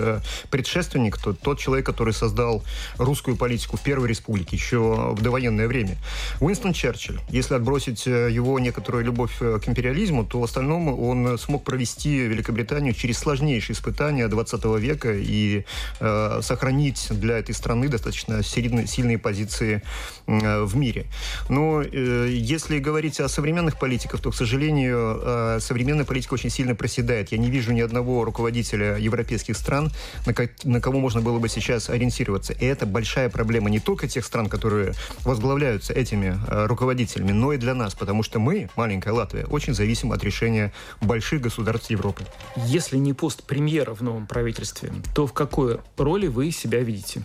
предшественник, 0.50 1.18
то, 1.18 1.34
тот 1.34 1.58
человек, 1.58 1.84
который 1.84 2.14
создал 2.14 2.62
русскую 2.96 3.36
политику 3.36 3.76
в 3.76 3.82
Первой 3.82 4.08
Республике 4.08 4.56
еще 4.56 5.12
в 5.12 5.20
довоенное 5.20 5.66
время. 5.68 5.96
Уинстон 6.40 6.72
Черчилль, 6.72 7.20
если 7.28 7.54
отбросить 7.54 8.06
его 8.06 8.58
некоторую 8.58 9.04
любовь 9.04 9.38
к 9.38 9.62
империализму, 9.66 10.24
то 10.24 10.40
в 10.40 10.44
остальном 10.44 10.88
он 10.88 11.38
смог 11.38 11.64
провести 11.64 12.20
Великобританию 12.20 12.94
через 12.94 13.18
сложнейшие 13.18 13.74
испытания 13.74 13.93
20 13.96 14.64
века 14.78 15.12
и 15.12 15.64
э, 16.00 16.40
сохранить 16.42 17.08
для 17.10 17.38
этой 17.38 17.54
страны 17.54 17.88
достаточно 17.88 18.42
сильные, 18.42 18.86
сильные 18.86 19.18
позиции 19.18 19.82
в 20.26 20.76
мире. 20.76 21.06
Но 21.48 21.82
э, 21.82 22.28
если 22.30 22.78
говорить 22.78 23.20
о 23.20 23.28
современных 23.28 23.78
политиках, 23.78 24.20
то, 24.20 24.30
к 24.30 24.34
сожалению, 24.34 25.20
э, 25.22 25.58
современная 25.60 26.04
политика 26.04 26.34
очень 26.34 26.50
сильно 26.50 26.74
проседает. 26.74 27.32
Я 27.32 27.38
не 27.38 27.50
вижу 27.50 27.72
ни 27.72 27.80
одного 27.80 28.24
руководителя 28.24 28.96
европейских 28.96 29.56
стран, 29.56 29.92
на, 30.26 30.34
на 30.64 30.80
кого 30.80 30.98
можно 30.98 31.20
было 31.20 31.38
бы 31.38 31.48
сейчас 31.48 31.90
ориентироваться. 31.90 32.52
И 32.52 32.64
это 32.64 32.86
большая 32.86 33.28
проблема 33.28 33.70
не 33.70 33.80
только 33.80 34.08
тех 34.08 34.24
стран, 34.24 34.48
которые 34.48 34.94
возглавляются 35.24 35.92
этими 35.92 36.38
э, 36.48 36.66
руководителями, 36.66 37.32
но 37.32 37.52
и 37.52 37.58
для 37.58 37.74
нас, 37.74 37.94
потому 37.94 38.22
что 38.22 38.38
мы, 38.38 38.70
маленькая 38.76 39.12
Латвия, 39.12 39.44
очень 39.44 39.74
зависим 39.74 40.12
от 40.12 40.24
решения 40.24 40.72
больших 41.00 41.42
государств 41.42 41.90
Европы. 41.90 42.24
Если 42.66 42.96
не 42.96 43.12
пост 43.12 43.44
премьера 43.44 43.83
в 43.92 44.02
новом 44.02 44.26
правительстве, 44.26 44.92
то 45.14 45.26
в 45.26 45.32
какой 45.32 45.80
роли 45.96 46.26
вы 46.26 46.50
себя 46.50 46.80
видите? 46.80 47.22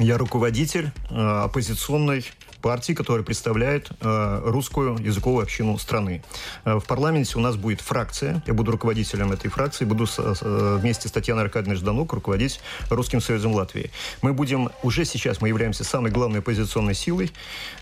Я 0.00 0.18
руководитель 0.18 0.90
э, 1.10 1.14
оппозиционной 1.44 2.24
партии, 2.60 2.94
которая 2.94 3.22
представляет 3.22 3.90
э, 4.00 4.40
русскую 4.44 4.96
языковую 4.98 5.44
общину 5.44 5.78
страны. 5.78 6.24
Э, 6.64 6.80
в 6.80 6.84
парламенте 6.84 7.38
у 7.38 7.40
нас 7.40 7.54
будет 7.54 7.80
фракция. 7.80 8.42
Я 8.46 8.54
буду 8.54 8.72
руководителем 8.72 9.30
этой 9.30 9.50
фракции. 9.50 9.84
Буду 9.84 10.08
вместе 10.16 11.08
с 11.08 11.12
Татьяной 11.12 11.44
Аркадьевной 11.44 11.76
Жданук 11.76 12.12
руководить 12.12 12.60
Русским 12.90 13.20
Союзом 13.20 13.54
Латвии. 13.54 13.92
Мы 14.20 14.32
будем, 14.32 14.70
уже 14.82 15.04
сейчас 15.04 15.40
мы 15.40 15.48
являемся 15.48 15.84
самой 15.84 16.10
главной 16.10 16.40
оппозиционной 16.40 16.94
силой, 16.94 17.32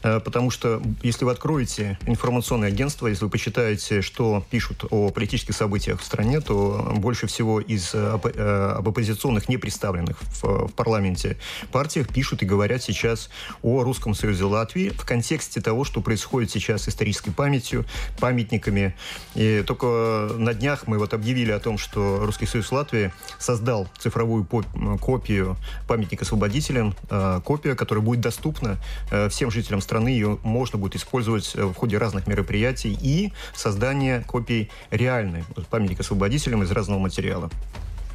потому 0.03 0.51
что 0.51 0.83
если 1.03 1.25
вы 1.25 1.33
откроете 1.33 1.99
информационное 2.07 2.69
агентство, 2.69 3.07
если 3.07 3.25
вы 3.25 3.31
почитаете, 3.31 4.03
что 4.03 4.45
пишут 4.51 4.85
о 4.91 5.11
политических 5.11 5.55
событиях 5.55 6.01
в 6.01 6.05
стране, 6.05 6.41
то 6.41 6.93
больше 6.97 7.27
всего 7.27 7.61
из 7.61 7.95
об 7.95 8.27
оппозиционных 8.27 9.49
не 9.49 9.57
представленных 9.57 10.21
в, 10.43 10.69
парламенте 10.69 11.39
партиях 12.03 12.09
пишут 12.09 12.43
и 12.43 12.47
говорят 12.47 12.83
сейчас 12.83 13.31
о 13.63 13.83
Русском 13.83 14.15
Союзе 14.15 14.45
Латвии, 14.45 14.63
Латвии 14.63 14.89
в 14.91 15.05
контексте 15.05 15.61
того, 15.61 15.85
что 15.85 16.01
происходит 16.01 16.51
сейчас 16.51 16.83
с 16.83 16.89
исторической 16.89 17.31
памятью, 17.31 17.85
памятниками. 18.19 18.95
И 19.35 19.63
только 19.67 20.31
на 20.37 20.55
днях 20.55 20.87
мы 20.87 20.99
вот 20.99 21.15
объявили 21.15 21.53
о 21.53 21.59
том, 21.59 21.79
что 21.79 22.25
Русский 22.25 22.47
Союз 22.47 22.71
Латвии 22.73 23.13
создал 23.39 23.89
цифровую 23.99 24.45
копию 25.01 25.57
памятника 25.89 26.25
освободителям, 26.25 26.95
э, 27.11 27.41
копия, 27.45 27.75
которая 27.75 28.05
будет 28.05 28.21
доступна 28.21 28.79
э, 29.11 29.29
всем 29.29 29.51
жителям 29.51 29.81
страны. 29.81 30.09
Ее 30.09 30.39
можно 30.43 30.79
будет 30.79 30.97
использовать 30.97 31.55
э, 31.55 31.65
в 31.65 31.75
ходе 31.75 31.99
разных 31.99 32.27
мероприятий 32.27 32.97
и 33.01 33.33
создание 33.55 34.23
копий 34.27 34.71
реальной 34.91 35.45
памятника 35.71 36.03
освободителям 36.03 36.63
из 36.63 36.71
разного 36.71 36.99
материала. 36.99 37.51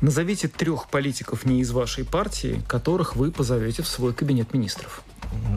Назовите 0.01 0.47
трех 0.47 0.89
политиков 0.89 1.45
не 1.45 1.61
из 1.61 1.71
вашей 1.71 2.05
партии, 2.05 2.61
которых 2.67 3.15
вы 3.15 3.31
позовете 3.31 3.81
в 3.81 3.87
свой 3.87 4.13
кабинет 4.13 4.53
министров 4.53 5.03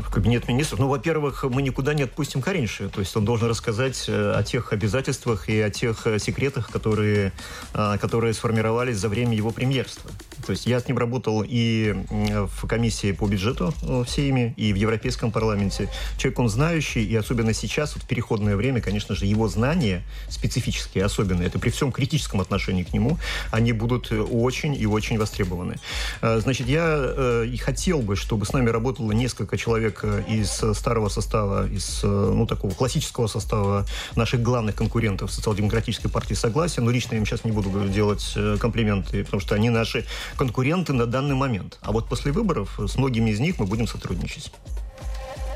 в 0.01 0.11
кабинет 0.11 0.49
министров. 0.49 0.81
Ну, 0.81 0.89
во-первых, 0.89 1.45
мы 1.45 1.63
никуда 1.63 1.95
не 1.95 2.03
отпустим 2.03 2.43
Каринша. 2.43 2.89
То 2.89 3.01
есть 3.01 3.17
он 3.17 3.25
должен 3.25 3.49
рассказать 3.49 4.05
э, 4.09 4.33
о 4.33 4.43
тех 4.43 4.73
обязательствах 4.73 5.49
и 5.49 5.61
о 5.61 5.71
тех 5.71 6.07
э, 6.07 6.19
секретах, 6.19 6.71
которые, 6.71 7.33
э, 7.75 7.99
которые 8.01 8.35
сформировались 8.35 8.97
за 8.97 9.09
время 9.09 9.37
его 9.37 9.51
премьерства. 9.51 10.11
То 10.47 10.53
есть 10.53 10.67
я 10.67 10.81
с 10.81 10.89
ним 10.89 10.99
работал 10.99 11.45
и 11.47 11.95
в 12.11 12.67
комиссии 12.67 13.13
по 13.13 13.27
бюджету 13.27 13.75
в 13.83 14.07
Сейме, 14.07 14.55
и 14.57 14.73
в 14.73 14.77
Европейском 14.77 15.31
парламенте. 15.31 15.89
Человек 16.17 16.39
он 16.39 16.49
знающий, 16.49 17.05
и 17.05 17.15
особенно 17.15 17.53
сейчас, 17.53 17.95
вот 17.95 18.05
в 18.05 18.07
переходное 18.07 18.57
время, 18.57 18.81
конечно 18.81 19.15
же, 19.15 19.27
его 19.27 19.49
знания 19.49 20.03
специфические, 20.29 21.05
особенные, 21.05 21.49
это 21.49 21.59
при 21.59 21.71
всем 21.71 21.93
критическом 21.93 22.41
отношении 22.41 22.85
к 22.85 22.93
нему, 22.93 23.19
они 23.51 23.73
будут 23.73 24.11
очень 24.13 24.75
и 24.75 24.87
очень 24.87 25.19
востребованы. 25.19 25.77
Значит, 26.23 26.69
я 26.69 27.45
и 27.45 27.57
хотел 27.59 28.01
бы, 28.01 28.17
чтобы 28.17 28.47
с 28.47 28.53
нами 28.53 28.71
работало 28.71 29.13
несколько 29.13 29.59
человек 29.61 30.05
из 30.29 30.63
старого 30.75 31.09
состава, 31.09 31.69
из 31.69 32.03
ну, 32.03 32.47
такого 32.47 32.73
классического 32.73 33.27
состава 33.27 33.87
наших 34.17 34.43
главных 34.43 34.75
конкурентов 34.75 35.31
социал-демократической 35.31 36.09
партии 36.09 36.35
Согласия, 36.35 36.81
но 36.81 36.91
лично 36.91 37.15
я 37.15 37.19
им 37.19 37.27
сейчас 37.27 37.45
не 37.45 37.53
буду 37.53 37.89
делать 37.89 38.35
комплименты, 38.59 39.25
потому 39.25 39.41
что 39.41 39.55
они 39.55 39.71
наши 39.71 40.07
конкуренты 40.37 40.93
на 40.93 41.07
данный 41.07 41.35
момент. 41.35 41.79
А 41.83 41.93
вот 41.93 42.09
после 42.09 42.33
выборов 42.33 42.79
с 42.79 42.97
многими 42.97 43.31
из 43.31 43.41
них 43.41 43.59
мы 43.59 43.67
будем 43.67 43.87
сотрудничать. 43.87 44.53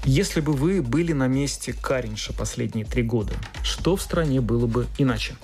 Если 0.05 0.41
бы 0.43 0.53
вы 0.53 0.83
были 0.83 1.15
на 1.15 1.29
месте 1.29 1.73
Каринша 1.73 2.35
последние 2.35 2.85
три 2.85 3.03
года, 3.03 3.33
что 3.63 3.97
в 3.97 4.03
стране 4.03 4.43
было 4.43 4.67
бы 4.67 4.87
иначе? 4.99 5.35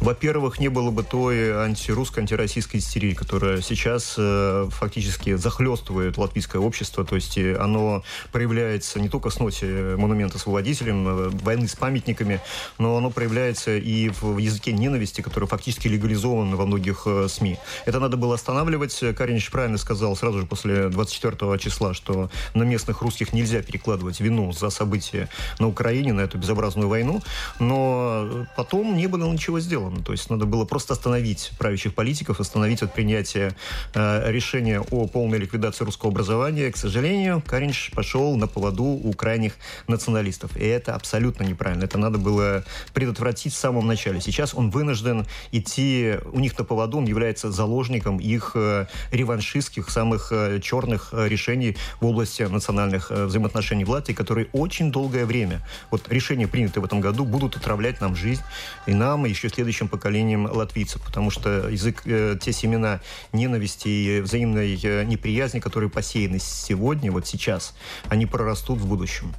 Во-первых, 0.00 0.60
не 0.60 0.68
было 0.68 0.90
бы 0.90 1.02
той 1.02 1.52
антирусской, 1.64 2.22
антироссийской 2.22 2.80
истерии, 2.80 3.14
которая 3.14 3.62
сейчас 3.62 4.14
э, 4.18 4.68
фактически 4.70 5.34
захлестывает 5.36 6.18
латвийское 6.18 6.60
общество. 6.60 7.04
То 7.04 7.14
есть 7.16 7.38
э, 7.38 7.56
оно 7.56 8.02
проявляется 8.30 9.00
не 9.00 9.08
только 9.08 9.30
в 9.30 9.34
сносе 9.34 9.96
монумента 9.96 10.36
освободителям, 10.36 11.08
э, 11.08 11.28
войны 11.42 11.66
с 11.66 11.74
памятниками, 11.74 12.40
но 12.78 12.96
оно 12.96 13.10
проявляется 13.10 13.76
и 13.76 14.10
в 14.10 14.38
языке 14.38 14.72
ненависти, 14.72 15.22
который 15.22 15.48
фактически 15.48 15.88
легализован 15.88 16.54
во 16.56 16.66
многих 16.66 17.04
э, 17.06 17.26
СМИ. 17.28 17.58
Это 17.86 17.98
надо 17.98 18.16
было 18.16 18.34
останавливать. 18.34 19.02
Каринич 19.16 19.50
правильно 19.50 19.78
сказал 19.78 20.14
сразу 20.14 20.40
же 20.40 20.46
после 20.46 20.88
24 20.88 21.58
числа, 21.58 21.94
что 21.94 22.30
на 22.54 22.64
местных 22.64 23.00
русских 23.00 23.32
нельзя 23.32 23.62
перекладывать 23.62 24.20
вину 24.20 24.52
за 24.52 24.68
события 24.70 25.28
на 25.58 25.68
Украине, 25.68 26.12
на 26.12 26.20
эту 26.20 26.36
безобразную 26.36 26.88
войну. 26.88 27.22
Но 27.58 28.46
потом 28.56 28.96
не 28.96 29.06
было 29.06 29.30
ничего 29.32 29.58
сделано 29.58 29.85
сделано. 29.86 30.02
То 30.02 30.12
есть 30.12 30.30
надо 30.30 30.46
было 30.46 30.64
просто 30.64 30.94
остановить 30.94 31.52
правящих 31.58 31.94
политиков, 31.94 32.40
остановить 32.40 32.82
от 32.82 32.92
принятия 32.92 33.54
э, 33.94 34.30
решения 34.30 34.80
о 34.80 35.06
полной 35.06 35.38
ликвидации 35.38 35.84
русского 35.84 36.10
образования. 36.10 36.70
К 36.70 36.76
сожалению, 36.76 37.42
Каринч 37.46 37.90
пошел 37.92 38.36
на 38.36 38.46
поводу 38.46 38.84
у 38.84 39.12
крайних 39.12 39.54
националистов. 39.88 40.56
И 40.56 40.64
это 40.64 40.94
абсолютно 40.94 41.44
неправильно. 41.44 41.84
Это 41.84 41.98
надо 41.98 42.18
было 42.18 42.64
предотвратить 42.94 43.52
в 43.52 43.56
самом 43.56 43.86
начале. 43.86 44.20
Сейчас 44.20 44.54
он 44.54 44.70
вынужден 44.70 45.26
идти 45.52 46.16
у 46.32 46.40
них 46.40 46.58
на 46.58 46.64
поводу, 46.64 46.98
он 46.98 47.04
является 47.04 47.50
заложником 47.50 48.18
их 48.18 48.52
э, 48.54 48.86
реваншистских, 49.12 49.90
самых 49.90 50.32
э, 50.32 50.60
черных 50.60 51.10
э, 51.12 51.28
решений 51.28 51.76
в 52.00 52.06
области 52.06 52.42
национальных 52.42 53.10
э, 53.10 53.26
взаимоотношений 53.26 53.84
в 53.84 53.90
Латвии, 53.90 54.14
которые 54.14 54.48
очень 54.52 54.90
долгое 54.90 55.24
время, 55.26 55.60
вот 55.90 56.08
решения, 56.08 56.46
принятые 56.46 56.82
в 56.82 56.84
этом 56.84 57.00
году, 57.00 57.24
будут 57.24 57.56
отравлять 57.56 58.00
нам 58.00 58.16
жизнь, 58.16 58.42
и 58.86 58.94
нам, 58.94 59.26
и 59.26 59.30
еще 59.36 59.48
следующим 59.48 59.75
следующим 59.76 59.88
поколением 59.88 60.46
латвийцев, 60.46 61.02
потому 61.02 61.30
что 61.30 61.68
язык, 61.68 62.02
э, 62.06 62.36
те 62.40 62.52
семена 62.52 63.00
ненависти 63.32 63.88
и 63.88 64.20
взаимной 64.20 64.78
э, 64.82 65.04
неприязни, 65.04 65.60
которые 65.60 65.90
посеяны 65.90 66.38
сегодня, 66.40 67.12
вот 67.12 67.26
сейчас, 67.26 67.74
они 68.08 68.26
прорастут 68.26 68.78
в 68.78 68.86
будущем. 68.86 69.34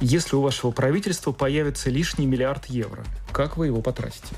Если 0.00 0.36
у 0.36 0.40
вашего 0.40 0.70
правительства 0.70 1.32
появится 1.32 1.90
лишний 1.90 2.26
миллиард 2.26 2.66
евро, 2.66 3.04
как 3.32 3.56
вы 3.56 3.66
его 3.66 3.80
потратите? 3.80 4.34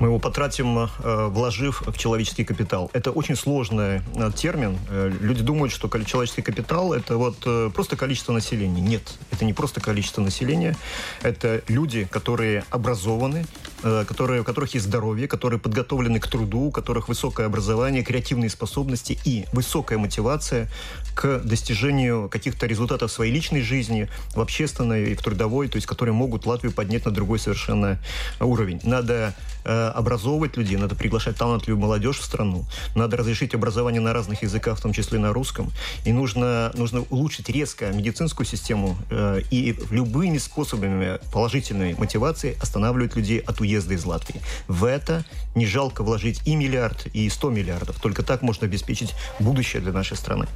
Мы 0.00 0.08
его 0.08 0.18
потратим, 0.20 0.78
э, 0.78 0.88
вложив 1.26 1.82
в 1.84 1.98
человеческий 1.98 2.44
капитал. 2.44 2.90
Это 2.92 3.10
очень 3.10 3.34
сложный 3.34 4.00
э, 4.14 4.30
термин. 4.34 4.78
Э, 4.90 5.10
люди 5.20 5.42
думают, 5.42 5.72
что 5.72 5.88
человеческий 6.04 6.42
капитал– 6.42 6.92
это 6.94 7.16
вот 7.16 7.38
просто 7.74 7.96
количество 7.96 8.32
населения. 8.32 8.80
Нет, 8.80 9.18
это 9.32 9.44
не 9.44 9.52
просто 9.52 9.80
количество 9.80 10.22
населения. 10.22 10.76
Это 11.22 11.62
люди, 11.68 12.06
которые 12.10 12.64
образованы, 12.70 13.44
которые, 13.82 14.42
у 14.42 14.44
которых 14.44 14.74
есть 14.74 14.86
здоровье, 14.86 15.26
которые 15.28 15.58
подготовлены 15.58 16.20
к 16.20 16.28
труду, 16.28 16.66
у 16.66 16.70
которых 16.70 17.08
высокое 17.08 17.46
образование, 17.46 18.02
креативные 18.02 18.50
способности 18.50 19.18
и 19.24 19.46
высокая 19.52 19.98
мотивация 19.98 20.68
к 21.14 21.38
достижению 21.38 22.28
каких-то 22.28 22.66
результатов 22.66 23.10
своей 23.10 23.32
личной 23.32 23.62
жизни, 23.62 24.08
в 24.34 24.40
общественной 24.40 25.12
и 25.12 25.14
в 25.14 25.22
трудовой, 25.22 25.68
то 25.68 25.76
есть 25.76 25.86
которые 25.86 26.14
могут 26.14 26.46
Латвию 26.46 26.72
поднять 26.72 27.04
на 27.04 27.10
другой 27.10 27.38
совершенно 27.38 27.98
уровень. 28.40 28.80
Надо 28.84 29.34
Э, 29.68 29.87
образовывать 29.90 30.56
людей, 30.56 30.76
надо 30.76 30.94
приглашать 30.94 31.36
талантливую 31.36 31.80
молодежь 31.80 32.18
в 32.18 32.24
страну, 32.24 32.64
надо 32.94 33.16
разрешить 33.16 33.54
образование 33.54 34.00
на 34.00 34.12
разных 34.12 34.42
языках, 34.42 34.78
в 34.78 34.82
том 34.82 34.92
числе 34.92 35.18
на 35.18 35.32
русском, 35.32 35.70
и 36.04 36.12
нужно, 36.12 36.72
нужно 36.74 37.04
улучшить 37.10 37.48
резко 37.48 37.92
медицинскую 37.92 38.46
систему 38.46 38.96
э, 39.10 39.40
и 39.50 39.76
любыми 39.90 40.38
способами 40.38 41.18
положительной 41.32 41.94
мотивации 41.94 42.56
останавливать 42.60 43.16
людей 43.16 43.38
от 43.38 43.60
уезда 43.60 43.94
из 43.94 44.04
Латвии. 44.04 44.40
В 44.66 44.84
это 44.84 45.24
не 45.54 45.66
жалко 45.66 46.02
вложить 46.02 46.40
и 46.46 46.54
миллиард, 46.54 47.06
и 47.12 47.28
сто 47.28 47.50
миллиардов. 47.50 48.00
Только 48.00 48.22
так 48.22 48.42
можно 48.42 48.66
обеспечить 48.66 49.14
будущее 49.38 49.82
для 49.82 49.92
нашей 49.92 50.16
страны. 50.16 50.46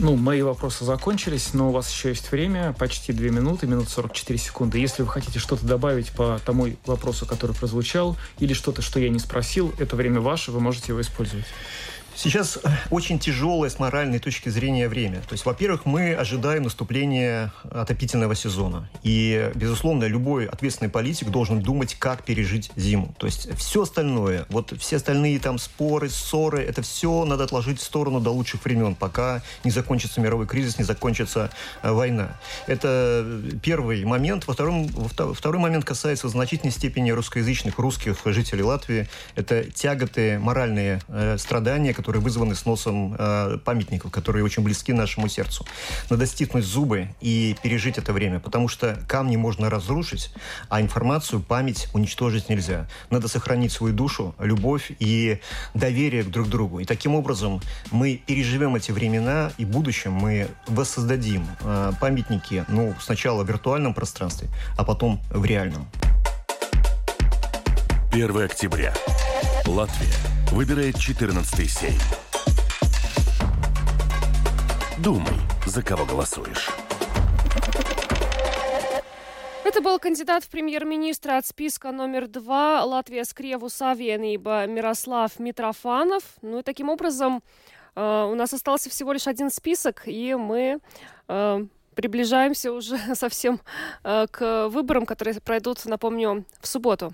Ну, 0.00 0.16
мои 0.16 0.42
вопросы 0.42 0.84
закончились, 0.84 1.54
но 1.54 1.68
у 1.68 1.72
вас 1.72 1.90
еще 1.90 2.08
есть 2.08 2.32
время, 2.32 2.74
почти 2.76 3.12
2 3.12 3.28
минуты, 3.28 3.66
минут 3.66 3.88
44 3.88 4.38
секунды. 4.38 4.78
Если 4.78 5.02
вы 5.02 5.08
хотите 5.08 5.38
что-то 5.38 5.64
добавить 5.64 6.10
по 6.10 6.40
тому 6.44 6.66
вопросу, 6.84 7.26
который 7.26 7.54
прозвучал, 7.54 8.16
или 8.40 8.54
что-то, 8.54 8.82
что 8.82 8.98
я 8.98 9.08
не 9.08 9.20
спросил, 9.20 9.72
это 9.78 9.94
время 9.94 10.20
ваше, 10.20 10.50
вы 10.50 10.60
можете 10.60 10.92
его 10.92 11.00
использовать. 11.00 11.46
Сейчас 12.16 12.58
э, 12.62 12.68
очень 12.90 13.18
тяжелое 13.18 13.68
с 13.68 13.78
моральной 13.78 14.18
точки 14.18 14.48
зрения 14.48 14.88
время. 14.88 15.20
То 15.22 15.32
есть, 15.32 15.44
во-первых, 15.44 15.84
мы 15.84 16.14
ожидаем 16.14 16.62
наступления 16.62 17.52
отопительного 17.70 18.34
сезона. 18.34 18.88
И, 19.02 19.50
безусловно, 19.54 20.04
любой 20.04 20.46
ответственный 20.46 20.90
политик 20.90 21.30
должен 21.30 21.60
думать, 21.60 21.96
как 21.96 22.22
пережить 22.22 22.70
зиму. 22.76 23.14
То 23.18 23.26
есть 23.26 23.48
все 23.56 23.82
остальное, 23.82 24.46
вот 24.48 24.72
все 24.78 24.96
остальные 24.96 25.40
там 25.40 25.58
споры, 25.58 26.08
ссоры, 26.08 26.62
это 26.62 26.82
все 26.82 27.24
надо 27.24 27.44
отложить 27.44 27.80
в 27.80 27.82
сторону 27.82 28.20
до 28.20 28.30
лучших 28.30 28.64
времен, 28.64 28.94
пока 28.94 29.42
не 29.64 29.70
закончится 29.70 30.20
мировой 30.20 30.46
кризис, 30.46 30.78
не 30.78 30.84
закончится 30.84 31.50
э, 31.82 31.90
война. 31.90 32.38
Это 32.66 33.26
первый 33.62 34.04
момент. 34.04 34.46
Во 34.46 34.54
втором, 34.54 34.88
второй 35.34 35.60
момент 35.60 35.84
касается 35.84 36.28
в 36.28 36.30
значительной 36.30 36.72
степени 36.72 37.10
русскоязычных, 37.10 37.78
русских 37.78 38.18
жителей 38.24 38.62
Латвии. 38.62 39.08
Это 39.34 39.64
тяготы, 39.64 40.38
моральные 40.38 41.00
э, 41.08 41.36
страдания, 41.38 41.92
которые 42.04 42.20
вызваны 42.20 42.54
сносом 42.54 43.16
э, 43.18 43.56
памятников, 43.64 44.10
которые 44.10 44.44
очень 44.44 44.62
близки 44.62 44.92
нашему 44.92 45.26
сердцу. 45.26 45.64
Надо 46.10 46.26
стиснуть 46.26 46.62
зубы 46.62 47.08
и 47.22 47.56
пережить 47.62 47.96
это 47.96 48.12
время, 48.12 48.40
потому 48.40 48.68
что 48.68 48.98
камни 49.08 49.36
можно 49.36 49.70
разрушить, 49.70 50.30
а 50.68 50.82
информацию, 50.82 51.40
память 51.40 51.88
уничтожить 51.94 52.50
нельзя. 52.50 52.86
Надо 53.08 53.26
сохранить 53.28 53.72
свою 53.72 53.94
душу, 53.94 54.34
любовь 54.38 54.92
и 54.98 55.40
доверие 55.72 56.24
к 56.24 56.28
друг 56.28 56.50
другу. 56.50 56.80
И 56.80 56.84
таким 56.84 57.14
образом 57.14 57.62
мы 57.90 58.20
переживем 58.26 58.76
эти 58.76 58.92
времена, 58.92 59.52
и 59.56 59.64
в 59.64 59.68
будущем 59.68 60.12
мы 60.12 60.48
воссоздадим 60.66 61.46
э, 61.62 61.92
памятники, 61.98 62.66
ну, 62.68 62.94
сначала 63.00 63.44
в 63.44 63.48
виртуальном 63.48 63.94
пространстве, 63.94 64.48
а 64.76 64.84
потом 64.84 65.22
в 65.30 65.42
реальном. 65.46 65.88
1 68.12 68.42
октября. 68.42 68.92
Латвия 69.64 70.33
выбирает 70.54 70.94
14-й 70.94 71.68
сейм. 71.68 72.00
Думай, 74.98 75.34
за 75.66 75.82
кого 75.82 76.06
голосуешь. 76.06 76.70
Это 79.64 79.80
был 79.80 79.98
кандидат 79.98 80.44
в 80.44 80.48
премьер-министра 80.48 81.38
от 81.38 81.46
списка 81.46 81.90
номер 81.90 82.28
два 82.28 82.84
Латвия 82.84 83.24
Скреву 83.24 83.66
Савиенība 83.66 84.68
Мирослав 84.68 85.40
Митрофанов. 85.40 86.22
Ну 86.42 86.60
и 86.60 86.62
таким 86.62 86.88
образом 86.88 87.42
э, 87.96 88.28
у 88.30 88.36
нас 88.36 88.54
остался 88.54 88.88
всего 88.88 89.12
лишь 89.12 89.26
один 89.26 89.50
список, 89.50 90.02
и 90.06 90.36
мы 90.36 90.78
э, 91.26 91.66
приближаемся 91.96 92.72
уже 92.72 92.96
совсем 93.16 93.60
э, 94.04 94.26
к 94.30 94.68
выборам, 94.68 95.04
которые 95.04 95.34
пройдут, 95.40 95.84
напомню, 95.86 96.44
в 96.60 96.68
субботу. 96.68 97.12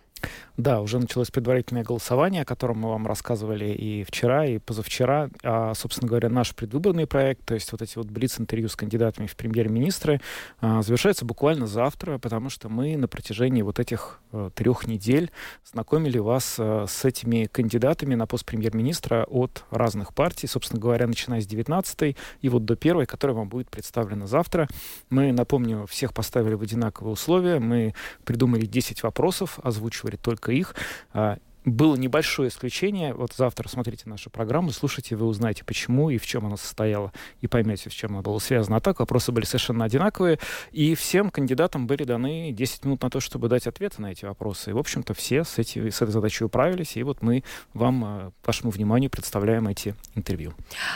Да, 0.56 0.82
уже 0.82 0.98
началось 0.98 1.30
предварительное 1.30 1.84
голосование, 1.84 2.42
о 2.42 2.44
котором 2.44 2.80
мы 2.80 2.90
вам 2.90 3.06
рассказывали 3.06 3.66
и 3.66 4.04
вчера, 4.04 4.44
и 4.44 4.58
позавчера. 4.58 5.30
А, 5.42 5.72
собственно 5.74 6.08
говоря, 6.08 6.28
наш 6.28 6.54
предвыборный 6.54 7.06
проект, 7.06 7.44
то 7.46 7.54
есть 7.54 7.72
вот 7.72 7.80
эти 7.80 7.96
вот 7.96 8.08
блиц-интервью 8.08 8.68
с 8.68 8.76
кандидатами 8.76 9.26
в 9.26 9.36
премьер-министры, 9.36 10.20
а, 10.60 10.82
завершается 10.82 11.24
буквально 11.24 11.66
завтра, 11.66 12.18
потому 12.18 12.50
что 12.50 12.68
мы 12.68 12.96
на 12.96 13.08
протяжении 13.08 13.62
вот 13.62 13.78
этих 13.78 14.20
а, 14.32 14.50
трех 14.50 14.86
недель 14.86 15.30
знакомили 15.64 16.18
вас 16.18 16.56
а, 16.58 16.84
с 16.86 17.04
этими 17.06 17.46
кандидатами 17.50 18.14
на 18.14 18.26
пост 18.26 18.44
премьер-министра 18.44 19.24
от 19.30 19.64
разных 19.70 20.12
партий, 20.12 20.46
собственно 20.46 20.80
говоря, 20.80 21.06
начиная 21.06 21.40
с 21.40 21.46
19 21.46 22.16
и 22.42 22.48
вот 22.48 22.64
до 22.66 22.76
первой, 22.76 23.06
которая 23.06 23.36
вам 23.36 23.48
будет 23.48 23.70
представлена 23.70 24.26
завтра. 24.26 24.68
Мы, 25.08 25.32
напомню, 25.32 25.86
всех 25.86 26.12
поставили 26.12 26.54
в 26.54 26.62
одинаковые 26.62 27.12
условия, 27.12 27.60
мы 27.60 27.94
придумали 28.24 28.66
10 28.66 29.02
вопросов, 29.02 29.58
озвучивали 29.62 30.09
только 30.16 30.52
их. 30.52 30.74
Было 31.64 31.94
небольшое 31.94 32.48
исключение. 32.48 33.12
Вот 33.12 33.34
завтра 33.34 33.68
смотрите 33.68 34.08
нашу 34.08 34.30
программу, 34.30 34.70
слушайте, 34.70 35.14
вы 35.14 35.26
узнаете, 35.26 35.62
почему 35.62 36.08
и 36.08 36.16
в 36.16 36.26
чем 36.26 36.46
она 36.46 36.56
состояла, 36.56 37.12
и 37.42 37.46
поймете, 37.48 37.90
с 37.90 37.92
чем 37.92 38.12
она 38.12 38.22
была 38.22 38.40
связана. 38.40 38.78
А 38.78 38.80
так 38.80 39.00
вопросы 39.00 39.30
были 39.30 39.44
совершенно 39.44 39.84
одинаковые, 39.84 40.38
и 40.72 40.94
всем 40.94 41.30
кандидатам 41.30 41.86
были 41.86 42.04
даны 42.04 42.50
10 42.52 42.84
минут 42.86 43.02
на 43.02 43.10
то, 43.10 43.20
чтобы 43.20 43.48
дать 43.48 43.66
ответы 43.66 44.00
на 44.00 44.12
эти 44.12 44.24
вопросы. 44.24 44.70
И, 44.70 44.72
в 44.72 44.78
общем-то, 44.78 45.12
все 45.12 45.44
с, 45.44 45.58
эти, 45.58 45.90
с 45.90 46.00
этой 46.00 46.12
задачей 46.12 46.44
управились, 46.44 46.96
и 46.96 47.02
вот 47.02 47.20
мы 47.20 47.44
вам, 47.74 48.04
э, 48.04 48.30
вашему 48.42 48.70
вниманию, 48.70 49.10
представляем 49.10 49.68
эти 49.68 49.94
интервью. 50.14 50.54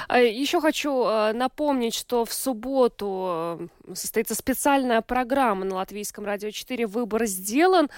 А, 0.09 0.19
Еще 0.19 0.62
хочу 0.62 1.05
э, 1.05 1.33
напомнить, 1.35 1.95
что 1.95 2.25
в 2.25 2.33
субботу 2.33 3.69
э, 3.87 3.95
состоится 3.95 4.35
специальная 4.35 5.03
программа 5.03 5.67
на 5.67 5.75
Латвийском 5.77 6.25
радио 6.25 6.51
4 6.51 6.87
«Выбор 6.87 7.27
сделан». 7.27 7.91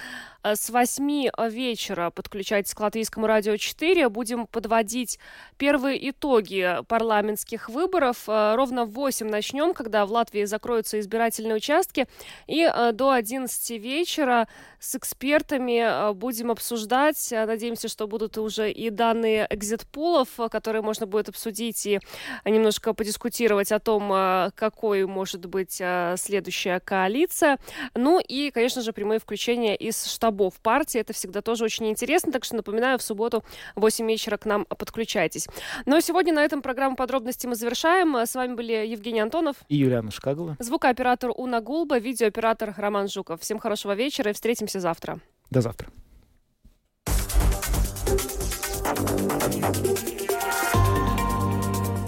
С 0.43 0.71
8 0.71 1.31
вечера 1.51 2.11
подключайтесь 2.11 2.56
возвращайтесь 2.57 2.75
к 2.75 2.81
Латвийскому 2.81 3.27
радио 3.27 3.57
4. 3.57 4.09
Будем 4.09 4.47
подводить 4.47 5.19
первые 5.59 6.11
итоги 6.11 6.79
парламентских 6.89 7.69
выборов. 7.69 8.25
Э, 8.29 8.55
ровно 8.55 8.85
в 8.87 8.93
8 8.93 9.29
начнем, 9.29 9.75
когда 9.75 10.07
в 10.07 10.13
Латвии 10.13 10.45
закроются 10.45 10.99
избирательные 10.99 11.57
участки. 11.57 12.07
И 12.47 12.63
э, 12.63 12.93
до 12.93 13.11
11 13.11 13.71
вечера 13.83 14.49
с 14.79 14.95
экспертами 14.95 15.81
э, 15.81 16.13
будем 16.15 16.51
обсуждать. 16.51 17.29
Надеемся, 17.31 17.89
что 17.89 18.07
будут 18.07 18.39
уже 18.39 18.71
и 18.71 18.91
данные 18.91 19.47
экзит-пулов, 19.51 20.29
которые 20.51 20.83
можно 20.83 21.07
будет 21.07 21.29
обсудить 21.29 21.87
и 21.87 22.01
немножко 22.45 22.95
подискутировать 22.95 23.73
о 23.73 23.79
том, 23.79 24.53
какой 24.55 25.07
может 25.07 25.47
быть 25.47 25.83
следующая 26.17 26.81
коалиция. 26.81 27.59
Ну 27.95 28.21
и, 28.21 28.51
конечно 28.51 28.83
же, 28.83 28.93
прямые 28.93 29.19
включения 29.19 29.77
из 29.77 30.07
штабов 30.07 30.55
партии. 30.63 31.01
Это 31.01 31.13
всегда 31.13 31.43
тоже 31.43 31.65
очень 31.65 31.89
интересно. 31.89 32.33
Так 32.33 32.46
что 32.47 32.57
напоминаю, 32.57 32.99
в 32.99 33.03
субботу 33.03 33.45
в 33.75 33.81
8 33.81 34.09
вечера 34.09 34.37
к 34.37 34.47
нам 34.47 34.65
подключайтесь. 34.65 35.47
Ну 35.85 35.97
а 35.97 36.01
сегодня 36.01 36.33
на 36.33 36.45
этом 36.45 36.63
программу 36.63 36.97
подробности 36.97 37.47
мы 37.47 37.55
завершаем. 37.55 38.17
С 38.17 38.35
вами 38.35 38.55
были 38.55 38.73
Евгений 38.73 39.21
Антонов 39.21 39.57
и 39.69 39.77
Юлиана 39.77 40.11
Шкагова. 40.11 40.57
Звукооператор 40.59 41.31
Уна 41.37 41.61
Гулба, 41.61 41.99
видеооператор 41.99 42.75
Роман 42.77 43.09
Жуков. 43.09 43.41
Всем 43.41 43.59
хорошего 43.59 43.95
вечера 43.95 44.31
и 44.31 44.35
встретимся 44.35 44.81
завтра. 44.81 45.21
До 45.51 45.61
завтра. 45.61 45.89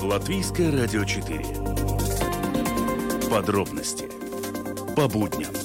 Латвийское 0.03 0.73
радио 0.73 1.05
4. 1.05 1.45
Подробности 3.31 4.09
по 4.97 5.07
будням. 5.07 5.58